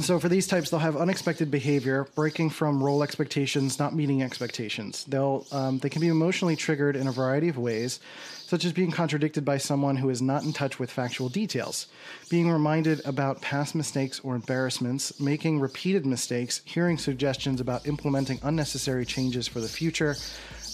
so 0.00 0.18
for 0.18 0.28
these 0.28 0.46
types, 0.46 0.70
they'll 0.70 0.80
have 0.80 0.96
unexpected 0.96 1.50
behavior, 1.50 2.06
breaking 2.14 2.50
from 2.50 2.82
role 2.82 3.02
expectations, 3.02 3.78
not 3.78 3.94
meeting 3.94 4.22
expectations. 4.22 5.04
They'll 5.04 5.46
um, 5.52 5.78
they 5.78 5.88
can 5.88 6.00
be 6.00 6.08
emotionally 6.08 6.56
triggered 6.56 6.96
in 6.96 7.06
a 7.06 7.12
variety 7.12 7.48
of 7.48 7.58
ways, 7.58 8.00
such 8.46 8.64
as 8.64 8.72
being 8.72 8.90
contradicted 8.90 9.44
by 9.44 9.58
someone 9.58 9.96
who 9.96 10.10
is 10.10 10.22
not 10.22 10.44
in 10.44 10.52
touch 10.52 10.78
with 10.78 10.90
factual 10.90 11.28
details, 11.28 11.86
being 12.30 12.50
reminded 12.50 13.04
about 13.06 13.40
past 13.40 13.74
mistakes 13.74 14.20
or 14.20 14.34
embarrassments, 14.34 15.18
making 15.20 15.60
repeated 15.60 16.06
mistakes, 16.06 16.62
hearing 16.64 16.98
suggestions 16.98 17.60
about 17.60 17.86
implementing 17.86 18.38
unnecessary 18.42 19.04
changes 19.04 19.46
for 19.46 19.60
the 19.60 19.68
future, 19.68 20.16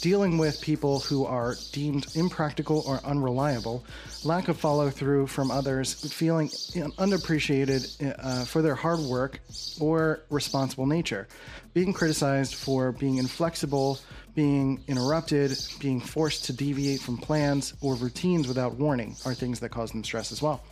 dealing 0.01 0.39
with 0.39 0.61
people 0.61 1.01
who 1.01 1.25
are 1.25 1.57
deemed 1.73 2.07
impractical 2.15 2.83
or 2.87 3.01
unreliable, 3.05 3.85
lack 4.25 4.49
of 4.49 4.59
follow 4.59 4.91
through 4.91 5.27
from 5.27 5.51
others, 5.51 5.95
feeling 6.13 6.51
unappreciated 6.99 7.87
uh, 8.19 8.45
for 8.45 8.63
their 8.63 8.75
hard 8.75 9.01
work 9.01 9.41
or 9.81 10.21
responsible 10.31 10.87
nature, 10.87 11.29
being 11.75 11.93
criticized 11.93 12.55
for 12.55 12.93
being 12.93 13.19
inflexible, 13.19 13.99
being 14.35 14.81
interrupted, 14.87 15.59
being 15.81 16.01
forced 16.01 16.45
to 16.45 16.53
deviate 16.53 17.01
from 17.01 17.17
plans 17.17 17.75
or 17.81 17.97
routines 17.97 18.47
without 18.47 18.75
warning 18.75 19.17
are 19.25 19.35
things 19.35 19.59
that 19.59 19.71
cause 19.71 19.91
them 19.91 20.05
stress 20.05 20.31
as 20.31 20.41
well. 20.41 20.63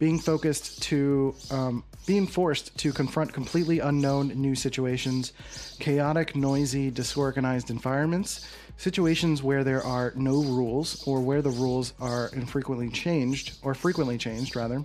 Being 0.00 0.18
focused 0.18 0.82
to, 0.84 1.34
um, 1.50 1.84
being 2.06 2.26
forced 2.26 2.76
to 2.78 2.92
confront 2.92 3.32
completely 3.32 3.78
unknown 3.78 4.28
new 4.28 4.56
situations, 4.56 5.32
chaotic, 5.78 6.34
noisy, 6.34 6.90
disorganized 6.90 7.70
environments, 7.70 8.46
situations 8.76 9.42
where 9.42 9.64
there 9.64 9.82
are 9.82 10.12
no 10.16 10.42
rules 10.42 11.06
or 11.06 11.20
where 11.20 11.42
the 11.42 11.50
rules 11.50 11.92
are 12.00 12.30
infrequently 12.32 12.90
changed 12.90 13.58
or 13.62 13.74
frequently 13.74 14.18
changed 14.18 14.56
rather 14.56 14.84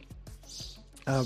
uh, 1.07 1.23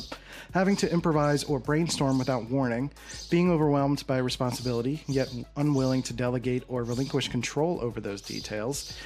having 0.53 0.75
to 0.77 0.91
improvise 0.91 1.43
or 1.43 1.59
brainstorm 1.59 2.17
without 2.17 2.49
warning 2.49 2.91
being 3.29 3.51
overwhelmed 3.51 4.05
by 4.07 4.17
responsibility 4.17 5.03
yet 5.07 5.27
unwilling 5.57 6.01
to 6.01 6.13
delegate 6.13 6.63
or 6.67 6.83
relinquish 6.83 7.27
control 7.27 7.79
over 7.81 7.99
those 7.99 8.21
details 8.21 8.97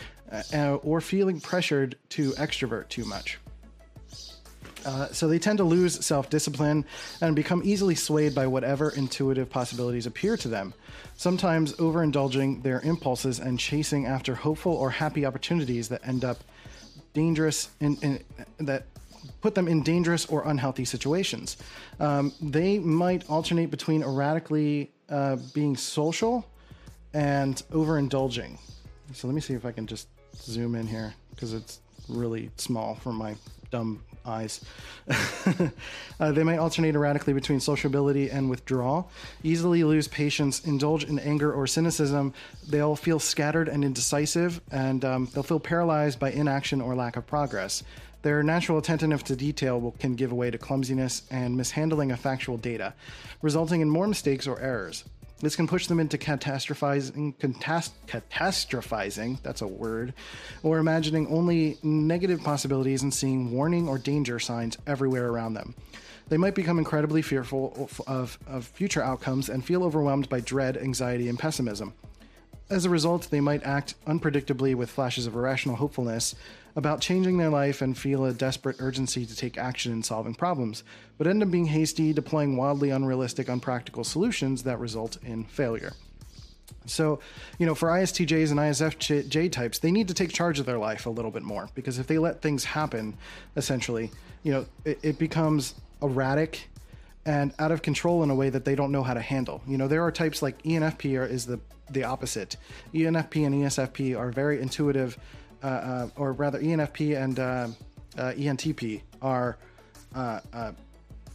uh, 0.53 0.75
or 0.83 1.01
feeling 1.01 1.39
pressured 1.39 1.95
to 2.09 2.31
extrovert 2.31 2.89
too 2.89 3.05
much. 3.05 3.39
Uh, 4.85 5.07
so 5.11 5.27
they 5.27 5.39
tend 5.39 5.57
to 5.57 5.63
lose 5.63 6.05
self 6.05 6.29
discipline 6.29 6.85
and 7.19 7.35
become 7.35 7.61
easily 7.65 7.95
swayed 7.95 8.33
by 8.33 8.47
whatever 8.47 8.89
intuitive 8.91 9.49
possibilities 9.49 10.05
appear 10.05 10.37
to 10.37 10.47
them, 10.47 10.73
sometimes 11.17 11.73
overindulging 11.73 12.63
their 12.63 12.79
impulses 12.81 13.39
and 13.39 13.59
chasing 13.59 14.05
after 14.05 14.35
hopeful 14.35 14.73
or 14.73 14.91
happy 14.91 15.25
opportunities 15.25 15.89
that 15.89 16.07
end 16.07 16.23
up 16.23 16.37
dangerous 17.13 17.69
and, 17.81 18.23
that 18.59 18.85
put 19.41 19.55
them 19.55 19.67
in 19.67 19.81
dangerous 19.83 20.25
or 20.27 20.47
unhealthy 20.47 20.85
situations. 20.85 21.57
Um, 21.99 22.31
they 22.41 22.79
might 22.79 23.29
alternate 23.29 23.71
between 23.71 24.03
erratically 24.03 24.91
uh, 25.09 25.37
being 25.53 25.75
social 25.75 26.47
and 27.13 27.55
overindulging. 27.71 28.59
So 29.13 29.27
let 29.27 29.33
me 29.33 29.41
see 29.41 29.53
if 29.53 29.65
I 29.65 29.71
can 29.71 29.87
just 29.87 30.07
zoom 30.35 30.75
in 30.75 30.85
here 30.85 31.13
because 31.31 31.53
it's 31.53 31.79
really 32.07 32.51
small 32.57 32.95
for 32.95 33.11
my 33.11 33.35
dumb 33.71 34.03
eyes. 34.27 34.63
uh, 36.19 36.31
they 36.31 36.43
may 36.43 36.57
alternate 36.57 36.95
erratically 36.95 37.33
between 37.33 37.59
sociability 37.59 38.29
and 38.29 38.49
withdrawal, 38.49 39.09
easily 39.43 39.83
lose 39.83 40.07
patience, 40.07 40.65
indulge 40.65 41.03
in 41.05 41.17
anger 41.19 41.53
or 41.53 41.65
cynicism. 41.65 42.33
They'll 42.67 42.95
feel 42.95 43.19
scattered 43.19 43.69
and 43.69 43.83
indecisive, 43.83 44.61
and 44.71 45.03
um, 45.05 45.29
they'll 45.33 45.43
feel 45.43 45.59
paralyzed 45.59 46.19
by 46.19 46.31
inaction 46.31 46.81
or 46.81 46.95
lack 46.95 47.15
of 47.15 47.25
progress. 47.25 47.83
Their 48.23 48.43
natural 48.43 48.79
attentiveness 48.79 49.23
to 49.23 49.35
detail 49.35 49.79
will, 49.79 49.91
can 49.91 50.15
give 50.15 50.33
way 50.33 50.51
to 50.51 50.57
clumsiness 50.57 51.21
and 51.31 51.55
mishandling 51.55 52.11
of 52.11 52.19
factual 52.19 52.57
data, 52.57 52.93
resulting 53.41 53.81
in 53.81 53.89
more 53.89 54.07
mistakes 54.07 54.47
or 54.47 54.59
errors. 54.59 55.05
This 55.39 55.55
can 55.55 55.67
push 55.67 55.85
them 55.85 55.99
into 55.99 56.17
catastrophizing, 56.17 57.35
catast- 57.37 57.91
catastrophizing, 58.07 59.41
that's 59.43 59.61
a 59.61 59.67
word, 59.67 60.13
or 60.63 60.79
imagining 60.79 61.27
only 61.27 61.77
negative 61.83 62.41
possibilities 62.41 63.03
and 63.03 63.13
seeing 63.13 63.51
warning 63.51 63.87
or 63.87 63.99
danger 63.99 64.39
signs 64.39 64.77
everywhere 64.87 65.27
around 65.29 65.53
them. 65.53 65.75
They 66.29 66.37
might 66.37 66.55
become 66.55 66.79
incredibly 66.79 67.21
fearful 67.21 67.89
of, 68.07 68.39
of 68.47 68.65
future 68.65 69.03
outcomes 69.03 69.49
and 69.49 69.63
feel 69.63 69.83
overwhelmed 69.83 70.27
by 70.27 70.39
dread, 70.39 70.75
anxiety, 70.75 71.29
and 71.29 71.37
pessimism. 71.37 71.93
As 72.69 72.83
a 72.83 72.89
result, 72.89 73.29
they 73.29 73.39
might 73.39 73.63
act 73.63 73.93
unpredictably 74.07 74.75
with 74.75 74.89
flashes 74.89 75.25
of 75.25 75.35
irrational 75.35 75.77
hopefulness 75.77 76.35
about 76.77 77.01
changing 77.01 77.37
their 77.37 77.49
life 77.49 77.81
and 77.81 77.97
feel 77.97 78.23
a 78.23 78.31
desperate 78.31 78.75
urgency 78.79 79.25
to 79.25 79.35
take 79.35 79.57
action 79.57 79.91
in 79.91 80.03
solving 80.03 80.35
problems, 80.35 80.83
but 81.17 81.25
end 81.25 81.41
up 81.41 81.49
being 81.49 81.65
hasty, 81.65 82.13
deploying 82.13 82.55
wildly 82.55 82.91
unrealistic, 82.91 83.49
unpractical 83.49 84.03
solutions 84.03 84.61
that 84.61 84.79
result 84.79 85.17
in 85.23 85.43
failure. 85.43 85.93
So, 86.85 87.19
you 87.57 87.65
know, 87.65 87.73
for 87.73 87.89
ISTJs 87.89 88.51
and 88.51 88.59
ISFJ 88.59 89.51
types, 89.51 89.79
they 89.79 89.91
need 89.91 90.07
to 90.07 90.13
take 90.13 90.31
charge 90.31 90.59
of 90.59 90.67
their 90.67 90.77
life 90.77 91.07
a 91.07 91.09
little 91.09 91.31
bit 91.31 91.41
more 91.41 91.67
because 91.73 91.97
if 91.97 92.05
they 92.05 92.19
let 92.19 92.43
things 92.43 92.63
happen, 92.63 93.17
essentially, 93.55 94.11
you 94.43 94.51
know, 94.51 94.65
it, 94.85 94.99
it 95.01 95.19
becomes 95.19 95.73
erratic 96.03 96.69
and 97.25 97.53
out 97.57 97.71
of 97.71 97.81
control 97.81 98.21
in 98.21 98.29
a 98.29 98.35
way 98.35 98.51
that 98.51 98.65
they 98.65 98.75
don't 98.75 98.91
know 98.91 99.03
how 99.03 99.15
to 99.15 99.19
handle. 99.19 99.63
You 99.67 99.79
know, 99.79 99.87
there 99.87 100.03
are 100.03 100.11
types 100.11 100.43
like 100.43 100.61
ENFP 100.61 101.27
is 101.27 101.47
the 101.47 101.59
the 101.89 102.03
opposite. 102.03 102.57
ENFP 102.93 103.45
and 103.45 103.55
ESFP 103.55 104.17
are 104.17 104.29
very 104.29 104.61
intuitive, 104.61 105.17
uh, 105.63 105.67
uh, 105.67 106.09
or 106.15 106.33
rather, 106.33 106.59
ENFP 106.59 107.21
and 107.21 107.39
uh, 107.39 107.67
uh 108.17 108.33
ENTP 108.33 109.01
are 109.21 109.57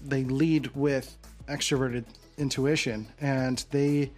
they 0.04 0.24
lead 0.24 0.66
with 0.74 1.16
extroverted 1.48 2.04
intuition, 2.38 3.06
and 3.20 3.64
they 3.70 4.10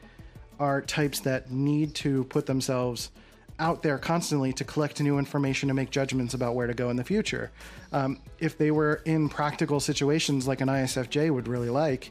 are 0.58 0.80
types 0.80 1.20
that 1.20 1.50
need 1.50 1.94
to 1.94 2.24
put 2.24 2.46
themselves 2.46 3.10
out 3.58 3.82
there 3.82 3.98
constantly 3.98 4.52
to 4.52 4.64
collect 4.64 5.00
new 5.00 5.18
information 5.18 5.70
and 5.70 5.76
make 5.76 5.90
judgments 5.90 6.34
about 6.34 6.54
where 6.54 6.66
to 6.66 6.74
go 6.74 6.90
in 6.90 6.96
the 6.96 7.04
future. 7.04 7.50
Um, 7.92 8.20
if 8.38 8.58
they 8.58 8.70
were 8.70 9.00
in 9.04 9.28
practical 9.28 9.78
situations 9.78 10.48
like 10.48 10.60
an 10.60 10.68
ISFJ 10.68 11.30
would 11.30 11.46
really 11.46 11.70
like, 11.70 12.10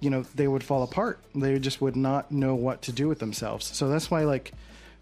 you 0.00 0.10
know, 0.10 0.22
they 0.34 0.48
would 0.48 0.64
fall 0.64 0.82
apart. 0.82 1.20
They 1.34 1.58
just 1.58 1.80
would 1.80 1.94
not 1.94 2.32
know 2.32 2.54
what 2.54 2.82
to 2.82 2.92
do 2.92 3.06
with 3.06 3.18
themselves. 3.18 3.66
So 3.66 3.88
that's 3.88 4.10
why, 4.10 4.24
like, 4.24 4.52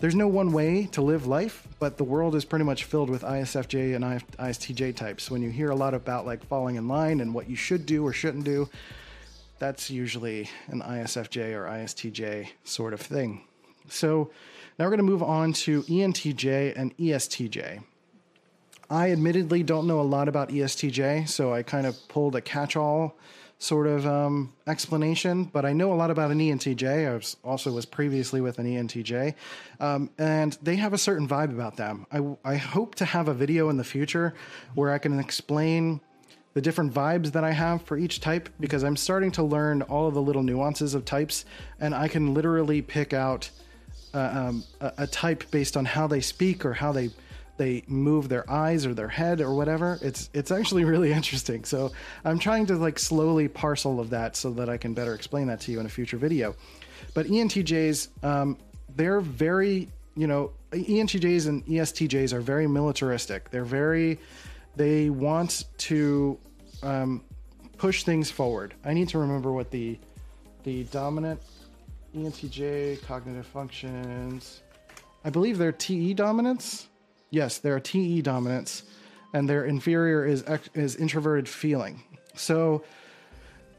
there's 0.00 0.14
no 0.14 0.28
one 0.28 0.52
way 0.52 0.86
to 0.92 1.02
live 1.02 1.26
life, 1.26 1.66
but 1.80 1.96
the 1.96 2.04
world 2.04 2.36
is 2.36 2.44
pretty 2.44 2.64
much 2.64 2.84
filled 2.84 3.10
with 3.10 3.22
ISFJ 3.22 3.96
and 3.96 4.04
ISTJ 4.04 4.94
types. 4.94 5.30
When 5.30 5.42
you 5.42 5.50
hear 5.50 5.70
a 5.70 5.74
lot 5.74 5.92
about 5.92 6.24
like 6.24 6.44
falling 6.46 6.76
in 6.76 6.86
line 6.86 7.20
and 7.20 7.34
what 7.34 7.50
you 7.50 7.56
should 7.56 7.84
do 7.84 8.06
or 8.06 8.12
shouldn't 8.12 8.44
do, 8.44 8.68
that's 9.58 9.90
usually 9.90 10.48
an 10.68 10.82
ISFJ 10.82 11.52
or 11.52 11.64
ISTJ 11.64 12.50
sort 12.62 12.94
of 12.94 13.00
thing. 13.00 13.42
So 13.88 14.30
now 14.78 14.84
we're 14.84 14.90
going 14.90 14.98
to 14.98 15.04
move 15.04 15.22
on 15.22 15.52
to 15.54 15.82
ENTJ 15.82 16.74
and 16.76 16.96
ESTJ. 16.96 17.82
I 18.90 19.10
admittedly 19.10 19.64
don't 19.64 19.88
know 19.88 20.00
a 20.00 20.02
lot 20.02 20.28
about 20.28 20.50
ESTJ, 20.50 21.28
so 21.28 21.52
I 21.52 21.64
kind 21.64 21.86
of 21.86 21.96
pulled 22.08 22.36
a 22.36 22.40
catch 22.40 22.76
all 22.76 23.16
sort 23.58 23.88
of 23.88 24.06
um, 24.06 24.52
explanation, 24.68 25.44
but 25.44 25.64
I 25.64 25.72
know 25.72 25.92
a 25.92 25.96
lot 25.96 26.10
about 26.10 26.30
an 26.30 26.38
ENTJ. 26.38 27.10
I 27.10 27.14
was, 27.14 27.36
also 27.42 27.72
was 27.72 27.84
previously 27.84 28.40
with 28.40 28.58
an 28.58 28.66
ENTJ, 28.66 29.34
um, 29.80 30.10
and 30.16 30.56
they 30.62 30.76
have 30.76 30.92
a 30.92 30.98
certain 30.98 31.26
vibe 31.26 31.50
about 31.50 31.76
them. 31.76 32.06
I, 32.12 32.52
I 32.52 32.56
hope 32.56 32.94
to 32.96 33.04
have 33.04 33.26
a 33.28 33.34
video 33.34 33.68
in 33.68 33.76
the 33.76 33.84
future 33.84 34.34
where 34.74 34.92
I 34.92 34.98
can 34.98 35.18
explain 35.18 36.00
the 36.54 36.60
different 36.60 36.94
vibes 36.94 37.32
that 37.32 37.44
I 37.44 37.50
have 37.50 37.82
for 37.82 37.98
each 37.98 38.20
type 38.20 38.48
because 38.60 38.84
I'm 38.84 38.96
starting 38.96 39.32
to 39.32 39.42
learn 39.42 39.82
all 39.82 40.06
of 40.06 40.14
the 40.14 40.22
little 40.22 40.42
nuances 40.42 40.94
of 40.94 41.04
types, 41.04 41.44
and 41.80 41.94
I 41.94 42.06
can 42.06 42.34
literally 42.34 42.80
pick 42.80 43.12
out 43.12 43.50
uh, 44.14 44.18
um, 44.48 44.64
a, 44.80 44.92
a 44.98 45.06
type 45.06 45.50
based 45.50 45.76
on 45.76 45.84
how 45.84 46.06
they 46.06 46.20
speak 46.20 46.64
or 46.64 46.74
how 46.74 46.92
they 46.92 47.10
they 47.58 47.82
move 47.86 48.28
their 48.28 48.50
eyes 48.50 48.86
or 48.86 48.94
their 48.94 49.08
head 49.08 49.40
or 49.40 49.54
whatever. 49.54 49.98
It's 50.00 50.30
it's 50.32 50.50
actually 50.50 50.84
really 50.94 51.12
interesting. 51.12 51.64
So 51.64 51.92
I'm 52.24 52.38
trying 52.38 52.66
to 52.66 52.76
like 52.76 52.98
slowly 52.98 53.48
parse 53.48 53.84
all 53.84 54.00
of 54.00 54.10
that 54.10 54.36
so 54.36 54.50
that 54.52 54.68
I 54.70 54.78
can 54.78 54.94
better 54.94 55.14
explain 55.14 55.48
that 55.48 55.60
to 55.62 55.72
you 55.72 55.80
in 55.80 55.86
a 55.86 55.90
future 55.90 56.16
video. 56.16 56.54
But 57.14 57.26
ENTJs, 57.26 58.24
um, 58.24 58.56
they're 58.96 59.20
very 59.20 59.88
you 60.16 60.26
know 60.26 60.52
ENTJs 60.72 61.48
and 61.48 61.66
ESTJs 61.66 62.32
are 62.32 62.40
very 62.40 62.66
militaristic. 62.66 63.50
They're 63.50 63.64
very 63.64 64.18
they 64.76 65.10
want 65.10 65.64
to 65.78 66.38
um, 66.82 67.22
push 67.76 68.04
things 68.04 68.30
forward. 68.30 68.74
I 68.84 68.94
need 68.94 69.08
to 69.10 69.18
remember 69.18 69.52
what 69.52 69.70
the 69.70 69.98
the 70.62 70.84
dominant 70.84 71.40
ENTJ 72.16 73.02
cognitive 73.02 73.46
functions. 73.46 74.62
I 75.24 75.30
believe 75.30 75.58
they're 75.58 75.72
TE 75.72 76.14
dominants. 76.14 76.88
Yes, 77.30 77.58
they're 77.58 77.80
TE 77.80 78.22
dominants, 78.22 78.84
and 79.32 79.48
their 79.48 79.64
inferior 79.64 80.24
is 80.24 80.44
is 80.74 80.96
introverted 80.96 81.48
feeling. 81.48 82.02
So 82.34 82.84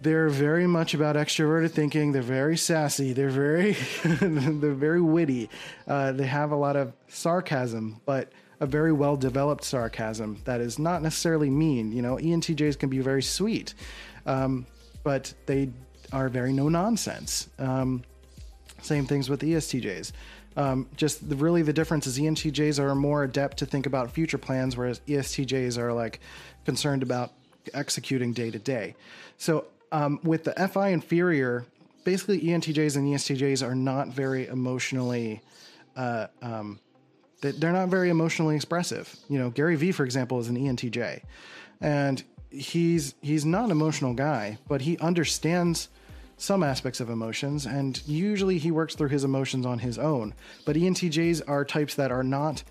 they're 0.01 0.29
very 0.29 0.67
much 0.67 0.93
about 0.93 1.15
extroverted 1.15 1.71
thinking. 1.71 2.12
They're 2.12 2.21
very 2.21 2.57
sassy. 2.57 3.13
They're 3.13 3.29
very 3.29 3.73
they're 4.03 4.73
very 4.73 5.01
witty. 5.01 5.49
Uh, 5.88 6.12
they 6.12 6.27
have 6.27 6.51
a 6.51 6.55
lot 6.55 6.75
of 6.75 6.93
sarcasm, 7.07 8.01
but 8.05 8.31
a 8.59 8.65
very 8.65 8.91
well 8.91 9.15
developed 9.15 9.63
sarcasm 9.63 10.41
that 10.45 10.62
is 10.62 10.79
not 10.79 11.01
necessarily 11.01 11.49
mean. 11.49 11.91
You 11.91 12.01
know, 12.01 12.15
ENTJs 12.15 12.77
can 12.77 12.89
be 12.89 12.99
very 12.99 13.23
sweet, 13.23 13.73
um, 14.25 14.65
but 15.03 15.33
they 15.45 15.69
are 16.12 16.29
very 16.29 16.53
no 16.53 16.69
nonsense. 16.69 17.49
Um, 17.57 18.03
same 18.81 19.05
things 19.05 19.29
with 19.29 19.41
ESTJs. 19.41 20.12
Um, 20.57 20.88
just 20.95 21.29
the, 21.29 21.35
really 21.35 21.62
the 21.62 21.73
difference 21.73 22.07
is 22.07 22.17
ENTJs 22.17 22.79
are 22.79 22.95
more 22.95 23.23
adept 23.23 23.57
to 23.57 23.65
think 23.65 23.85
about 23.85 24.12
future 24.12 24.38
plans, 24.38 24.75
whereas 24.75 24.99
ESTJs 25.07 25.77
are 25.77 25.93
like 25.93 26.19
concerned 26.65 27.03
about 27.03 27.33
executing 27.73 28.33
day 28.33 28.51
to 28.51 28.59
day. 28.59 28.95
So 29.38 29.65
um, 29.91 30.19
with 30.23 30.43
the 30.43 30.53
FI 30.67 30.89
inferior, 30.89 31.65
basically 32.03 32.41
ENTJs 32.41 32.97
and 32.97 33.07
ESTJs 33.13 33.65
are 33.65 33.75
not 33.75 34.09
very 34.09 34.47
emotionally. 34.47 35.41
Uh, 35.95 36.27
um, 36.41 36.79
they're 37.41 37.71
not 37.71 37.88
very 37.88 38.09
emotionally 38.09 38.55
expressive. 38.55 39.15
You 39.29 39.39
know, 39.39 39.49
Gary 39.49 39.75
Vee, 39.75 39.91
for 39.91 40.03
example, 40.03 40.39
is 40.39 40.49
an 40.49 40.57
ENTJ, 40.57 41.21
and 41.79 42.21
he's 42.49 43.15
he's 43.21 43.45
not 43.45 43.65
an 43.65 43.71
emotional 43.71 44.13
guy, 44.13 44.57
but 44.67 44.81
he 44.81 44.97
understands 44.97 45.88
some 46.39 46.63
aspects 46.63 46.99
of 46.99 47.10
emotions, 47.10 47.65
and 47.65 48.02
usually 48.08 48.58
he 48.58 48.71
works 48.71 48.95
through 48.95 49.10
his 49.10 49.23
emotions 49.23 49.65
on 49.65 49.80
his 49.80 49.97
own. 49.97 50.34
But 50.65 50.75
ENTJs 50.75 51.43
are 51.47 51.65
types 51.65 51.95
that 51.95 52.12
are 52.12 52.23
not, 52.23 52.63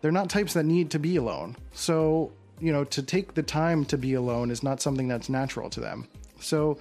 they're 0.00 0.12
not 0.12 0.28
types 0.28 0.52
that 0.52 0.64
need 0.64 0.90
to 0.90 0.98
be 0.98 1.16
alone. 1.16 1.56
So, 1.72 2.32
you 2.60 2.72
know, 2.72 2.84
to 2.84 3.02
take 3.02 3.34
the 3.34 3.42
time 3.42 3.84
to 3.86 3.98
be 3.98 4.14
alone 4.14 4.50
is 4.50 4.62
not 4.62 4.80
something 4.80 5.08
that's 5.08 5.28
natural 5.28 5.70
to 5.70 5.80
them. 5.80 6.08
So, 6.40 6.78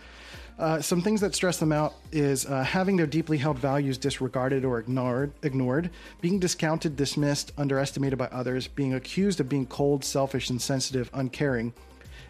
uh, 0.58 0.82
some 0.82 1.02
things 1.02 1.20
that 1.20 1.36
stress 1.36 1.58
them 1.58 1.74
out 1.74 1.96
is 2.14 2.46
uh, 2.46 2.64
having 2.64 2.96
their 2.96 3.08
deeply 3.08 3.38
held 3.38 3.60
values 3.60 3.98
disregarded 3.98 4.64
or 4.64 4.80
ignored, 4.80 5.34
ignored, 5.44 5.90
being 6.22 6.40
discounted, 6.40 6.96
dismissed, 6.96 7.52
underestimated 7.58 8.18
by 8.18 8.28
others, 8.28 8.68
being 8.68 8.94
accused 8.94 9.42
of 9.42 9.50
being 9.50 9.66
cold, 9.66 10.04
selfish, 10.04 10.50
insensitive, 10.50 11.10
uncaring, 11.14 11.74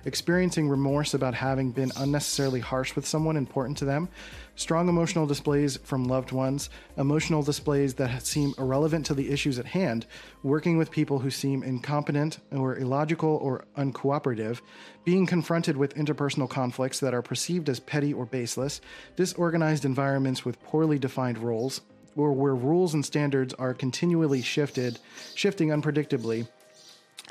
experiencing 0.05 0.69
remorse 0.69 1.13
about 1.13 1.33
having 1.33 1.71
been 1.71 1.91
unnecessarily 1.97 2.59
harsh 2.59 2.95
with 2.95 3.05
someone 3.05 3.35
important 3.35 3.77
to 3.79 3.85
them, 3.85 4.07
strong 4.55 4.87
emotional 4.87 5.25
displays 5.25 5.77
from 5.77 6.05
loved 6.05 6.31
ones, 6.31 6.69
emotional 6.97 7.43
displays 7.43 7.95
that 7.95 8.25
seem 8.25 8.53
irrelevant 8.57 9.05
to 9.05 9.13
the 9.13 9.29
issues 9.29 9.59
at 9.59 9.65
hand, 9.65 10.05
working 10.43 10.77
with 10.77 10.91
people 10.91 11.19
who 11.19 11.29
seem 11.29 11.63
incompetent 11.63 12.39
or 12.51 12.77
illogical 12.77 13.37
or 13.41 13.65
uncooperative, 13.77 14.61
being 15.03 15.25
confronted 15.25 15.75
with 15.75 15.95
interpersonal 15.95 16.49
conflicts 16.49 16.99
that 16.99 17.13
are 17.13 17.21
perceived 17.21 17.67
as 17.67 17.79
petty 17.79 18.13
or 18.13 18.25
baseless, 18.25 18.81
disorganized 19.15 19.85
environments 19.85 20.45
with 20.45 20.61
poorly 20.63 20.97
defined 20.99 21.37
roles, 21.37 21.81
or 22.15 22.31
where 22.31 22.55
rules 22.55 22.93
and 22.93 23.05
standards 23.05 23.53
are 23.55 23.73
continually 23.73 24.41
shifted, 24.41 24.99
shifting 25.33 25.69
unpredictably, 25.69 26.47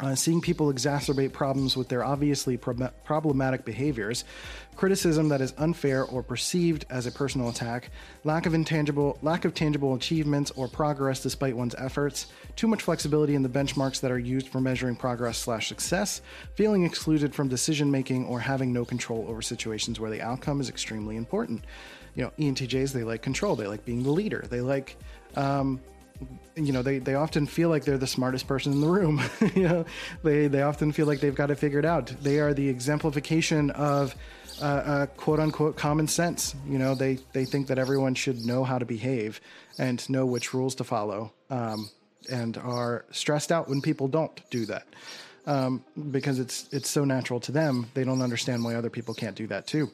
uh, 0.00 0.14
seeing 0.14 0.40
people 0.40 0.72
exacerbate 0.72 1.32
problems 1.32 1.76
with 1.76 1.88
their 1.88 2.04
obviously 2.04 2.56
pro- 2.56 2.88
problematic 3.04 3.64
behaviors, 3.64 4.24
criticism 4.74 5.28
that 5.28 5.40
is 5.40 5.54
unfair 5.56 6.02
or 6.04 6.20
perceived 6.20 6.84
as 6.90 7.06
a 7.06 7.12
personal 7.12 7.48
attack, 7.48 7.90
lack 8.24 8.44
of 8.44 8.54
intangible 8.54 9.16
lack 9.22 9.44
of 9.44 9.54
tangible 9.54 9.94
achievements 9.94 10.50
or 10.56 10.66
progress 10.66 11.22
despite 11.22 11.56
one's 11.56 11.76
efforts, 11.76 12.26
too 12.56 12.66
much 12.66 12.82
flexibility 12.82 13.36
in 13.36 13.42
the 13.42 13.48
benchmarks 13.48 14.00
that 14.00 14.10
are 14.10 14.18
used 14.18 14.48
for 14.48 14.60
measuring 14.60 14.96
progress 14.96 15.38
slash 15.38 15.68
success, 15.68 16.22
feeling 16.54 16.84
excluded 16.84 17.32
from 17.32 17.46
decision 17.46 17.88
making 17.88 18.26
or 18.26 18.40
having 18.40 18.72
no 18.72 18.84
control 18.84 19.24
over 19.28 19.42
situations 19.42 20.00
where 20.00 20.10
the 20.10 20.20
outcome 20.20 20.60
is 20.60 20.68
extremely 20.68 21.16
important. 21.16 21.64
You 22.16 22.24
know, 22.24 22.32
ENTJs 22.38 22.92
they 22.92 23.04
like 23.04 23.22
control, 23.22 23.54
they 23.54 23.68
like 23.68 23.84
being 23.84 24.02
the 24.02 24.10
leader, 24.10 24.44
they 24.48 24.60
like 24.60 24.96
um, 25.36 25.80
you 26.56 26.72
know 26.72 26.82
they, 26.82 26.98
they 26.98 27.14
often 27.14 27.46
feel 27.46 27.68
like 27.68 27.84
they're 27.84 27.98
the 27.98 28.06
smartest 28.06 28.46
person 28.46 28.72
in 28.72 28.80
the 28.80 28.86
room 28.86 29.20
you 29.54 29.68
know? 29.68 29.84
They 30.22 30.46
they 30.46 30.62
often 30.62 30.92
feel 30.92 31.06
like 31.06 31.20
they've 31.20 31.34
got 31.34 31.50
it 31.50 31.56
figured 31.56 31.84
out. 31.84 32.06
They 32.22 32.38
are 32.40 32.54
the 32.54 32.68
exemplification 32.68 33.70
of 33.70 34.14
uh, 34.62 34.64
uh, 34.64 35.06
quote 35.06 35.40
unquote 35.40 35.76
common 35.76 36.06
sense. 36.06 36.54
You 36.66 36.78
know 36.78 36.94
they 36.94 37.18
they 37.32 37.44
think 37.44 37.66
that 37.68 37.78
everyone 37.78 38.14
should 38.14 38.44
know 38.44 38.64
how 38.64 38.78
to 38.78 38.84
behave 38.84 39.40
and 39.78 40.08
know 40.08 40.26
which 40.26 40.54
rules 40.54 40.74
to 40.76 40.84
follow 40.84 41.32
um, 41.50 41.90
and 42.30 42.56
are 42.58 43.04
stressed 43.10 43.50
out 43.50 43.68
when 43.68 43.82
people 43.82 44.08
don't 44.08 44.40
do 44.50 44.66
that 44.66 44.86
um, 45.46 45.84
because 46.10 46.38
it's 46.38 46.68
it's 46.72 46.88
so 46.88 47.04
natural 47.04 47.40
to 47.40 47.52
them 47.52 47.86
they 47.94 48.04
don't 48.04 48.22
understand 48.22 48.64
why 48.64 48.74
other 48.74 48.90
people 48.90 49.14
can't 49.14 49.36
do 49.36 49.46
that 49.46 49.66
too 49.66 49.90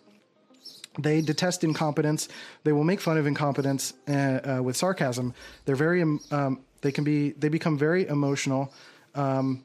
they 0.98 1.20
detest 1.20 1.64
incompetence. 1.64 2.28
They 2.64 2.72
will 2.72 2.84
make 2.84 3.00
fun 3.00 3.16
of 3.16 3.26
incompetence 3.26 3.94
uh, 4.08 4.12
uh, 4.12 4.62
with 4.62 4.76
sarcasm. 4.76 5.34
They're 5.64 5.76
very. 5.76 6.02
Um, 6.02 6.60
they 6.80 6.92
can 6.92 7.04
be. 7.04 7.30
They 7.30 7.48
become 7.48 7.78
very 7.78 8.06
emotional. 8.06 8.72
Um, 9.14 9.64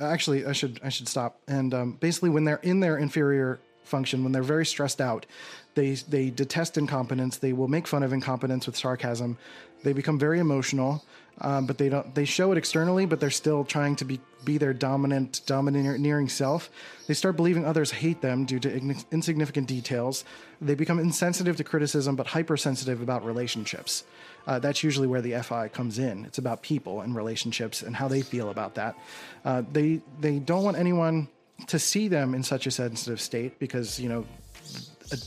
actually, 0.00 0.46
I 0.46 0.52
should. 0.52 0.80
I 0.82 0.88
should 0.88 1.08
stop. 1.08 1.40
And 1.46 1.72
um, 1.74 1.92
basically, 1.92 2.30
when 2.30 2.44
they're 2.44 2.60
in 2.62 2.80
their 2.80 2.98
inferior 2.98 3.60
function, 3.84 4.22
when 4.22 4.32
they're 4.32 4.42
very 4.42 4.66
stressed 4.66 5.00
out, 5.00 5.26
they 5.74 5.94
they 5.94 6.30
detest 6.30 6.76
incompetence. 6.76 7.38
They 7.38 7.52
will 7.52 7.68
make 7.68 7.86
fun 7.86 8.02
of 8.02 8.12
incompetence 8.12 8.66
with 8.66 8.76
sarcasm. 8.76 9.38
They 9.84 9.92
become 9.92 10.18
very 10.18 10.40
emotional 10.40 11.04
um, 11.40 11.66
but 11.66 11.78
they 11.78 11.88
don't. 11.88 12.14
They 12.14 12.24
show 12.24 12.52
it 12.52 12.58
externally, 12.58 13.06
but 13.06 13.20
they're 13.20 13.30
still 13.30 13.64
trying 13.64 13.96
to 13.96 14.04
be 14.04 14.20
be 14.44 14.58
their 14.58 14.72
dominant, 14.72 15.40
domineering 15.46 16.28
self. 16.28 16.70
They 17.06 17.14
start 17.14 17.36
believing 17.36 17.64
others 17.64 17.90
hate 17.90 18.20
them 18.20 18.44
due 18.44 18.58
to 18.60 18.72
in- 18.72 18.96
insignificant 19.10 19.66
details. 19.66 20.24
They 20.60 20.74
become 20.74 20.98
insensitive 20.98 21.56
to 21.56 21.64
criticism, 21.64 22.16
but 22.16 22.26
hypersensitive 22.26 23.00
about 23.00 23.24
relationships. 23.24 24.04
Uh, 24.46 24.58
that's 24.58 24.82
usually 24.82 25.06
where 25.06 25.20
the 25.20 25.40
FI 25.42 25.68
comes 25.68 25.98
in. 25.98 26.24
It's 26.24 26.38
about 26.38 26.62
people 26.62 27.02
and 27.02 27.14
relationships 27.14 27.82
and 27.82 27.94
how 27.94 28.08
they 28.08 28.22
feel 28.22 28.50
about 28.50 28.74
that. 28.76 28.96
Uh, 29.44 29.62
they 29.72 30.00
they 30.20 30.38
don't 30.38 30.64
want 30.64 30.76
anyone 30.76 31.28
to 31.66 31.78
see 31.78 32.08
them 32.08 32.34
in 32.34 32.42
such 32.42 32.66
a 32.66 32.70
sensitive 32.70 33.20
state 33.20 33.58
because 33.58 34.00
you 34.00 34.08
know 34.08 34.24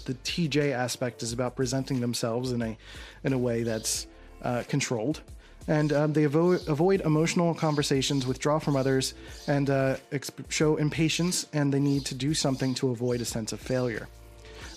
the 0.05 0.13
TJ 0.23 0.71
aspect 0.71 1.23
is 1.23 1.33
about 1.33 1.55
presenting 1.55 1.99
themselves 1.99 2.51
in 2.51 2.61
a 2.61 2.77
in 3.23 3.33
a 3.33 3.37
way 3.37 3.63
that's 3.63 4.07
uh, 4.41 4.63
controlled 4.67 5.21
and 5.67 5.93
um, 5.93 6.13
they 6.13 6.23
avo- 6.23 6.67
avoid 6.67 7.01
emotional 7.01 7.53
conversations, 7.53 8.25
withdraw 8.25 8.59
from 8.59 8.75
others, 8.75 9.13
and 9.47 9.69
uh, 9.69 9.97
exp- 10.11 10.49
show 10.49 10.77
impatience, 10.77 11.45
and 11.53 11.73
they 11.73 11.79
need 11.79 12.05
to 12.05 12.15
do 12.15 12.33
something 12.33 12.73
to 12.75 12.89
avoid 12.89 13.21
a 13.21 13.25
sense 13.25 13.53
of 13.53 13.59
failure. 13.59 14.07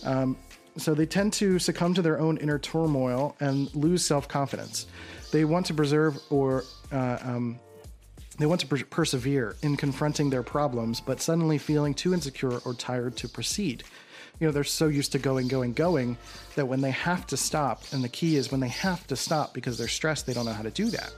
Um, 0.05 0.37
so 0.77 0.94
they 0.94 1.07
tend 1.07 1.33
to 1.35 1.59
succumb 1.59 1.94
to 1.94 2.03
their 2.03 2.18
own 2.18 2.37
inner 2.38 2.59
turmoil 2.59 3.37
and 3.40 3.75
lose 3.75 4.05
self 4.05 4.29
confidence. 4.29 4.87
They 5.33 5.44
want 5.44 5.66
to 5.66 5.75
preserve 5.75 6.18
or 6.31 6.64
uh, 6.92 7.18
um, 7.23 7.59
they 8.38 8.47
want 8.47 8.61
to 8.62 8.66
per- 8.66 8.85
persevere 8.85 9.57
in 9.62 9.77
confronting 9.77 10.31
their 10.31 10.42
problems, 10.42 11.01
but 11.01 11.20
suddenly 11.20 11.59
feeling 11.59 11.94
too 11.94 12.12
insecure 12.12 12.59
or 12.59 12.75
tired 12.75 13.16
to 13.18 13.29
proceed. 13.29 13.85
You 14.40 14.49
know, 14.49 14.53
they're 14.53 14.64
so 14.64 14.88
used 14.88 15.12
to 15.12 15.18
going, 15.18 15.49
going, 15.49 15.73
going 15.75 16.16
that 16.57 16.66
when 16.66 16.81
they 16.81 16.90
have 16.90 17.27
to 17.29 17.37
stop, 17.37 17.83
and 17.92 18.03
the 18.03 18.09
key 18.09 18.37
is 18.37 18.51
when 18.51 18.61
they 18.61 18.68
have 18.68 19.07
to 19.07 19.16
stop 19.16 19.55
because 19.55 19.79
they're 19.79 19.88
stressed, 19.88 20.27
they 20.27 20.35
don't 20.35 20.44
know 20.44 20.53
how 20.53 20.62
to 20.62 20.70
do 20.70 20.87
that. 20.90 21.12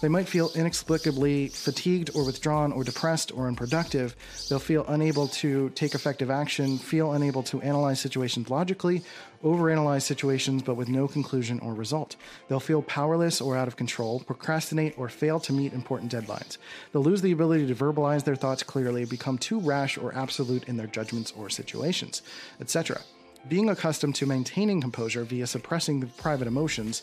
They 0.00 0.08
might 0.08 0.28
feel 0.28 0.50
inexplicably 0.54 1.48
fatigued 1.48 2.10
or 2.14 2.24
withdrawn 2.24 2.72
or 2.72 2.84
depressed 2.84 3.32
or 3.32 3.48
unproductive. 3.48 4.16
They'll 4.48 4.58
feel 4.58 4.86
unable 4.88 5.28
to 5.28 5.68
take 5.70 5.94
effective 5.94 6.30
action, 6.30 6.78
feel 6.78 7.12
unable 7.12 7.42
to 7.44 7.60
analyze 7.60 8.00
situations 8.00 8.48
logically, 8.48 9.02
overanalyze 9.44 10.02
situations 10.02 10.62
but 10.62 10.76
with 10.76 10.88
no 10.88 11.06
conclusion 11.06 11.60
or 11.60 11.74
result. 11.74 12.16
They'll 12.48 12.60
feel 12.60 12.80
powerless 12.80 13.42
or 13.42 13.58
out 13.58 13.68
of 13.68 13.76
control, 13.76 14.20
procrastinate, 14.20 14.98
or 14.98 15.10
fail 15.10 15.38
to 15.40 15.52
meet 15.52 15.74
important 15.74 16.10
deadlines. 16.10 16.56
They'll 16.92 17.04
lose 17.04 17.20
the 17.20 17.32
ability 17.32 17.66
to 17.66 17.74
verbalize 17.74 18.24
their 18.24 18.36
thoughts 18.36 18.62
clearly, 18.62 19.04
become 19.04 19.36
too 19.36 19.60
rash 19.60 19.98
or 19.98 20.14
absolute 20.14 20.64
in 20.64 20.78
their 20.78 20.86
judgments 20.86 21.30
or 21.36 21.50
situations, 21.50 22.22
etc. 22.58 23.02
Being 23.48 23.70
accustomed 23.70 24.14
to 24.16 24.26
maintaining 24.26 24.82
composure 24.82 25.24
via 25.24 25.46
suppressing 25.46 26.00
the 26.00 26.06
private 26.06 26.46
emotions, 26.46 27.00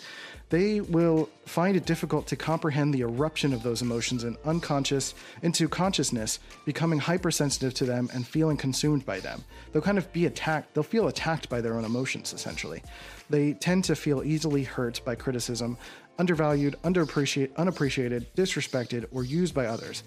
they 0.49 0.79
will 0.79 1.29
find 1.45 1.75
it 1.75 1.85
difficult 1.85 2.27
to 2.27 2.35
comprehend 2.35 2.93
the 2.93 3.01
eruption 3.01 3.53
of 3.53 3.63
those 3.63 3.81
emotions 3.81 4.23
in 4.23 4.37
unconscious 4.45 5.13
into 5.41 5.67
consciousness, 5.67 6.39
becoming 6.65 6.99
hypersensitive 6.99 7.73
to 7.73 7.85
them 7.85 8.09
and 8.13 8.25
feeling 8.25 8.55
consumed 8.55 9.05
by 9.05 9.19
them. 9.19 9.43
They'll 9.71 9.81
kind 9.81 9.97
of 9.97 10.11
be 10.13 10.25
attacked, 10.25 10.73
they'll 10.73 10.83
feel 10.83 11.07
attacked 11.07 11.49
by 11.49 11.61
their 11.61 11.75
own 11.75 11.85
emotions, 11.85 12.33
essentially. 12.33 12.81
They 13.29 13.53
tend 13.53 13.83
to 13.85 13.95
feel 13.95 14.23
easily 14.23 14.63
hurt 14.63 15.01
by 15.03 15.15
criticism, 15.15 15.77
undervalued, 16.17 16.75
underappreciated, 16.83 17.55
unappreciated, 17.57 18.33
disrespected, 18.35 19.05
or 19.11 19.23
used 19.23 19.53
by 19.53 19.65
others 19.65 20.03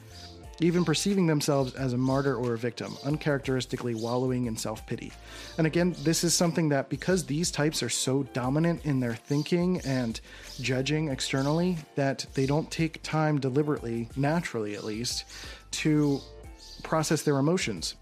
even 0.61 0.85
perceiving 0.85 1.27
themselves 1.27 1.75
as 1.75 1.93
a 1.93 1.99
martyr 1.99 2.37
or 2.37 2.55
a 2.55 2.59
victim, 2.59 2.97
uncharacteristically 3.05 3.95
wallowing 3.95 4.47
in 4.47 4.57
self 4.57 4.87
pity. 4.87 5.13
And 5.59 5.67
again, 5.67 5.95
this 6.03 6.23
is 6.23 6.35
something 6.35 6.69
that 6.69 6.89
because 6.89 7.25
these 7.25 7.51
types 7.51 7.83
are 7.83 7.89
so 7.89 8.23
dominant 8.35 8.85
in 8.85 9.01
their 9.01 9.15
thinking 9.15 9.81
and 9.85 10.21
judging 10.61 11.09
externally, 11.09 11.79
that 11.95 12.27
they 12.35 12.47
don't 12.47 12.71
take 12.71 13.03
time 13.03 13.41
deliberately, 13.41 14.09
naturally 14.17 14.75
at 14.75 14.85
least, 14.85 15.25
to 15.73 16.21
process 16.83 17.23
their 17.23 17.39
emotions. 17.39 17.95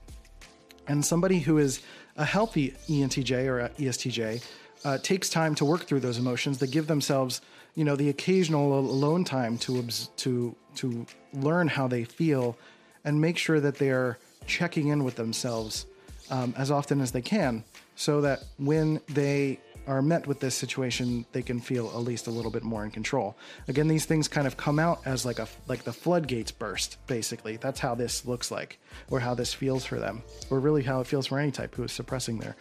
And 0.89 1.05
somebody 1.05 1.39
who 1.39 1.59
is 1.59 1.81
a 2.17 2.25
healthy 2.25 2.75
ENTJ 2.89 3.47
or 3.47 3.69
ESTJ 3.79 4.45
uh, 4.85 4.99
takes 4.99 5.29
time 5.29 5.55
to 5.57 5.65
work 5.65 5.85
through 5.85 6.01
those 6.01 6.19
emotions. 6.19 6.59
They 6.59 6.67
give 6.67 6.87
themselves, 6.87 7.41
you 7.75 7.85
know, 7.85 7.97
the 7.97 8.09
occasional 8.09 8.79
alone 8.79 9.25
time 9.25 9.59
to 9.59 9.83
to 10.17 10.57
to 10.79 11.07
learn 11.33 11.69
how 11.69 11.89
they 11.89 12.05
feel, 12.05 12.57
and 13.05 13.21
make 13.21 13.39
sure 13.39 13.61
that 13.61 13.77
they 13.77 13.91
are 13.91 14.19
checking 14.47 14.89
in 14.89 15.05
with 15.05 15.17
themselves 15.17 15.87
um, 16.31 16.55
as 16.57 16.71
often 16.71 17.01
as 17.01 17.13
they 17.13 17.23
can, 17.23 17.65
so 17.97 18.21
that 18.21 18.45
when 18.59 19.01
they 19.09 19.59
are 19.87 20.03
met 20.03 20.27
with 20.27 20.39
this 20.39 20.55
situation, 20.55 21.25
they 21.33 21.41
can 21.43 21.61
feel 21.61 21.87
at 21.89 22.03
least 22.05 22.27
a 22.27 22.31
little 22.31 22.51
bit 22.51 22.63
more 22.63 22.85
in 22.85 22.91
control. 22.91 23.35
Again, 23.69 23.89
these 23.89 24.05
things 24.05 24.29
kind 24.29 24.47
of 24.47 24.57
come 24.57 24.79
out 24.79 25.01
as 25.07 25.25
like 25.25 25.39
a 25.39 25.49
like 25.67 25.83
the 25.85 25.93
floodgates 25.93 26.53
burst. 26.53 26.99
Basically, 27.07 27.57
that's 27.57 27.81
how 27.81 27.95
this 27.95 28.27
looks 28.27 28.51
like, 28.51 28.79
or 29.11 29.21
how 29.21 29.35
this 29.35 29.55
feels 29.55 29.87
for 29.87 29.99
them, 29.99 30.23
or 30.51 30.61
really 30.61 30.83
how 30.83 31.01
it 31.01 31.07
feels 31.07 31.27
for 31.29 31.39
any 31.39 31.51
type 31.51 31.75
who 31.75 31.85
is 31.85 31.93
suppressing 31.93 32.39
their 32.39 32.55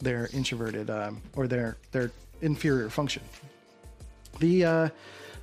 their 0.00 0.30
introverted 0.32 0.88
um, 0.88 1.20
or 1.36 1.46
their 1.46 1.76
their 1.92 2.10
inferior 2.40 2.88
function. 2.88 3.22
The 4.38 4.64
uh, 4.64 4.88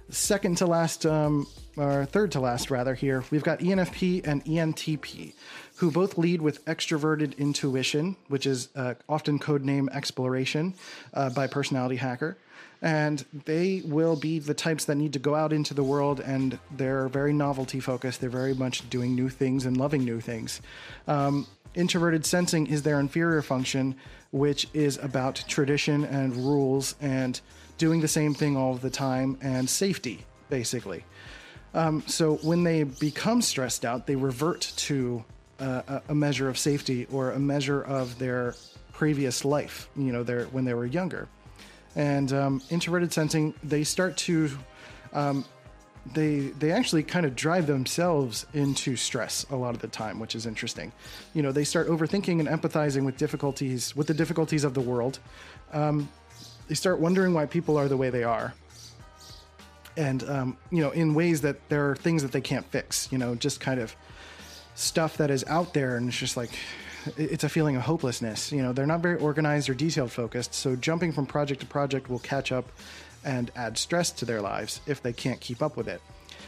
second 0.10 0.58
to 0.58 0.65
last, 0.65 1.06
um, 1.06 1.48
or 1.76 2.06
third 2.06 2.32
to 2.34 2.39
last 2.39 2.72
rather, 2.72 2.96
here 2.96 3.24
we've 3.32 3.43
got 3.43 3.60
ENFP 3.60 4.26
and 4.26 4.43
ENTP, 4.46 5.34
who 5.76 5.91
both 5.91 6.17
lead 6.17 6.41
with 6.41 6.63
extroverted 6.65 7.38
intuition, 7.38 8.15
which 8.28 8.46
is 8.46 8.70
uh, 8.76 8.96
often 9.08 9.39
codename 9.39 9.89
exploration 9.93 10.74
uh, 11.13 11.30
by 11.30 11.48
Personality 11.48 11.98
Hacker. 11.98 12.38
And 12.80 13.26
they 13.46 13.82
will 13.86 14.15
be 14.15 14.38
the 14.38 14.54
types 14.54 14.86
that 14.86 14.96
need 14.96 15.13
to 15.13 15.20
go 15.20 15.34
out 15.34 15.52
into 15.52 15.74
the 15.74 15.84
world, 15.84 16.20
and 16.20 16.60
they're 16.70 17.08
very 17.08 17.34
novelty 17.34 17.80
focused. 17.80 18.22
They're 18.22 18.30
very 18.30 18.54
much 18.54 18.88
doing 18.89 19.15
new 19.15 19.30
things 19.30 19.65
and 19.65 19.78
loving 19.78 20.06
new 20.06 20.22
things. 20.22 20.62
Um, 21.08 21.48
introverted 21.78 22.26
sensing 22.26 22.68
is 22.68 22.82
their 22.82 23.00
inferior 23.00 23.42
function, 23.42 23.96
which 24.32 24.68
is 24.74 24.98
about 24.98 25.44
tradition 25.48 26.04
and 26.04 26.36
rules 26.36 26.96
and 27.00 27.40
doing 27.78 28.02
the 28.02 28.08
same 28.08 28.34
thing 28.34 28.58
all 28.58 28.76
the 28.76 28.90
time 28.90 29.38
and 29.42 29.70
safety, 29.70 30.26
basically. 30.50 31.06
Um, 31.74 32.04
so 32.08 32.36
when 32.38 32.63
they 32.63 32.84
become 32.84 33.42
stressed 33.42 33.86
out, 33.86 34.08
they 34.08 34.16
revert 34.16 34.74
to 34.78 35.24
uh, 35.60 36.00
a- 36.10 36.16
measure 36.16 36.50
of 36.50 36.58
safety 36.58 37.08
or 37.12 37.32
a 37.32 37.40
measure 37.40 37.82
of 37.82 38.18
their 38.20 38.56
previous 38.94 39.46
life. 39.46 39.90
You 39.96 40.12
know, 40.12 40.24
their 40.24 40.46
when 40.46 40.66
they 40.66 40.74
were 40.74 40.86
younger. 40.86 41.28
And 41.96 42.32
um, 42.34 42.62
introverted 42.70 43.12
sensing, 43.13 43.54
they 43.63 43.84
start 43.84 44.18
to 44.18 44.52
um, 45.13 45.46
they 46.13 46.39
they 46.60 46.72
actually 46.72 47.04
kind 47.04 47.26
of 47.26 47.36
drive 47.36 47.67
themselves 47.67 48.46
into 48.54 48.96
stress 48.96 49.46
a 49.50 49.56
lot 49.56 49.76
of 49.76 49.82
the 49.82 49.88
time, 49.88 50.20
which 50.20 50.36
is 50.36 50.46
interesting. 50.46 50.91
You 51.34 51.41
know, 51.41 51.52
they 51.52 51.63
start 51.63 51.88
overthinking 51.88 52.39
and 52.39 52.48
empathizing 52.48 53.06
with 53.06 53.17
difficulties 53.17 53.96
with 53.96 54.08
the 54.08 54.13
difficulties 54.13 54.63
of 54.63 54.74
the 54.74 54.82
world. 54.82 55.20
Um, 55.74 56.10
they 56.67 56.76
start 56.76 57.00
wondering 57.00 57.34
why 57.34 57.46
people 57.46 57.78
are 57.78 57.88
the 57.88 57.98
way 57.98 58.10
they 58.10 58.24
are, 58.24 58.54
and 59.96 60.28
um, 60.30 60.58
you 60.72 60.82
know, 60.82 60.91
in 60.91 61.13
ways 61.13 61.41
that 61.41 61.67
there 61.70 61.89
are 61.89 61.96
things 61.96 62.22
that 62.24 62.32
they 62.32 62.41
can't 62.41 62.65
fix. 62.65 63.12
You 63.12 63.17
know, 63.17 63.36
just 63.36 63.60
kind 63.60 63.80
of 63.80 63.96
stuff 64.76 65.17
that 65.17 65.32
is 65.32 65.43
out 65.48 65.74
there, 65.74 65.98
and 65.98 66.08
it's 66.08 66.17
just 66.17 66.38
like 66.38 66.52
it's 67.17 67.43
a 67.43 67.50
feeling 67.50 67.76
of 67.76 67.84
hopelessness. 67.84 68.52
You 68.52 68.62
know, 68.62 68.74
they're 68.74 68.86
not 68.86 69.02
very 69.02 69.20
organized 69.20 69.70
or 69.70 69.74
detailed 69.74 70.12
focused, 70.12 70.54
so 70.54 70.76
jumping 70.76 71.12
from 71.12 71.26
project 71.26 71.62
to 71.62 71.67
project 71.67 72.10
will 72.10 72.20
catch 72.20 72.52
up 72.52 72.65
and 73.28 73.52
add 73.56 73.78
stress 73.78 74.10
to 74.10 74.26
their 74.26 74.42
lives 74.42 74.80
if 74.88 75.04
they 75.04 75.13
can't 75.13 75.40
keep 75.42 75.62
up 75.62 75.76
with 75.76 75.88
it. 75.88 76.02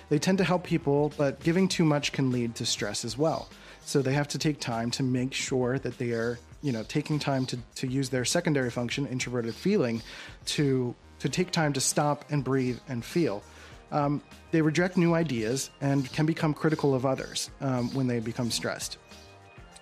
They 0.08 0.18
tend 0.18 0.38
to 0.40 0.44
help 0.44 0.64
people, 0.64 1.12
but 1.18 1.40
giving 1.44 1.68
too 1.68 1.84
much 1.84 2.14
can 2.14 2.32
lead 2.32 2.56
to 2.56 2.66
stress 2.66 3.06
as 3.06 3.18
well. 3.18 3.50
So 3.86 4.02
they 4.02 4.14
have 4.14 4.30
to 4.30 4.38
take 4.40 4.60
time 4.60 4.90
to 4.92 5.04
make 5.04 5.34
sure 5.34 5.78
that 5.78 5.98
they 5.98 6.12
are, 6.12 6.40
you 6.62 6.72
know, 6.72 6.84
taking 6.84 7.20
time 7.20 7.46
to, 7.48 7.58
to 7.76 7.88
use 7.88 8.10
their 8.10 8.26
secondary 8.26 8.72
function, 8.72 9.06
introverted 9.08 9.54
feeling, 9.54 10.02
to 10.46 10.96
to 11.20 11.28
take 11.28 11.52
time 11.52 11.74
to 11.74 11.82
stop 11.82 12.24
and 12.32 12.46
breathe 12.46 12.80
and 12.88 13.04
feel. 13.04 13.44
Um, 13.92 14.22
they 14.52 14.62
reject 14.62 14.96
new 14.96 15.14
ideas 15.14 15.70
and 15.82 16.10
can 16.14 16.26
become 16.26 16.54
critical 16.54 16.96
of 16.96 17.06
others 17.06 17.50
um, 17.60 17.94
when 17.94 18.08
they 18.08 18.22
become 18.22 18.52
stressed. 18.52 18.98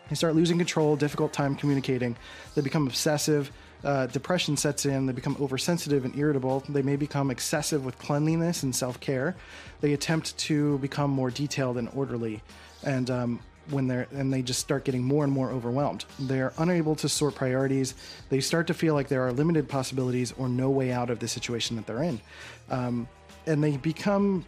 They 0.09 0.15
start 0.15 0.35
losing 0.35 0.57
control, 0.57 0.95
difficult 0.95 1.33
time 1.33 1.53
communicating. 1.53 2.15
They 2.55 2.61
become 2.61 2.87
obsessive. 2.87 3.51
Uh, 3.83 4.07
depression 4.07 4.57
sets 4.57 4.85
in. 4.85 5.05
They 5.05 5.13
become 5.13 5.37
oversensitive 5.39 6.03
and 6.03 6.17
irritable. 6.17 6.63
They 6.67 6.81
may 6.81 6.95
become 6.95 7.29
excessive 7.29 7.85
with 7.85 7.97
cleanliness 7.99 8.63
and 8.63 8.75
self 8.75 8.99
care. 8.99 9.35
They 9.81 9.93
attempt 9.93 10.37
to 10.39 10.77
become 10.79 11.11
more 11.11 11.29
detailed 11.29 11.77
and 11.77 11.89
orderly. 11.93 12.41
And 12.83 13.09
um, 13.09 13.39
when 13.69 13.87
they're 13.87 14.07
and 14.13 14.31
they 14.33 14.41
just 14.41 14.59
start 14.59 14.85
getting 14.85 15.03
more 15.03 15.23
and 15.23 15.33
more 15.33 15.51
overwhelmed. 15.51 16.05
They're 16.19 16.53
unable 16.57 16.95
to 16.95 17.09
sort 17.09 17.35
priorities. 17.35 17.95
They 18.29 18.39
start 18.39 18.67
to 18.67 18.73
feel 18.73 18.93
like 18.93 19.07
there 19.07 19.25
are 19.25 19.31
limited 19.31 19.67
possibilities 19.67 20.33
or 20.37 20.47
no 20.47 20.69
way 20.69 20.91
out 20.91 21.09
of 21.09 21.19
the 21.19 21.27
situation 21.27 21.75
that 21.75 21.85
they're 21.85 22.03
in. 22.03 22.21
Um, 22.69 23.07
and 23.45 23.63
they 23.63 23.77
become 23.77 24.45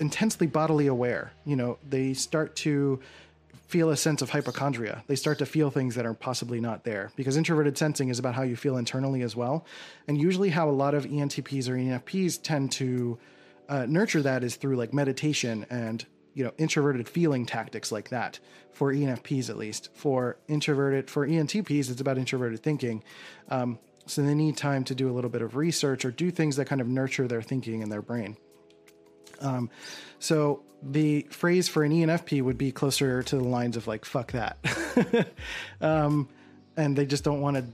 intensely 0.00 0.46
bodily 0.46 0.88
aware. 0.88 1.32
You 1.44 1.56
know, 1.56 1.78
they 1.88 2.14
start 2.14 2.56
to 2.56 3.00
feel 3.72 3.88
a 3.88 3.96
sense 3.96 4.20
of 4.20 4.28
hypochondria. 4.28 5.02
They 5.06 5.16
start 5.16 5.38
to 5.38 5.46
feel 5.46 5.70
things 5.70 5.94
that 5.94 6.04
are 6.04 6.12
possibly 6.12 6.60
not 6.60 6.84
there 6.84 7.10
because 7.16 7.38
introverted 7.38 7.78
sensing 7.78 8.10
is 8.10 8.18
about 8.18 8.34
how 8.34 8.42
you 8.42 8.54
feel 8.54 8.76
internally 8.76 9.22
as 9.22 9.34
well. 9.34 9.64
And 10.06 10.20
usually, 10.20 10.50
how 10.50 10.68
a 10.68 10.70
lot 10.70 10.92
of 10.92 11.06
ENTPs 11.06 11.70
or 11.70 11.72
ENFPs 11.72 12.42
tend 12.42 12.70
to 12.72 13.18
uh, 13.70 13.86
nurture 13.88 14.20
that 14.20 14.44
is 14.44 14.56
through 14.56 14.76
like 14.76 14.92
meditation 14.92 15.64
and 15.70 16.04
you 16.34 16.44
know 16.44 16.52
introverted 16.58 17.08
feeling 17.08 17.46
tactics 17.46 17.90
like 17.90 18.10
that 18.10 18.38
for 18.72 18.92
ENFPs 18.92 19.48
at 19.48 19.56
least. 19.56 19.88
For 19.94 20.36
introverted 20.48 21.08
for 21.08 21.26
ENTPs, 21.26 21.90
it's 21.90 22.00
about 22.02 22.18
introverted 22.18 22.62
thinking. 22.62 23.02
Um, 23.48 23.78
so 24.04 24.20
they 24.20 24.34
need 24.34 24.58
time 24.58 24.84
to 24.84 24.94
do 24.94 25.10
a 25.10 25.14
little 25.14 25.30
bit 25.30 25.40
of 25.40 25.56
research 25.56 26.04
or 26.04 26.10
do 26.10 26.30
things 26.30 26.56
that 26.56 26.66
kind 26.66 26.82
of 26.82 26.88
nurture 26.88 27.26
their 27.26 27.40
thinking 27.40 27.80
in 27.80 27.88
their 27.88 28.02
brain. 28.02 28.36
Um, 29.42 29.70
so 30.18 30.62
the 30.82 31.26
phrase 31.30 31.68
for 31.68 31.84
an 31.84 31.92
ENFP 31.92 32.42
would 32.42 32.58
be 32.58 32.72
closer 32.72 33.22
to 33.22 33.36
the 33.36 33.44
lines 33.44 33.76
of 33.76 33.86
like 33.86 34.04
"fuck 34.04 34.32
that," 34.32 34.58
um, 35.80 36.28
and 36.76 36.96
they 36.96 37.06
just 37.06 37.24
don't 37.24 37.40
want 37.40 37.56
to. 37.56 37.64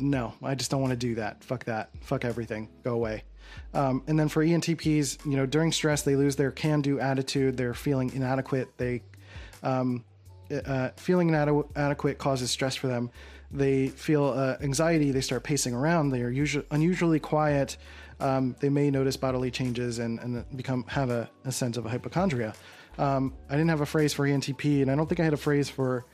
No, 0.00 0.34
I 0.42 0.54
just 0.54 0.70
don't 0.70 0.80
want 0.80 0.92
to 0.92 0.96
do 0.96 1.16
that. 1.16 1.42
Fuck 1.42 1.64
that. 1.64 1.90
Fuck 2.02 2.24
everything. 2.24 2.68
Go 2.84 2.94
away. 2.94 3.24
Um, 3.74 4.02
and 4.06 4.18
then 4.18 4.28
for 4.28 4.44
ENTPs, 4.44 5.24
you 5.24 5.36
know, 5.36 5.46
during 5.46 5.72
stress, 5.72 6.02
they 6.02 6.14
lose 6.14 6.36
their 6.36 6.50
can-do 6.50 7.00
attitude. 7.00 7.56
They're 7.56 7.74
feeling 7.74 8.12
inadequate. 8.12 8.76
They 8.76 9.02
um, 9.62 10.04
uh, 10.50 10.90
feeling 10.96 11.28
inadequate 11.28 12.18
causes 12.18 12.50
stress 12.50 12.74
for 12.76 12.88
them. 12.88 13.10
they 13.50 13.88
feel 13.88 14.26
uh, 14.26 14.56
anxiety, 14.60 15.10
they 15.10 15.20
start 15.20 15.42
pacing 15.42 15.74
around. 15.74 16.10
They 16.10 16.22
are 16.22 16.30
usually 16.30 16.66
unusually 16.70 17.18
quiet. 17.18 17.76
Um, 18.20 18.56
they 18.60 18.68
may 18.68 18.90
notice 18.90 19.16
bodily 19.16 19.50
changes 19.50 19.98
and, 19.98 20.18
and 20.18 20.44
become 20.56 20.84
have 20.88 21.10
a, 21.10 21.30
a 21.44 21.52
sense 21.52 21.76
of 21.76 21.86
a 21.86 21.88
hypochondria. 21.88 22.52
Um, 22.98 23.34
I 23.48 23.52
didn't 23.52 23.70
have 23.70 23.80
a 23.80 23.86
phrase 23.86 24.12
for 24.12 24.26
ENTP, 24.26 24.82
and 24.82 24.90
I 24.90 24.96
don't 24.96 25.06
think 25.06 25.20
I 25.20 25.24
had 25.24 25.32
a 25.32 25.38
phrase 25.38 25.68
for 25.68 26.04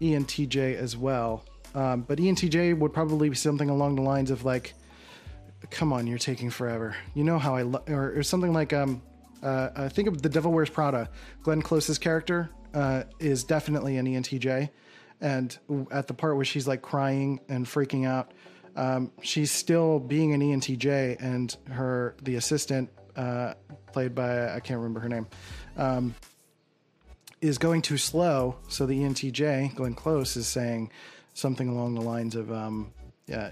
ENTJ 0.00 0.76
as 0.76 0.96
well. 0.96 1.44
Um, 1.74 2.02
but 2.02 2.18
ENTJ 2.18 2.78
would 2.78 2.92
probably 2.92 3.28
be 3.28 3.36
something 3.36 3.68
along 3.68 3.96
the 3.96 4.02
lines 4.02 4.30
of 4.30 4.44
like, 4.44 4.74
"Come 5.70 5.92
on, 5.92 6.06
you're 6.06 6.18
taking 6.18 6.50
forever." 6.50 6.96
You 7.14 7.24
know 7.24 7.38
how 7.38 7.56
I 7.56 7.62
lo-, 7.62 7.82
or, 7.88 8.18
or 8.18 8.22
something 8.22 8.52
like 8.52 8.72
um, 8.72 9.02
uh, 9.42 9.70
I 9.74 9.88
think 9.88 10.08
of 10.08 10.22
the 10.22 10.28
Devil 10.28 10.52
Wears 10.52 10.70
Prada. 10.70 11.08
Glenn 11.42 11.62
Close's 11.62 11.98
character 11.98 12.50
uh, 12.74 13.04
is 13.18 13.44
definitely 13.44 13.96
an 13.96 14.06
ENTJ, 14.06 14.70
and 15.20 15.58
at 15.90 16.06
the 16.06 16.14
part 16.14 16.36
where 16.36 16.44
she's 16.44 16.66
like 16.66 16.82
crying 16.82 17.40
and 17.48 17.66
freaking 17.66 18.06
out, 18.06 18.32
um, 18.76 19.12
she's 19.22 19.50
still 19.50 19.98
being 19.98 20.32
an 20.32 20.40
ENTJ, 20.40 21.20
and 21.20 21.56
her 21.70 22.14
the 22.22 22.36
assistant, 22.36 22.90
uh, 23.16 23.54
played 23.92 24.14
by 24.14 24.54
I 24.54 24.60
can't 24.60 24.78
remember 24.78 25.00
her 25.00 25.08
name, 25.08 25.26
um, 25.76 26.14
is 27.40 27.58
going 27.58 27.82
too 27.82 27.96
slow. 27.96 28.56
So 28.68 28.86
the 28.86 29.00
ENTJ, 29.00 29.74
Glenn 29.74 29.94
Close, 29.94 30.36
is 30.36 30.46
saying 30.46 30.90
something 31.34 31.68
along 31.68 31.94
the 31.94 32.02
lines 32.02 32.34
of, 32.34 32.52
um, 32.52 32.92
"Yeah, 33.26 33.50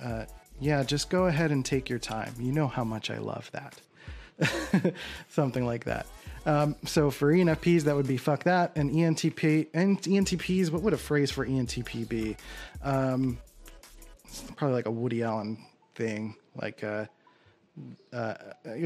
uh, 0.00 0.26
yeah, 0.60 0.82
just 0.82 1.10
go 1.10 1.26
ahead 1.26 1.50
and 1.50 1.64
take 1.64 1.88
your 1.88 1.98
time. 1.98 2.34
You 2.38 2.52
know 2.52 2.68
how 2.68 2.84
much 2.84 3.10
I 3.10 3.18
love 3.18 3.50
that." 3.52 3.80
something 5.28 5.64
like 5.64 5.84
that. 5.84 6.06
Um, 6.44 6.74
so 6.84 7.10
for 7.10 7.32
ENFPs, 7.32 7.82
that 7.82 7.94
would 7.94 8.08
be 8.08 8.16
fuck 8.16 8.44
that, 8.44 8.72
and 8.76 8.90
ENTP 8.90 9.68
and 9.74 10.00
ENTPs. 10.02 10.70
What 10.70 10.82
would 10.82 10.92
a 10.92 10.98
phrase 10.98 11.30
for 11.30 11.46
ENTP 11.46 12.08
be? 12.08 12.36
Um, 12.82 13.38
probably 14.56 14.74
like 14.74 14.86
a 14.86 14.90
Woody 14.90 15.22
Allen 15.22 15.58
thing, 15.94 16.36
like 16.60 16.82
uh, 16.84 17.06
uh, 18.12 18.34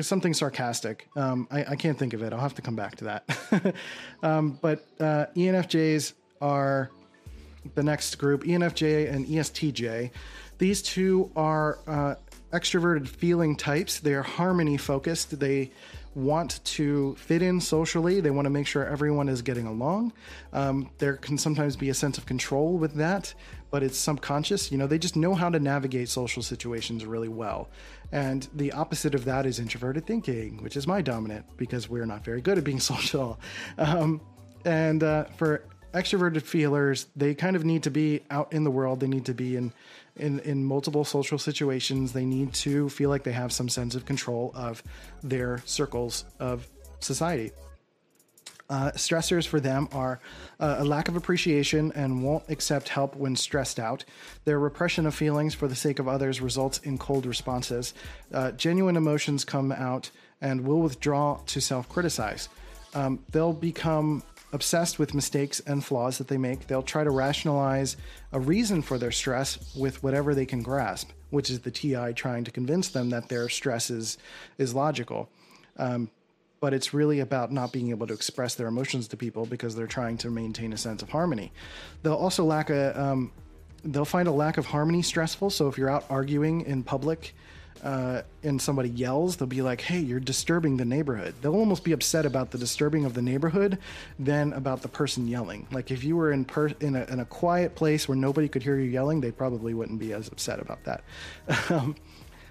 something 0.01 0.35
sarcastic. 0.35 1.09
Um, 1.17 1.49
I, 1.51 1.65
I, 1.65 1.77
can't 1.77 1.99
think 1.99 2.13
of 2.13 2.23
it. 2.23 2.33
I'll 2.33 2.41
have 2.41 2.55
to 2.55 2.63
come 2.63 2.77
back 2.77 2.97
to 2.97 3.05
that. 3.05 3.75
um, 4.23 4.59
but 4.63 4.87
uh, 5.01 5.27
ENFJs 5.35 6.13
are 6.41 6.91
the 7.75 7.83
next 7.83 8.15
group. 8.17 8.45
ENFJ 8.45 9.13
and 9.13 9.27
ESTJ. 9.27 10.11
These 10.59 10.83
two 10.83 11.31
are 11.35 11.79
uh, 11.87 12.15
extroverted 12.53 13.09
feeling 13.09 13.57
types. 13.57 14.01
They 14.01 14.15
are 14.15 14.23
harmony 14.23 14.77
focused. 14.77 15.39
They 15.39 15.73
want 16.17 16.65
to 16.65 17.15
fit 17.17 17.43
in 17.43 17.61
socially. 17.61 18.21
They 18.21 18.31
want 18.31 18.47
to 18.47 18.51
make 18.51 18.67
sure 18.67 18.85
everyone 18.85 19.29
is 19.29 19.43
getting 19.43 19.67
along. 19.67 20.15
Um, 20.53 20.91
there 20.97 21.19
can 21.19 21.37
sometimes 21.37 21.77
be 21.77 21.91
a 21.91 21.95
sense 21.95 22.17
of 22.17 22.25
control 22.25 22.79
with 22.79 22.95
that, 22.95 23.35
but 23.71 23.83
it's 23.83 23.99
subconscious. 23.99 24.73
You 24.73 24.79
know, 24.79 24.87
they 24.87 24.99
just 24.99 25.15
know 25.15 25.35
how 25.35 25.51
to 25.51 25.61
navigate 25.61 26.09
social 26.09 26.43
situations 26.43 27.05
really 27.05 27.29
well. 27.29 27.69
And 28.13 28.49
the 28.55 28.73
opposite 28.73 29.15
of 29.15 29.27
that 29.27 29.45
is 29.45 29.59
introverted 29.59 30.07
thinking, 30.07 30.63
which 30.63 30.77
is 30.77 30.87
my 30.87 31.03
dominant 31.03 31.45
because 31.59 31.89
we're 31.89 32.07
not 32.07 32.25
very 32.25 32.41
good 32.41 32.57
at 32.57 32.65
being 32.65 32.81
social. 32.95 33.39
Um, 33.77 34.23
and 34.65 35.03
uh, 35.03 35.25
for 35.37 35.65
extroverted 35.93 36.43
feelers, 36.43 37.07
they 37.15 37.35
kind 37.35 37.57
of 37.57 37.65
need 37.65 37.83
to 37.83 37.91
be 37.91 38.23
out 38.31 38.55
in 38.55 38.65
the 38.65 38.71
world. 38.71 39.01
They 39.01 39.07
need 39.07 39.27
to 39.27 39.35
be 39.35 39.57
in 39.57 39.73
in, 40.17 40.41
in 40.41 40.65
multiple 40.65 41.05
social 41.05 41.39
situations. 41.39 42.13
They 42.13 42.25
need 42.25 42.53
to 42.55 42.89
feel 42.89 43.11
like 43.11 43.25
they 43.25 43.33
have 43.33 43.53
some 43.53 43.69
sense 43.69 43.95
of 43.95 44.05
control 44.05 44.53
of 44.55 44.83
their 45.23 45.63
circles 45.65 46.25
of 46.41 46.69
society. 47.01 47.53
Uh, 48.69 48.91
stressors 48.93 49.47
for 49.47 49.61
them 49.61 49.89
are 49.93 50.19
uh, 50.59 50.77
a 50.79 50.85
lack 50.85 51.09
of 51.09 51.15
appreciation 51.15 51.93
and 51.95 52.25
won't 52.25 52.43
accept 52.49 52.89
help 52.89 53.15
when 53.15 53.37
stressed 53.37 53.79
out. 53.79 54.05
Their 54.45 54.59
repression 54.59 55.07
of 55.07 55.15
feelings 55.15 55.55
for 55.55 55.69
the 55.69 55.77
sake 55.77 55.99
of 55.99 56.09
others 56.09 56.41
results 56.41 56.79
in 56.79 56.99
cold 56.99 57.27
responses. 57.27 57.95
Uh, 58.33 58.51
genuine 58.53 58.97
emotions 58.97 59.45
come 59.45 59.71
out 59.71 60.11
and 60.41 60.67
will 60.67 60.81
withdraw 60.81 61.41
to 61.47 61.61
self 61.61 61.89
criticize. 61.89 62.49
Um, 62.95 63.21
they'll 63.31 63.53
become 63.53 64.23
obsessed 64.57 64.99
with 64.99 65.15
mistakes 65.15 65.61
and 65.61 65.85
flaws 65.85 66.19
that 66.19 66.29
they 66.29 66.39
make. 66.39 66.67
They'll 66.67 66.83
try 66.83 67.05
to 67.05 67.11
rationalize 67.11 67.97
a 68.33 68.41
reason 68.41 68.83
for 68.83 68.99
their 68.99 69.13
stress 69.13 69.75
with 69.77 70.03
whatever 70.03 70.35
they 70.35 70.47
can 70.47 70.63
grasp, 70.63 71.11
which 71.31 71.51
is 71.51 71.61
the 71.61 71.71
TI 71.71 72.13
trying 72.15 72.43
to 72.45 72.51
convince 72.51 72.89
them 72.89 73.11
that 73.11 73.29
their 73.29 73.49
stress 73.51 73.91
is, 73.91 74.19
is 74.59 74.75
logical. 74.75 75.29
Um, 75.77 76.11
but 76.59 76.73
it's 76.73 76.95
really 76.95 77.21
about 77.21 77.53
not 77.53 77.71
being 77.71 77.91
able 77.91 78.07
to 78.07 78.15
express 78.15 78.55
their 78.55 78.67
emotions 78.67 79.09
to 79.09 79.17
people 79.17 79.45
because 79.45 79.77
they're 79.77 79.87
trying 79.87 80.17
to 80.19 80.31
maintain 80.31 80.73
a 80.73 80.79
sense 80.79 81.03
of 81.03 81.11
harmony. 81.11 81.53
They'll 82.03 82.15
also 82.15 82.43
lack 82.43 82.71
a, 82.71 82.99
um, 83.01 83.31
they'll 83.85 84.07
find 84.07 84.27
a 84.27 84.33
lack 84.33 84.57
of 84.57 84.65
harmony 84.65 85.03
stressful. 85.03 85.51
So 85.51 85.69
if 85.69 85.77
you're 85.77 85.91
out 85.91 86.07
arguing 86.09 86.63
in 86.63 86.83
public, 86.83 87.35
uh, 87.83 88.23
and 88.43 88.61
somebody 88.61 88.89
yells, 88.89 89.37
they'll 89.37 89.47
be 89.47 89.63
like, 89.63 89.81
"Hey, 89.81 90.01
you're 90.01 90.21
disturbing 90.21 90.77
the 90.77 90.85
neighborhood." 90.85 91.35
They'll 91.41 91.55
almost 91.55 91.85
be 91.85 91.93
upset 91.93 92.27
about 92.27 92.51
the 92.51 92.59
disturbing 92.59 93.05
of 93.05 93.15
the 93.15 93.23
neighborhood 93.23 93.79
than 94.19 94.53
about 94.53 94.83
the 94.83 94.89
person 94.89 95.29
yelling. 95.29 95.67
Like 95.71 95.91
if 95.91 96.05
you 96.05 96.17
were 96.17 96.33
in 96.33 96.45
per- 96.45 96.75
in, 96.81 96.97
a, 96.97 97.05
in 97.05 97.21
a 97.21 97.25
quiet 97.25 97.75
place 97.75 98.09
where 98.09 98.17
nobody 98.17 98.49
could 98.49 98.63
hear 98.63 98.79
you 98.79 98.91
yelling, 98.91 99.21
they 99.21 99.31
probably 99.31 99.75
wouldn't 99.75 99.99
be 99.99 100.13
as 100.13 100.29
upset 100.29 100.61
about 100.61 100.85
that. 100.85 101.05
um, 101.71 101.97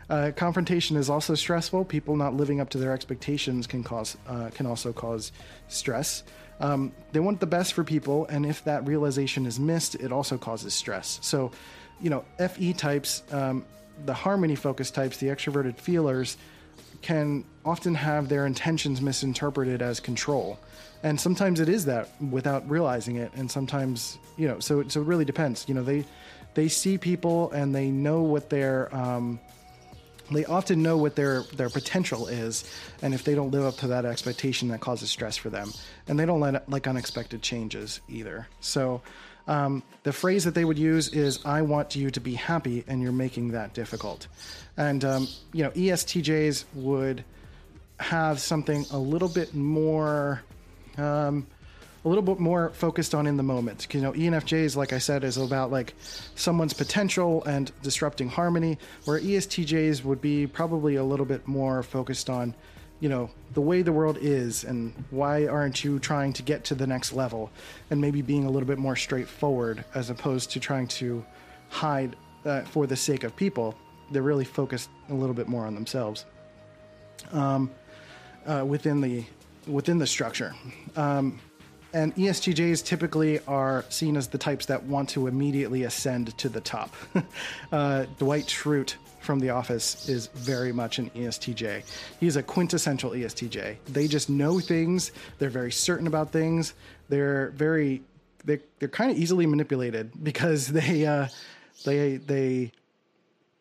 uh, 0.09 0.31
confrontation 0.35 0.97
is 0.97 1.09
also 1.09 1.33
stressful. 1.35 1.85
People 1.85 2.15
not 2.15 2.35
living 2.35 2.59
up 2.61 2.69
to 2.69 2.77
their 2.77 2.93
expectations 2.93 3.65
can 3.67 3.83
cause 3.83 4.17
uh, 4.27 4.49
can 4.53 4.65
also 4.65 4.93
cause 4.93 5.31
stress. 5.67 6.23
Um, 6.59 6.93
they 7.11 7.19
want 7.19 7.39
the 7.39 7.47
best 7.47 7.73
for 7.73 7.83
people, 7.83 8.25
and 8.27 8.45
if 8.45 8.63
that 8.63 8.87
realization 8.87 9.45
is 9.45 9.59
missed, 9.59 9.95
it 9.95 10.11
also 10.11 10.37
causes 10.37 10.73
stress. 10.73 11.19
So, 11.21 11.51
you 12.01 12.09
know, 12.09 12.23
FE 12.37 12.73
types 12.73 13.23
um, 13.31 13.65
the 14.05 14.13
harmony 14.13 14.55
focused 14.55 14.95
types, 14.95 15.17
the 15.17 15.27
extroverted 15.27 15.77
feelers, 15.77 16.37
can 17.01 17.43
often 17.63 17.95
have 17.95 18.29
their 18.29 18.45
intentions 18.45 19.01
misinterpreted 19.01 19.81
as 19.81 19.99
control. 19.99 20.59
And 21.03 21.19
sometimes 21.19 21.59
it 21.59 21.69
is 21.69 21.85
that 21.85 22.09
without 22.31 22.67
realizing 22.69 23.17
it. 23.17 23.31
And 23.35 23.49
sometimes, 23.49 24.17
you 24.37 24.47
know, 24.47 24.59
so, 24.59 24.87
so 24.87 25.01
it 25.01 25.05
really 25.05 25.25
depends. 25.25 25.65
You 25.67 25.75
know, 25.75 25.83
they, 25.83 26.05
they 26.55 26.67
see 26.67 26.97
people 26.97 27.51
and 27.51 27.75
they 27.75 27.91
know 27.91 28.21
what 28.23 28.49
their, 28.49 28.93
um, 28.95 29.39
they 30.31 30.45
often 30.45 30.81
know 30.81 30.97
what 30.97 31.15
their 31.15 31.43
their 31.53 31.69
potential 31.69 32.27
is 32.27 32.63
and 33.01 33.13
if 33.13 33.23
they 33.23 33.35
don't 33.35 33.51
live 33.51 33.63
up 33.63 33.77
to 33.77 33.87
that 33.87 34.05
expectation 34.05 34.69
that 34.69 34.79
causes 34.79 35.09
stress 35.09 35.37
for 35.37 35.49
them 35.49 35.71
and 36.07 36.19
they 36.19 36.25
don't 36.25 36.39
let 36.39 36.67
like 36.69 36.87
unexpected 36.87 37.41
changes 37.41 38.01
either 38.09 38.47
so 38.59 39.01
um, 39.47 39.83
the 40.03 40.13
phrase 40.13 40.43
that 40.45 40.55
they 40.55 40.65
would 40.65 40.79
use 40.79 41.09
is 41.09 41.39
"I 41.45 41.61
want 41.61 41.95
you 41.95 42.09
to 42.09 42.19
be 42.19 42.33
happy," 42.33 42.83
and 42.87 43.01
you're 43.01 43.11
making 43.11 43.51
that 43.51 43.73
difficult. 43.73 44.27
And 44.77 45.03
um, 45.05 45.27
you 45.53 45.63
know, 45.63 45.71
ESTJs 45.71 46.65
would 46.73 47.23
have 47.99 48.39
something 48.39 48.85
a 48.91 48.97
little 48.97 49.29
bit 49.29 49.53
more. 49.53 50.41
Um, 50.97 51.47
a 52.03 52.07
little 52.07 52.23
bit 52.23 52.39
more 52.39 52.69
focused 52.69 53.15
on 53.15 53.25
in 53.25 53.35
the 53.35 53.41
moment. 53.41 53.87
You 53.91 53.99
know, 53.99 54.11
ENFJs, 54.11 54.75
like 54.75 54.93
I 54.93 54.99
said, 54.99 55.23
is 55.23 55.37
about 55.37 55.71
like 55.71 55.95
someone's 56.35 56.73
potential 56.73 57.43
and 57.45 57.71
disrupting 57.81 58.29
harmony, 58.29 58.77
where 59.05 59.19
ESTJs 59.19 60.03
would 60.03 60.21
be 60.21 60.45
probably 60.45 60.97
a 60.97 61.03
little 61.03 61.25
bit 61.25 61.47
more 61.47 61.81
focused 61.81 62.29
on 62.29 62.53
you 62.99 63.09
know 63.09 63.29
the 63.53 63.61
way 63.61 63.81
the 63.81 63.91
world 63.91 64.17
is 64.19 64.63
and 64.63 64.93
why 65.11 65.47
aren't 65.47 65.83
you 65.83 65.99
trying 65.99 66.33
to 66.33 66.43
get 66.43 66.63
to 66.65 66.75
the 66.75 66.87
next 66.87 67.13
level? 67.13 67.51
And 67.89 67.99
maybe 67.99 68.21
being 68.21 68.45
a 68.45 68.49
little 68.49 68.67
bit 68.67 68.77
more 68.77 68.95
straightforward 68.95 69.83
as 69.93 70.09
opposed 70.09 70.51
to 70.51 70.59
trying 70.59 70.87
to 70.87 71.25
hide 71.69 72.15
uh, 72.45 72.61
for 72.61 72.87
the 72.87 72.95
sake 72.95 73.23
of 73.23 73.35
people. 73.35 73.75
They're 74.11 74.21
really 74.21 74.45
focused 74.45 74.89
a 75.09 75.13
little 75.13 75.35
bit 75.35 75.47
more 75.47 75.65
on 75.65 75.73
themselves. 75.73 76.25
Um, 77.31 77.71
uh, 78.45 78.63
within 78.65 79.01
the 79.01 79.25
within 79.67 79.97
the 79.97 80.07
structure. 80.07 80.53
Um, 80.95 81.39
and 81.93 82.13
ESTJs 82.15 82.83
typically 82.83 83.39
are 83.47 83.85
seen 83.87 84.17
as 84.17 84.27
the 84.27 84.37
types 84.37 84.65
that 84.65 84.83
want 84.83 85.09
to 85.09 85.27
immediately 85.27 85.83
ascend 85.83 86.37
to 86.37 86.49
the 86.49 86.59
top. 86.59 86.93
uh, 87.71 88.05
Dwight 88.19 88.47
Schrute 88.47 88.95
from 89.25 89.39
The 89.39 89.49
Office 89.49 90.07
is 90.07 90.27
very 90.27 90.71
much 90.71 90.99
an 90.99 91.09
ESTJ. 91.09 91.83
He's 92.19 92.35
a 92.35 92.43
quintessential 92.43 93.11
ESTJ. 93.11 93.77
They 93.87 94.07
just 94.07 94.29
know 94.29 94.59
things. 94.59 95.11
They're 95.39 95.49
very 95.49 95.71
certain 95.71 96.07
about 96.07 96.31
things. 96.31 96.73
They're 97.09 97.49
very 97.51 98.01
they 98.45 98.59
they're 98.79 98.87
kind 98.87 99.11
of 99.11 99.17
easily 99.17 99.45
manipulated 99.45 100.11
because 100.23 100.67
they 100.67 101.05
uh, 101.05 101.27
they 101.83 102.17
they 102.17 102.71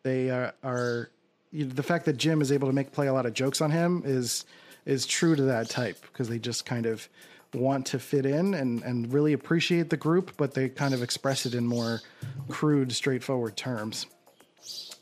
they 0.03 0.29
are, 0.29 0.53
are 0.63 1.09
the 1.51 1.83
fact 1.83 2.05
that 2.05 2.17
Jim 2.17 2.41
is 2.41 2.51
able 2.51 2.67
to 2.67 2.73
make 2.73 2.91
play 2.91 3.07
a 3.07 3.13
lot 3.13 3.25
of 3.25 3.33
jokes 3.33 3.61
on 3.61 3.71
him 3.71 4.03
is 4.05 4.45
is 4.85 5.05
true 5.05 5.35
to 5.35 5.43
that 5.43 5.69
type 5.69 5.97
because 6.01 6.29
they 6.29 6.37
just 6.37 6.65
kind 6.65 6.85
of 6.85 7.09
want 7.53 7.85
to 7.87 7.99
fit 7.99 8.25
in 8.25 8.53
and, 8.53 8.83
and 8.83 9.11
really 9.13 9.33
appreciate 9.33 9.89
the 9.89 9.97
group, 9.97 10.31
but 10.37 10.53
they 10.53 10.69
kind 10.69 10.93
of 10.93 11.01
express 11.01 11.45
it 11.45 11.55
in 11.55 11.65
more 11.65 12.01
crude, 12.49 12.91
straightforward 12.91 13.55
terms. 13.55 14.05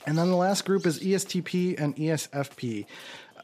And 0.06 0.18
then 0.18 0.30
the 0.30 0.36
last 0.36 0.66
group 0.66 0.86
is 0.86 1.00
ESTP 1.00 1.80
and 1.80 1.96
ESFP. 1.96 2.86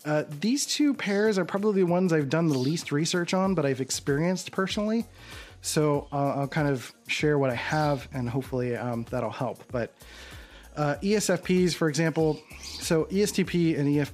Uh, 0.06 0.24
these 0.40 0.66
two 0.66 0.94
pairs 0.94 1.38
are 1.38 1.46
probably 1.46 1.82
the 1.82 1.88
ones 1.92 2.14
I've 2.14 2.30
done 2.30 2.48
the 2.48 2.58
least 2.58 2.92
research 2.92 3.34
on, 3.34 3.54
but 3.54 3.66
I've 3.66 3.82
experienced 3.82 4.52
personally. 4.52 5.06
So 5.62 6.08
uh, 6.12 6.36
I'll 6.36 6.48
kind 6.48 6.70
of 6.70 6.94
share 7.08 7.38
what 7.38 7.50
I 7.50 7.56
have, 7.56 8.08
and 8.14 8.30
hopefully 8.30 8.78
um, 8.78 9.06
that'll 9.10 9.30
help. 9.30 9.62
But 9.72 9.94
uh, 10.78 10.96
ESFPs, 11.02 11.74
for 11.74 11.90
example, 11.90 12.40
so 12.62 13.06
ESTP 13.06 13.78
and 13.78 14.08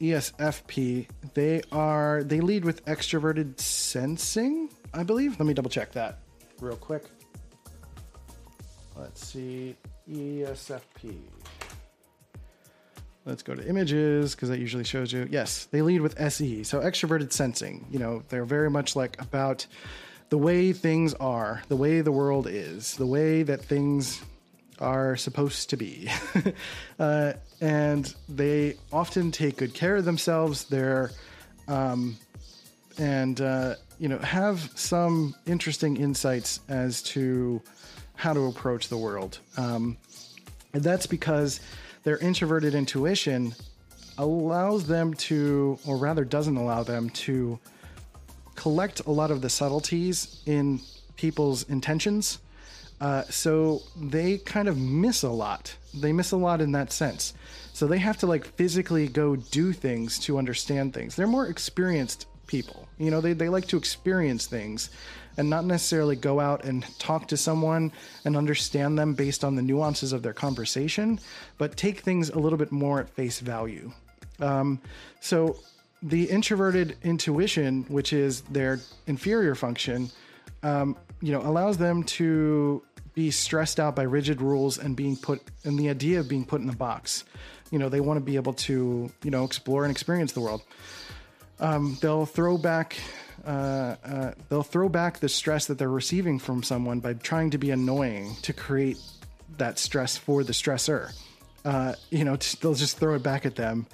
ESFP, 0.00 1.06
they 1.34 1.62
are 1.70 2.24
they 2.24 2.40
lead 2.40 2.64
with 2.64 2.84
extroverted 2.86 3.60
sensing, 3.60 4.68
I 4.92 5.04
believe. 5.04 5.38
Let 5.38 5.46
me 5.46 5.54
double 5.54 5.70
check 5.70 5.92
that 5.92 6.18
real 6.60 6.76
quick. 6.76 7.04
Let's 8.96 9.24
see, 9.24 9.76
ESFP. 10.10 11.18
Let's 13.26 13.42
go 13.42 13.54
to 13.54 13.66
images 13.66 14.34
because 14.34 14.50
that 14.50 14.58
usually 14.58 14.84
shows 14.84 15.10
you. 15.10 15.26
Yes, 15.30 15.64
they 15.66 15.80
lead 15.80 16.02
with 16.02 16.20
SE, 16.20 16.62
so 16.64 16.80
extroverted 16.80 17.32
sensing. 17.32 17.86
You 17.90 17.98
know, 17.98 18.22
they're 18.28 18.44
very 18.44 18.68
much 18.68 18.96
like 18.96 19.20
about 19.20 19.66
the 20.28 20.36
way 20.36 20.72
things 20.74 21.14
are, 21.14 21.62
the 21.68 21.76
way 21.76 22.02
the 22.02 22.12
world 22.12 22.46
is, 22.46 22.96
the 22.96 23.06
way 23.06 23.42
that 23.42 23.62
things 23.62 24.22
are 24.78 25.16
supposed 25.16 25.70
to 25.70 25.76
be. 25.76 26.10
uh, 26.98 27.32
and 27.62 28.14
they 28.28 28.76
often 28.92 29.30
take 29.30 29.56
good 29.56 29.72
care 29.72 29.96
of 29.96 30.04
themselves. 30.04 30.64
They're, 30.64 31.10
um, 31.66 32.18
and, 32.98 33.40
uh, 33.40 33.76
you 33.98 34.08
know, 34.08 34.18
have 34.18 34.70
some 34.74 35.34
interesting 35.46 35.96
insights 35.96 36.60
as 36.68 37.02
to 37.04 37.62
how 38.16 38.34
to 38.34 38.46
approach 38.46 38.88
the 38.88 38.98
world. 38.98 39.38
Um, 39.56 39.96
and 40.72 40.82
that's 40.82 41.06
because 41.06 41.60
their 42.04 42.18
introverted 42.18 42.74
intuition 42.74 43.54
allows 44.18 44.86
them 44.86 45.14
to, 45.14 45.78
or 45.86 45.96
rather 45.96 46.24
doesn't 46.24 46.56
allow 46.56 46.82
them 46.82 47.10
to 47.10 47.58
collect 48.54 49.00
a 49.06 49.10
lot 49.10 49.30
of 49.30 49.40
the 49.40 49.50
subtleties 49.50 50.42
in 50.46 50.80
people's 51.16 51.68
intentions. 51.68 52.38
Uh, 53.00 53.22
so 53.24 53.82
they 53.96 54.38
kind 54.38 54.68
of 54.68 54.78
miss 54.78 55.24
a 55.24 55.28
lot. 55.30 55.74
They 55.92 56.12
miss 56.12 56.30
a 56.30 56.36
lot 56.36 56.60
in 56.60 56.72
that 56.72 56.92
sense. 56.92 57.34
So 57.72 57.86
they 57.86 57.98
have 57.98 58.18
to 58.18 58.26
like 58.26 58.44
physically 58.44 59.08
go 59.08 59.34
do 59.34 59.72
things 59.72 60.18
to 60.20 60.38
understand 60.38 60.94
things. 60.94 61.16
They're 61.16 61.26
more 61.26 61.48
experienced 61.48 62.26
people. 62.46 62.86
You 62.98 63.10
know, 63.10 63.20
they, 63.20 63.32
they 63.32 63.48
like 63.48 63.66
to 63.68 63.76
experience 63.76 64.46
things 64.46 64.90
and 65.36 65.50
not 65.50 65.64
necessarily 65.64 66.16
go 66.16 66.40
out 66.40 66.64
and 66.64 66.86
talk 66.98 67.28
to 67.28 67.36
someone 67.36 67.92
and 68.24 68.36
understand 68.36 68.98
them 68.98 69.14
based 69.14 69.44
on 69.44 69.56
the 69.56 69.62
nuances 69.62 70.12
of 70.12 70.22
their 70.22 70.32
conversation, 70.32 71.18
but 71.58 71.76
take 71.76 72.00
things 72.00 72.30
a 72.30 72.38
little 72.38 72.58
bit 72.58 72.72
more 72.72 73.00
at 73.00 73.10
face 73.10 73.40
value. 73.40 73.92
Um, 74.40 74.80
so 75.20 75.56
the 76.02 76.24
introverted 76.24 76.96
intuition, 77.02 77.84
which 77.88 78.12
is 78.12 78.42
their 78.42 78.80
inferior 79.06 79.54
function, 79.54 80.10
um, 80.62 80.96
you 81.20 81.32
know, 81.32 81.40
allows 81.40 81.78
them 81.78 82.02
to 82.04 82.82
be 83.14 83.30
stressed 83.30 83.78
out 83.78 83.94
by 83.94 84.02
rigid 84.02 84.42
rules 84.42 84.78
and 84.78 84.96
being 84.96 85.16
put 85.16 85.40
and 85.64 85.78
the 85.78 85.88
idea 85.88 86.20
of 86.20 86.28
being 86.28 86.44
put 86.44 86.60
in 86.60 86.68
a 86.68 86.74
box. 86.74 87.24
You 87.70 87.78
know, 87.78 87.88
they 87.88 88.00
want 88.00 88.18
to 88.18 88.24
be 88.24 88.36
able 88.36 88.52
to, 88.54 89.10
you 89.22 89.30
know, 89.30 89.44
explore 89.44 89.84
and 89.84 89.90
experience 89.90 90.32
the 90.32 90.40
world. 90.40 90.62
Um, 91.60 91.96
they'll 92.00 92.26
throw 92.26 92.58
back 92.58 92.96
uh, 93.46 93.96
uh, 94.04 94.32
they'll 94.48 94.62
throw 94.62 94.88
back 94.88 95.20
the 95.20 95.28
stress 95.28 95.66
that 95.66 95.78
they're 95.78 95.88
receiving 95.88 96.38
from 96.38 96.62
someone 96.62 97.00
by 97.00 97.14
trying 97.14 97.50
to 97.50 97.58
be 97.58 97.70
annoying 97.70 98.36
to 98.42 98.52
create 98.52 98.98
that 99.58 99.78
stress 99.78 100.16
for 100.16 100.42
the 100.42 100.52
stressor. 100.52 101.12
Uh, 101.64 101.94
you 102.10 102.24
know, 102.24 102.36
t- 102.36 102.58
they'll 102.60 102.74
just 102.74 102.98
throw 102.98 103.14
it 103.14 103.22
back 103.22 103.46
at 103.46 103.56
them. 103.56 103.86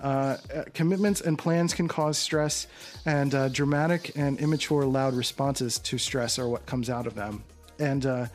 Uh, 0.00 0.36
uh, 0.54 0.64
commitments 0.74 1.20
and 1.20 1.38
plans 1.38 1.72
can 1.72 1.88
cause 1.88 2.18
stress, 2.18 2.66
and 3.06 3.34
uh, 3.34 3.48
dramatic 3.48 4.12
and 4.16 4.38
immature, 4.38 4.84
loud 4.84 5.14
responses 5.14 5.78
to 5.78 5.96
stress 5.96 6.38
are 6.38 6.48
what 6.48 6.66
comes 6.66 6.90
out 6.90 7.06
of 7.06 7.14
them. 7.14 7.42
And 7.78 8.28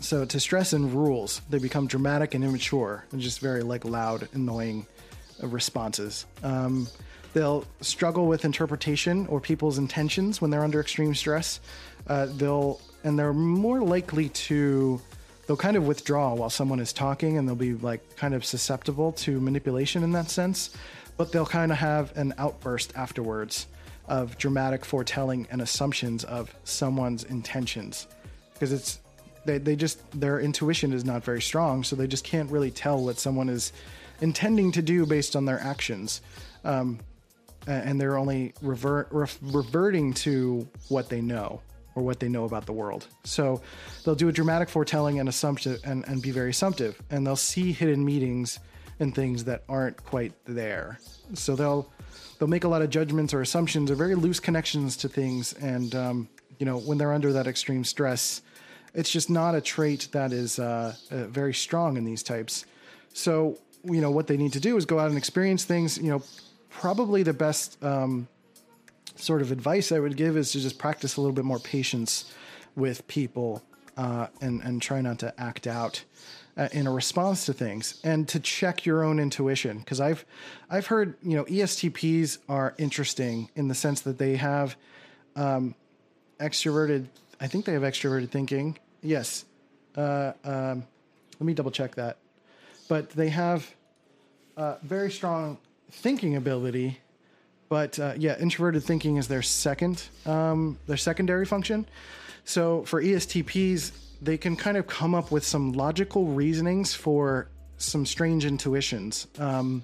so, 0.00 0.24
to 0.24 0.40
stress 0.40 0.72
and 0.72 0.92
rules, 0.92 1.40
they 1.48 1.58
become 1.58 1.86
dramatic 1.86 2.34
and 2.34 2.44
immature, 2.44 3.06
and 3.12 3.20
just 3.20 3.38
very 3.40 3.62
like 3.62 3.84
loud, 3.84 4.28
annoying 4.34 4.86
responses. 5.40 6.26
Um, 6.42 6.88
they'll 7.34 7.66
struggle 7.80 8.26
with 8.26 8.44
interpretation 8.44 9.26
or 9.26 9.40
people's 9.40 9.76
intentions 9.76 10.40
when 10.40 10.50
they're 10.50 10.64
under 10.64 10.80
extreme 10.80 11.14
stress. 11.14 11.60
Uh, 12.06 12.26
they'll 12.36 12.80
and 13.02 13.18
they're 13.18 13.34
more 13.34 13.82
likely 13.82 14.30
to 14.30 15.00
they'll 15.46 15.56
kind 15.58 15.76
of 15.76 15.86
withdraw 15.86 16.32
while 16.32 16.48
someone 16.48 16.80
is 16.80 16.92
talking, 16.92 17.36
and 17.36 17.46
they'll 17.46 17.54
be 17.54 17.74
like 17.74 18.16
kind 18.16 18.32
of 18.32 18.44
susceptible 18.44 19.12
to 19.12 19.38
manipulation 19.40 20.02
in 20.02 20.12
that 20.12 20.30
sense. 20.30 20.74
But 21.18 21.30
they'll 21.32 21.44
kind 21.44 21.70
of 21.70 21.78
have 21.78 22.16
an 22.16 22.32
outburst 22.38 22.92
afterwards 22.96 23.66
of 24.08 24.36
dramatic 24.38 24.84
foretelling 24.84 25.46
and 25.50 25.60
assumptions 25.60 26.24
of 26.24 26.54
someone's 26.64 27.24
intentions 27.24 28.06
because 28.52 28.72
it's 28.72 29.00
they, 29.46 29.58
they 29.58 29.76
just 29.76 29.98
their 30.18 30.40
intuition 30.40 30.92
is 30.92 31.04
not 31.04 31.24
very 31.24 31.40
strong 31.40 31.82
so 31.82 31.96
they 31.96 32.06
just 32.06 32.22
can't 32.22 32.50
really 32.50 32.70
tell 32.70 33.02
what 33.02 33.18
someone 33.18 33.48
is 33.48 33.72
intending 34.20 34.72
to 34.72 34.82
do 34.82 35.06
based 35.06 35.34
on 35.34 35.46
their 35.46 35.58
actions 35.58 36.20
um, 36.64 36.98
and 37.66 38.00
they're 38.00 38.16
only 38.16 38.54
revert, 38.62 39.08
reverting 39.10 40.12
to 40.12 40.68
what 40.88 41.08
they 41.08 41.20
know 41.20 41.60
or 41.94 42.02
what 42.02 42.18
they 42.20 42.28
know 42.28 42.44
about 42.44 42.66
the 42.66 42.72
world 42.72 43.06
so 43.24 43.60
they'll 44.04 44.14
do 44.14 44.28
a 44.28 44.32
dramatic 44.32 44.68
foretelling 44.68 45.20
and 45.20 45.28
assumption 45.28 45.76
and, 45.84 46.04
and 46.08 46.22
be 46.22 46.30
very 46.30 46.50
assumptive 46.50 47.00
and 47.10 47.26
they'll 47.26 47.36
see 47.36 47.72
hidden 47.72 48.04
meetings 48.04 48.58
and 49.00 49.14
things 49.14 49.44
that 49.44 49.62
aren't 49.68 50.02
quite 50.04 50.32
there 50.44 50.98
so 51.34 51.54
they'll 51.54 51.90
they'll 52.38 52.48
make 52.48 52.64
a 52.64 52.68
lot 52.68 52.82
of 52.82 52.90
judgments 52.90 53.32
or 53.32 53.40
assumptions 53.40 53.90
or 53.90 53.94
very 53.94 54.14
loose 54.14 54.40
connections 54.40 54.96
to 54.96 55.08
things 55.08 55.52
and 55.54 55.94
um, 55.94 56.28
you 56.58 56.66
know 56.66 56.78
when 56.78 56.98
they're 56.98 57.12
under 57.12 57.32
that 57.32 57.46
extreme 57.46 57.84
stress 57.84 58.42
it's 58.94 59.10
just 59.10 59.28
not 59.28 59.54
a 59.54 59.60
trait 59.60 60.08
that 60.12 60.32
is 60.32 60.58
uh, 60.58 60.94
uh, 61.10 61.24
very 61.26 61.52
strong 61.52 61.96
in 61.96 62.04
these 62.04 62.22
types. 62.22 62.64
So, 63.12 63.58
you 63.84 64.00
know, 64.00 64.10
what 64.10 64.28
they 64.28 64.36
need 64.36 64.52
to 64.52 64.60
do 64.60 64.76
is 64.76 64.86
go 64.86 64.98
out 64.98 65.08
and 65.08 65.18
experience 65.18 65.64
things. 65.64 65.98
You 65.98 66.10
know, 66.10 66.22
probably 66.74 67.22
the 67.22 67.32
best 67.32 67.82
um, 67.82 68.28
sort 69.16 69.40
of 69.40 69.52
advice 69.52 69.92
I 69.92 70.00
would 70.00 70.16
give 70.16 70.36
is 70.36 70.52
to 70.52 70.60
just 70.60 70.78
practice 70.78 71.16
a 71.16 71.20
little 71.20 71.34
bit 71.34 71.44
more 71.44 71.58
patience 71.58 72.32
with 72.76 73.06
people 73.06 73.62
uh, 73.96 74.26
and 74.40 74.60
and 74.62 74.82
try 74.82 75.00
not 75.00 75.20
to 75.20 75.32
act 75.40 75.66
out 75.66 76.04
uh, 76.56 76.68
in 76.72 76.86
a 76.86 76.92
response 76.92 77.46
to 77.46 77.52
things 77.52 78.00
and 78.02 78.28
to 78.28 78.40
check 78.40 78.84
your 78.84 79.04
own 79.04 79.20
intuition 79.20 79.78
because 79.78 80.00
I've 80.00 80.24
I've 80.68 80.86
heard 80.86 81.14
you 81.22 81.36
know 81.36 81.44
ESTPs 81.44 82.38
are 82.48 82.74
interesting 82.76 83.50
in 83.54 83.68
the 83.68 83.74
sense 83.74 84.00
that 84.02 84.18
they 84.18 84.36
have 84.36 84.76
um, 85.36 85.74
extroverted. 86.40 87.06
I 87.40 87.46
think 87.46 87.64
they 87.64 87.72
have 87.72 87.82
extroverted 87.82 88.30
thinking. 88.30 88.78
Yes. 89.00 89.44
Uh, 89.96 90.32
um, 90.44 90.84
let 91.38 91.46
me 91.46 91.54
double 91.54 91.70
check 91.70 91.94
that. 91.94 92.18
But 92.88 93.10
they 93.10 93.28
have 93.28 93.72
uh, 94.56 94.76
very 94.82 95.10
strong 95.10 95.58
thinking 95.90 96.36
ability. 96.36 97.00
But 97.68 97.98
uh, 97.98 98.14
yeah, 98.16 98.38
introverted 98.38 98.84
thinking 98.84 99.16
is 99.16 99.28
their 99.28 99.42
second, 99.42 100.02
um, 100.26 100.78
their 100.86 100.96
secondary 100.96 101.46
function. 101.46 101.86
So 102.44 102.84
for 102.84 103.02
ESTPs, 103.02 103.92
they 104.20 104.36
can 104.38 104.56
kind 104.56 104.76
of 104.76 104.86
come 104.86 105.14
up 105.14 105.30
with 105.30 105.44
some 105.44 105.72
logical 105.72 106.26
reasonings 106.26 106.94
for 106.94 107.48
some 107.78 108.06
strange 108.06 108.44
intuitions. 108.44 109.26
Um, 109.38 109.82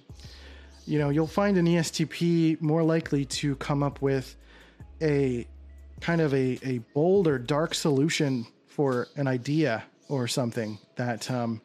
you 0.87 0.99
know, 0.99 1.11
you'll 1.11 1.27
find 1.27 1.57
an 1.57 1.67
ESTP 1.67 2.61
more 2.61 2.83
likely 2.83 3.25
to 3.25 3.57
come 3.57 3.83
up 3.83 4.03
with 4.03 4.37
a 5.03 5.47
kind 6.01 6.21
of 6.21 6.33
a, 6.35 6.59
a 6.63 6.79
bold 6.95 7.27
or 7.27 7.39
dark 7.39 7.75
solution 7.75 8.47
for 8.67 9.09
an 9.17 9.27
idea 9.27 9.85
or 10.09 10.27
something 10.27 10.79
that 10.97 11.31
um, 11.31 11.61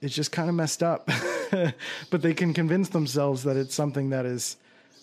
is 0.00 0.14
just 0.14 0.32
kind 0.32 0.48
of 0.48 0.54
messed 0.54 0.82
up. 0.82 1.08
but 2.10 2.22
they 2.22 2.34
can 2.34 2.54
convince 2.54 2.88
themselves 2.88 3.42
that 3.44 3.56
it's 3.56 3.74
something 3.74 4.10
that 4.10 4.26
is 4.26 4.56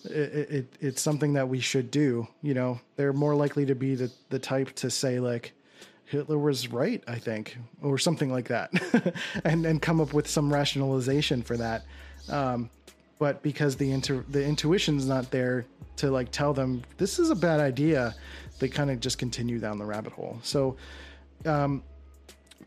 it, 0.04 0.50
it, 0.50 0.76
it's 0.80 1.02
something 1.02 1.32
that 1.32 1.48
we 1.48 1.60
should 1.60 1.90
do. 1.90 2.26
You 2.42 2.54
know, 2.54 2.80
they're 2.96 3.12
more 3.12 3.34
likely 3.34 3.66
to 3.66 3.74
be 3.74 3.94
the, 3.94 4.10
the 4.28 4.38
type 4.38 4.72
to 4.76 4.90
say 4.90 5.18
like 5.18 5.52
Hitler 6.04 6.38
was 6.38 6.68
right, 6.68 7.02
I 7.06 7.18
think, 7.18 7.58
or 7.82 7.98
something 7.98 8.30
like 8.30 8.48
that, 8.48 8.70
and 9.44 9.66
and 9.66 9.82
come 9.82 10.00
up 10.00 10.12
with 10.14 10.28
some 10.28 10.52
rationalization 10.52 11.42
for 11.42 11.56
that. 11.56 11.84
Um, 12.28 12.70
but 13.18 13.42
because 13.42 13.76
the 13.76 13.90
inter- 13.90 14.24
the 14.28 14.42
intuition's 14.42 15.06
not 15.06 15.30
there 15.30 15.66
to 15.96 16.10
like 16.10 16.30
tell 16.30 16.54
them 16.54 16.82
this 16.96 17.18
is 17.18 17.30
a 17.30 17.34
bad 17.34 17.60
idea, 17.60 18.14
they 18.58 18.68
kind 18.68 18.90
of 18.90 19.00
just 19.00 19.18
continue 19.18 19.58
down 19.58 19.78
the 19.78 19.84
rabbit 19.84 20.12
hole. 20.12 20.38
So 20.42 20.76
um, 21.44 21.82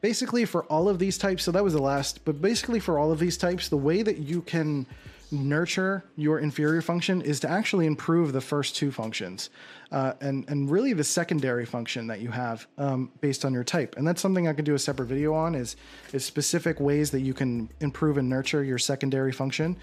basically 0.01 0.45
for 0.45 0.63
all 0.65 0.89
of 0.89 0.99
these 0.99 1.17
types 1.17 1.43
so 1.43 1.51
that 1.51 1.63
was 1.63 1.73
the 1.73 1.81
last 1.81 2.23
but 2.25 2.41
basically 2.41 2.79
for 2.79 2.99
all 2.99 3.11
of 3.11 3.19
these 3.19 3.37
types 3.37 3.69
the 3.69 3.77
way 3.77 4.01
that 4.01 4.17
you 4.17 4.41
can 4.41 4.85
nurture 5.31 6.03
your 6.17 6.39
inferior 6.39 6.81
function 6.81 7.21
is 7.21 7.39
to 7.39 7.49
actually 7.49 7.85
improve 7.85 8.33
the 8.33 8.41
first 8.41 8.75
two 8.75 8.91
functions 8.91 9.49
uh, 9.91 10.13
and 10.19 10.47
and 10.49 10.69
really 10.69 10.93
the 10.93 11.03
secondary 11.03 11.65
function 11.65 12.07
that 12.07 12.19
you 12.19 12.29
have 12.29 12.67
um, 12.77 13.11
based 13.21 13.45
on 13.45 13.53
your 13.53 13.63
type. 13.63 13.95
And 13.97 14.05
that's 14.05 14.21
something 14.21 14.47
i 14.47 14.53
could 14.53 14.65
do 14.65 14.75
a 14.75 14.79
separate 14.79 15.07
video 15.07 15.33
on 15.33 15.55
is 15.55 15.77
is 16.11 16.25
specific 16.25 16.79
ways 16.79 17.11
that 17.11 17.21
you 17.21 17.33
can 17.33 17.69
improve 17.79 18.17
and 18.17 18.27
nurture 18.27 18.63
your 18.63 18.77
secondary 18.77 19.31
function 19.31 19.77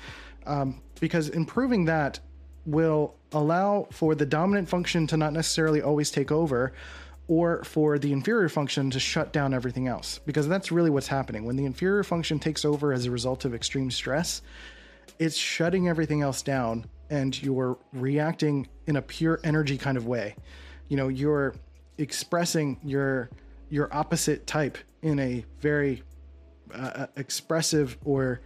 um, 0.47 0.81
because 1.01 1.31
improving 1.31 1.87
that 1.87 2.21
will 2.67 3.15
allow 3.33 3.87
for 3.91 4.15
the 4.15 4.27
dominant 4.27 4.69
function 4.69 5.07
to 5.07 5.17
not 5.17 5.33
necessarily 5.33 5.81
always 5.81 6.11
take 6.11 6.31
over 6.31 6.75
or 7.29 7.63
for 7.65 7.99
the 7.99 8.13
inferior 8.13 8.49
function 8.49 8.91
to 8.91 8.99
shut 8.99 9.33
down 9.33 9.55
everything 9.55 9.87
else. 9.87 10.19
Because 10.27 10.49
that's 10.49 10.73
really 10.73 10.91
what's 10.91 11.09
happening. 11.09 11.45
When 11.45 11.57
the 11.57 11.67
inferior 11.67 12.03
function 12.03 12.39
takes 12.39 12.65
over 12.65 12.93
as 12.93 13.07
a 13.07 13.11
result 13.11 13.45
of 13.45 13.55
extreme 13.55 13.91
stress 13.91 14.43
it's 15.19 15.37
shutting 15.37 15.89
everything 15.89 16.23
else 16.23 16.43
down 16.43 16.87
and 17.11 17.41
you're 17.43 17.79
reacting 17.93 18.69
in 18.87 18.97
a 18.97 19.03
pure 19.03 19.41
energy 19.43 19.79
kind 19.79 19.97
of 19.97 20.07
way. 20.07 20.37
You 20.89 20.97
know 20.97 21.09
you're 21.09 21.55
expressing 21.99 22.79
your 22.85 23.31
your 23.71 23.93
opposite 23.95 24.47
type 24.47 24.79
in 25.03 25.19
a 25.19 25.45
very 25.61 26.03
uh, 26.75 27.07
expressive 27.17 27.99
or 28.05 28.41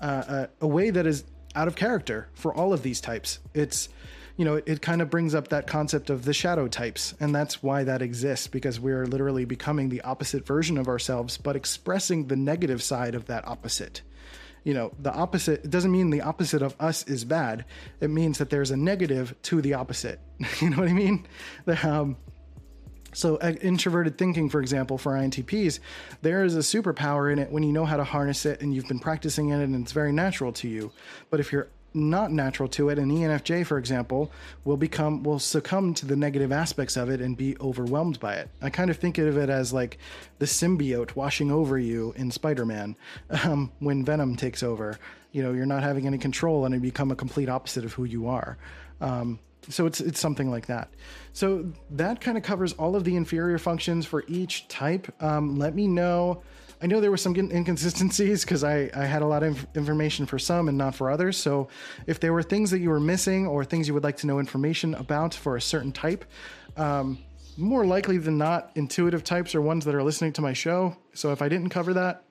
uh, 0.00 0.04
uh, 0.04 0.46
a 0.60 0.66
way 0.66 0.90
that 0.90 1.06
is 1.06 1.24
out 1.54 1.68
of 1.68 1.76
character 1.76 2.28
for 2.34 2.54
all 2.54 2.72
of 2.72 2.82
these 2.82 3.00
types. 3.00 3.40
It's 3.54 3.88
you 4.40 4.46
know, 4.46 4.54
it, 4.54 4.64
it 4.66 4.80
kind 4.80 5.02
of 5.02 5.10
brings 5.10 5.34
up 5.34 5.48
that 5.48 5.66
concept 5.66 6.08
of 6.08 6.24
the 6.24 6.32
shadow 6.32 6.66
types. 6.66 7.12
And 7.20 7.34
that's 7.34 7.62
why 7.62 7.84
that 7.84 8.00
exists 8.00 8.46
because 8.46 8.80
we're 8.80 9.04
literally 9.04 9.44
becoming 9.44 9.90
the 9.90 10.00
opposite 10.00 10.46
version 10.46 10.78
of 10.78 10.88
ourselves, 10.88 11.36
but 11.36 11.56
expressing 11.56 12.26
the 12.26 12.36
negative 12.36 12.82
side 12.82 13.14
of 13.14 13.26
that 13.26 13.46
opposite. 13.46 14.00
You 14.64 14.72
know, 14.72 14.92
the 14.98 15.12
opposite, 15.12 15.66
it 15.66 15.70
doesn't 15.70 15.92
mean 15.92 16.08
the 16.08 16.22
opposite 16.22 16.62
of 16.62 16.74
us 16.80 17.06
is 17.06 17.22
bad. 17.22 17.66
It 18.00 18.08
means 18.08 18.38
that 18.38 18.48
there's 18.48 18.70
a 18.70 18.78
negative 18.78 19.34
to 19.42 19.60
the 19.60 19.74
opposite. 19.74 20.20
you 20.62 20.70
know 20.70 20.78
what 20.78 20.88
I 20.88 20.94
mean? 20.94 21.26
Um, 21.82 22.16
so, 23.12 23.36
uh, 23.36 23.52
introverted 23.60 24.16
thinking, 24.16 24.48
for 24.48 24.62
example, 24.62 24.96
for 24.96 25.12
INTPs, 25.12 25.80
there 26.22 26.44
is 26.44 26.56
a 26.56 26.60
superpower 26.60 27.30
in 27.30 27.38
it 27.38 27.50
when 27.50 27.62
you 27.62 27.72
know 27.72 27.84
how 27.84 27.98
to 27.98 28.04
harness 28.04 28.46
it 28.46 28.62
and 28.62 28.72
you've 28.72 28.88
been 28.88 29.00
practicing 29.00 29.50
it 29.50 29.62
and 29.62 29.74
it's 29.74 29.92
very 29.92 30.12
natural 30.12 30.52
to 30.54 30.68
you. 30.68 30.92
But 31.28 31.40
if 31.40 31.52
you're 31.52 31.68
not 31.94 32.32
natural 32.32 32.68
to 32.70 32.88
it. 32.88 32.98
An 32.98 33.10
ENFJ, 33.10 33.66
for 33.66 33.78
example, 33.78 34.30
will 34.64 34.76
become 34.76 35.22
will 35.22 35.38
succumb 35.38 35.94
to 35.94 36.06
the 36.06 36.16
negative 36.16 36.52
aspects 36.52 36.96
of 36.96 37.10
it 37.10 37.20
and 37.20 37.36
be 37.36 37.56
overwhelmed 37.60 38.20
by 38.20 38.34
it. 38.34 38.48
I 38.62 38.70
kind 38.70 38.90
of 38.90 38.96
think 38.96 39.18
of 39.18 39.36
it 39.36 39.50
as 39.50 39.72
like 39.72 39.98
the 40.38 40.46
symbiote 40.46 41.16
washing 41.16 41.50
over 41.50 41.78
you 41.78 42.12
in 42.16 42.30
Spider-Man 42.30 42.96
um, 43.44 43.72
when 43.78 44.04
Venom 44.04 44.36
takes 44.36 44.62
over. 44.62 44.98
You 45.32 45.42
know, 45.42 45.52
you're 45.52 45.66
not 45.66 45.82
having 45.82 46.06
any 46.06 46.18
control 46.18 46.64
and 46.64 46.74
you 46.74 46.80
become 46.80 47.10
a 47.10 47.16
complete 47.16 47.48
opposite 47.48 47.84
of 47.84 47.92
who 47.92 48.04
you 48.04 48.28
are. 48.28 48.58
Um, 49.00 49.38
so 49.68 49.86
it's 49.86 50.00
it's 50.00 50.18
something 50.18 50.50
like 50.50 50.66
that. 50.66 50.88
So 51.32 51.72
that 51.90 52.20
kind 52.20 52.36
of 52.36 52.42
covers 52.42 52.72
all 52.74 52.96
of 52.96 53.04
the 53.04 53.16
inferior 53.16 53.58
functions 53.58 54.06
for 54.06 54.24
each 54.26 54.68
type. 54.68 55.12
Um, 55.22 55.58
let 55.58 55.74
me 55.74 55.86
know 55.86 56.42
I 56.82 56.86
know 56.86 57.00
there 57.00 57.10
were 57.10 57.18
some 57.18 57.36
inconsistencies 57.36 58.42
because 58.42 58.64
I, 58.64 58.90
I 58.94 59.04
had 59.04 59.20
a 59.20 59.26
lot 59.26 59.42
of 59.42 59.66
information 59.74 60.24
for 60.24 60.38
some 60.38 60.68
and 60.68 60.78
not 60.78 60.94
for 60.94 61.10
others. 61.10 61.36
So 61.36 61.68
if 62.06 62.20
there 62.20 62.32
were 62.32 62.42
things 62.42 62.70
that 62.70 62.80
you 62.80 62.88
were 62.88 63.00
missing 63.00 63.46
or 63.46 63.64
things 63.64 63.86
you 63.86 63.92
would 63.92 64.04
like 64.04 64.16
to 64.18 64.26
know 64.26 64.38
information 64.38 64.94
about 64.94 65.34
for 65.34 65.56
a 65.56 65.60
certain 65.60 65.92
type, 65.92 66.24
um, 66.78 67.18
more 67.58 67.84
likely 67.84 68.16
than 68.16 68.38
not, 68.38 68.70
intuitive 68.76 69.22
types 69.22 69.54
are 69.54 69.60
ones 69.60 69.84
that 69.84 69.94
are 69.94 70.02
listening 70.02 70.32
to 70.34 70.40
my 70.40 70.54
show. 70.54 70.96
So 71.12 71.32
if 71.32 71.42
I 71.42 71.48
didn't 71.50 71.68
cover 71.68 71.92
that, 71.94 72.24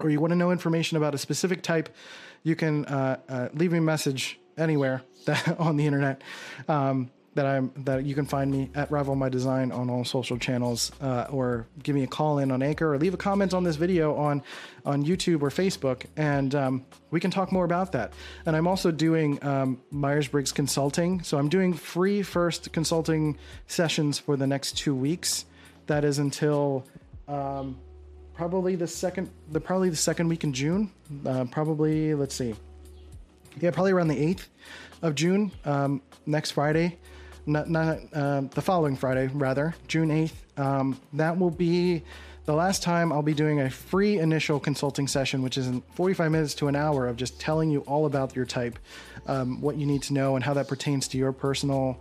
or 0.00 0.08
you 0.08 0.20
want 0.20 0.30
to 0.30 0.36
know 0.36 0.50
information 0.50 0.96
about 0.96 1.14
a 1.14 1.18
specific 1.18 1.62
type, 1.62 1.94
you 2.42 2.56
can 2.56 2.86
uh, 2.86 3.18
uh, 3.28 3.48
leave 3.52 3.72
me 3.72 3.78
a 3.78 3.82
message 3.82 4.40
anywhere 4.56 5.02
that, 5.26 5.58
on 5.58 5.76
the 5.76 5.84
internet. 5.84 6.22
Um, 6.66 7.10
that 7.38 7.46
I'm 7.46 7.70
that 7.84 8.04
you 8.04 8.16
can 8.16 8.26
find 8.26 8.50
me 8.50 8.68
at 8.74 8.90
Rival 8.90 9.14
My 9.14 9.28
Design 9.28 9.70
on 9.70 9.88
all 9.88 10.04
social 10.04 10.36
channels, 10.38 10.90
uh, 11.00 11.26
or 11.30 11.68
give 11.84 11.94
me 11.94 12.02
a 12.02 12.06
call 12.08 12.40
in 12.40 12.50
on 12.50 12.64
Anchor, 12.64 12.92
or 12.92 12.98
leave 12.98 13.14
a 13.14 13.16
comment 13.16 13.54
on 13.54 13.62
this 13.62 13.76
video 13.76 14.16
on 14.16 14.42
on 14.84 15.04
YouTube 15.04 15.40
or 15.42 15.48
Facebook, 15.48 16.04
and 16.16 16.52
um, 16.56 16.84
we 17.12 17.20
can 17.20 17.30
talk 17.30 17.52
more 17.52 17.64
about 17.64 17.92
that. 17.92 18.12
And 18.44 18.56
I'm 18.56 18.66
also 18.66 18.90
doing 18.90 19.38
um, 19.44 19.80
Myers 19.92 20.26
Briggs 20.26 20.50
consulting, 20.50 21.22
so 21.22 21.38
I'm 21.38 21.48
doing 21.48 21.74
free 21.74 22.22
first 22.22 22.72
consulting 22.72 23.38
sessions 23.68 24.18
for 24.18 24.36
the 24.36 24.46
next 24.48 24.76
two 24.76 24.96
weeks. 24.96 25.44
That 25.86 26.04
is 26.04 26.18
until 26.18 26.86
um, 27.28 27.78
probably 28.34 28.74
the 28.74 28.88
second 28.88 29.30
the 29.52 29.60
probably 29.60 29.90
the 29.90 29.96
second 29.96 30.26
week 30.26 30.42
in 30.42 30.52
June. 30.52 30.90
Uh, 31.24 31.44
probably 31.44 32.14
let's 32.14 32.34
see, 32.34 32.56
yeah, 33.60 33.70
probably 33.70 33.92
around 33.92 34.08
the 34.08 34.18
eighth 34.18 34.48
of 35.02 35.14
June, 35.14 35.52
um, 35.64 36.02
next 36.26 36.50
Friday 36.50 36.98
not, 37.48 37.68
not 37.70 37.98
uh, 38.12 38.42
the 38.42 38.62
following 38.62 38.96
Friday, 38.96 39.28
rather, 39.28 39.74
June 39.88 40.10
8th. 40.10 40.60
Um, 40.60 41.00
that 41.14 41.38
will 41.38 41.50
be 41.50 42.02
the 42.44 42.54
last 42.54 42.82
time 42.82 43.12
I'll 43.12 43.22
be 43.22 43.34
doing 43.34 43.60
a 43.60 43.70
free 43.70 44.18
initial 44.18 44.60
consulting 44.60 45.08
session, 45.08 45.42
which 45.42 45.58
is 45.58 45.66
in 45.66 45.82
45 45.94 46.30
minutes 46.30 46.54
to 46.54 46.68
an 46.68 46.76
hour 46.76 47.06
of 47.06 47.16
just 47.16 47.40
telling 47.40 47.70
you 47.70 47.80
all 47.80 48.06
about 48.06 48.36
your 48.36 48.44
type, 48.44 48.78
um, 49.26 49.60
what 49.60 49.76
you 49.76 49.86
need 49.86 50.02
to 50.04 50.14
know, 50.14 50.36
and 50.36 50.44
how 50.44 50.54
that 50.54 50.68
pertains 50.68 51.08
to 51.08 51.18
your 51.18 51.32
personal, 51.32 52.00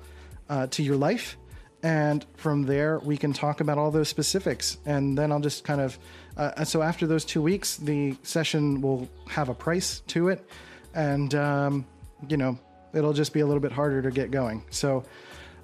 uh, 0.50 0.68
to 0.68 0.84
your 0.84 0.96
life. 0.96 1.38
And 1.84 2.26
from 2.36 2.64
there, 2.64 3.00
we 3.00 3.18
can 3.18 3.34
talk 3.34 3.62
about 3.62 3.78
all 3.78 3.92
those 3.92 4.10
specifics. 4.10 4.78
And 4.86 5.18
then 5.18 5.32
I'll 5.32 5.40
just 5.40 5.64
kind 5.64 5.82
of, 5.82 5.98
uh, 6.36 6.64
so 6.64 6.82
after 6.82 7.08
those 7.08 7.24
two 7.24 7.42
weeks, 7.42 7.78
the 7.78 8.16
session 8.24 8.82
will 8.82 9.08
have 9.30 9.50
a 9.50 9.54
price 9.54 10.02
to 10.08 10.30
it. 10.30 10.46
And, 10.94 11.34
um, 11.36 11.86
you 12.28 12.38
know, 12.38 12.58
it'll 12.94 13.14
just 13.14 13.34
be 13.34 13.42
a 13.42 13.46
little 13.46 13.62
bit 13.62 13.72
harder 13.72 14.02
to 14.02 14.12
get 14.12 14.32
going. 14.32 14.64
So, 14.70 15.04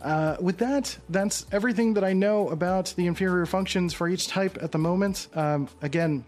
uh, 0.04 0.38
with 0.41 0.58
that, 0.58 0.97
that's 1.10 1.45
everything 1.51 1.93
that 1.93 2.04
I 2.04 2.14
know 2.14 2.49
about 2.49 2.93
the 2.97 3.08
inferior 3.08 3.45
functions 3.45 3.93
for 3.93 4.10
each 4.10 4.28
type 4.28 4.58
at 4.62 4.72
the 4.72 4.78
moment. 4.78 5.30
Um, 5.34 5.70
again, 5.82 6.26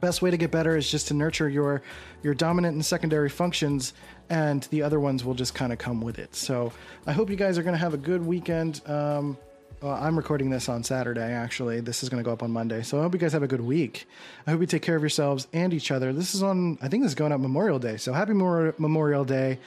best 0.00 0.20
way 0.20 0.30
to 0.30 0.36
get 0.36 0.50
better 0.50 0.76
is 0.76 0.90
just 0.90 1.08
to 1.08 1.14
nurture 1.14 1.48
your 1.48 1.82
your 2.22 2.34
dominant 2.34 2.74
and 2.74 2.84
secondary 2.84 3.28
functions 3.28 3.92
and 4.28 4.64
the 4.64 4.82
other 4.82 4.98
ones 4.98 5.24
will 5.24 5.34
just 5.34 5.54
kind 5.54 5.72
of 5.72 5.78
come 5.78 6.00
with 6.00 6.18
it. 6.18 6.34
So 6.34 6.72
i 7.06 7.12
hope 7.12 7.30
you 7.30 7.36
guys 7.36 7.56
are 7.56 7.62
going 7.62 7.74
to 7.74 7.78
have 7.78 7.94
a 7.94 7.98
good 7.98 8.24
weekend. 8.24 8.82
Um, 8.86 9.38
well, 9.82 9.94
i'm 9.94 10.16
recording 10.16 10.50
this 10.50 10.68
on 10.68 10.82
saturday 10.82 11.32
actually. 11.32 11.80
This 11.80 12.02
is 12.02 12.08
going 12.08 12.22
to 12.22 12.26
go 12.26 12.32
up 12.32 12.42
on 12.42 12.50
monday. 12.50 12.82
So 12.82 12.98
i 12.98 13.02
hope 13.02 13.12
you 13.14 13.20
guys 13.20 13.32
have 13.32 13.42
a 13.42 13.48
good 13.48 13.60
week. 13.60 14.06
I 14.46 14.50
hope 14.50 14.60
you 14.60 14.66
take 14.66 14.82
care 14.82 14.96
of 14.96 15.02
yourselves 15.02 15.46
and 15.52 15.72
each 15.72 15.90
other. 15.90 16.12
This 16.12 16.34
is 16.34 16.42
on 16.42 16.78
i 16.82 16.88
think 16.88 17.02
this 17.02 17.12
is 17.12 17.16
going 17.16 17.32
up 17.32 17.40
memorial 17.40 17.78
day. 17.78 17.96
So 17.96 18.12
happy 18.12 18.32
memorial 18.32 19.24
day. 19.24 19.58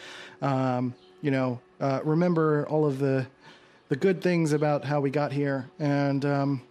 Um, 0.41 0.93
you 1.21 1.31
know, 1.31 1.59
uh, 1.79 2.01
remember 2.03 2.67
all 2.67 2.85
of 2.85 2.99
the 2.99 3.27
the 3.89 3.95
good 3.95 4.21
things 4.21 4.53
about 4.53 4.85
how 4.85 4.99
we 4.99 5.09
got 5.09 5.31
here, 5.31 5.67
and 5.79 6.23
um, 6.23 6.61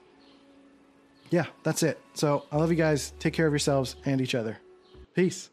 yeah, 1.31 1.47
that's 1.65 1.83
it. 1.83 2.01
So 2.15 2.45
I 2.53 2.57
love 2.57 2.71
you 2.71 2.77
guys. 2.77 3.13
Take 3.19 3.35
care 3.35 3.47
of 3.47 3.53
yourselves 3.53 3.97
and 4.05 4.21
each 4.21 4.35
other. 4.35 4.59
Peace. 5.15 5.51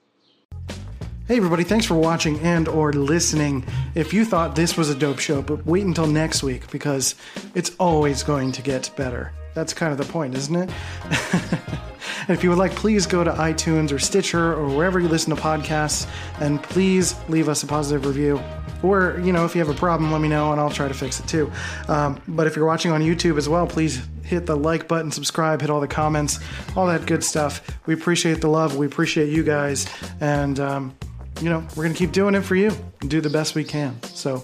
Hey 1.28 1.38
everybody, 1.38 1.64
thanks 1.64 1.88
for 1.88 1.96
watching 1.96 2.40
and 2.42 2.68
or 2.68 2.94
listening. 2.94 3.66
If 3.96 4.14
you 4.14 4.26
thought 4.26 4.56
this 4.56 4.78
was 4.78 4.92
a 4.92 4.96
dope 4.96 5.18
show, 5.18 5.42
but 5.42 5.66
wait 5.66 5.84
until 5.84 6.06
next 6.06 6.44
week 6.44 6.70
because 6.70 7.16
it's 7.56 7.72
always 7.80 8.22
going 8.22 8.52
to 8.52 8.62
get 8.62 8.92
better. 8.96 9.34
That's 9.56 9.74
kind 9.74 9.92
of 9.92 9.98
the 9.98 10.06
point, 10.06 10.36
isn't 10.36 10.56
it? 10.56 10.70
if 12.30 12.44
you 12.44 12.50
would 12.50 12.60
like, 12.60 12.76
please 12.76 13.08
go 13.08 13.24
to 13.24 13.32
iTunes 13.32 13.92
or 13.92 13.98
Stitcher 13.98 14.54
or 14.54 14.68
wherever 14.68 15.00
you 15.00 15.08
listen 15.08 15.36
to 15.36 15.42
podcasts 15.42 16.08
and 16.40 16.62
please 16.62 17.16
leave 17.28 17.50
us 17.50 17.64
a 17.64 17.68
positive 17.68 18.06
review. 18.06 18.40
Or, 18.86 19.20
you 19.20 19.34
know, 19.34 19.46
if 19.46 19.56
you 19.56 19.60
have 19.64 19.74
a 19.74 19.78
problem, 19.78 20.12
let 20.12 20.22
me 20.22 20.28
know 20.28 20.52
and 20.52 20.60
I'll 20.60 20.70
try 20.70 20.88
to 20.88 20.94
fix 20.94 21.20
it 21.20 21.28
too. 21.28 21.52
Um, 21.88 22.22
but 22.28 22.48
if 22.48 22.56
you're 22.56 22.66
watching 22.66 22.92
on 22.92 23.02
YouTube 23.02 23.38
as 23.38 23.50
well, 23.50 23.68
please 23.68 24.02
hit 24.24 24.46
the 24.46 24.56
like 24.56 24.88
button, 24.88 25.12
subscribe, 25.12 25.62
hit 25.62 25.70
all 25.70 25.82
the 25.82 25.88
comments, 25.88 26.40
all 26.76 26.88
that 26.88 27.06
good 27.06 27.24
stuff. 27.24 27.62
We 27.86 27.94
appreciate 27.94 28.42
the 28.42 28.48
love. 28.48 28.76
We 28.76 28.86
appreciate 28.86 29.30
you 29.30 29.44
guys. 29.44 29.88
And, 30.20 30.60
um, 30.60 30.96
you 31.42 31.50
know, 31.50 31.66
we're 31.76 31.88
to 31.88 31.94
keep 31.94 32.12
doing 32.12 32.36
it 32.36 32.42
for 32.42 32.56
you 32.56 32.72
and 33.02 33.10
do 33.10 33.22
the 33.22 33.30
best 33.30 33.56
we 33.56 33.64
can. 33.64 34.02
So 34.04 34.38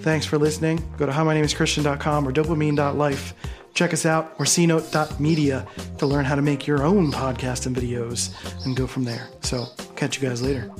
thanks 0.00 0.26
for 0.26 0.38
listening. 0.38 0.82
Go 0.98 1.06
to 1.06 1.12
howmynameischristian.com 1.12 2.28
or 2.28 2.32
dopamine.life. 2.32 3.34
Check 3.72 3.92
us 3.92 4.06
out 4.06 4.34
or 4.38 4.44
cnote.media 4.44 5.66
to 5.98 6.06
learn 6.06 6.24
how 6.24 6.36
to 6.36 6.42
make 6.42 6.66
your 6.66 6.84
own 6.84 7.10
podcast 7.10 7.66
and 7.66 7.74
videos 7.74 8.32
and 8.64 8.76
go 8.76 8.86
from 8.86 9.04
there. 9.04 9.28
So 9.40 9.66
catch 9.96 10.20
you 10.20 10.28
guys 10.28 10.42
later. 10.42 10.70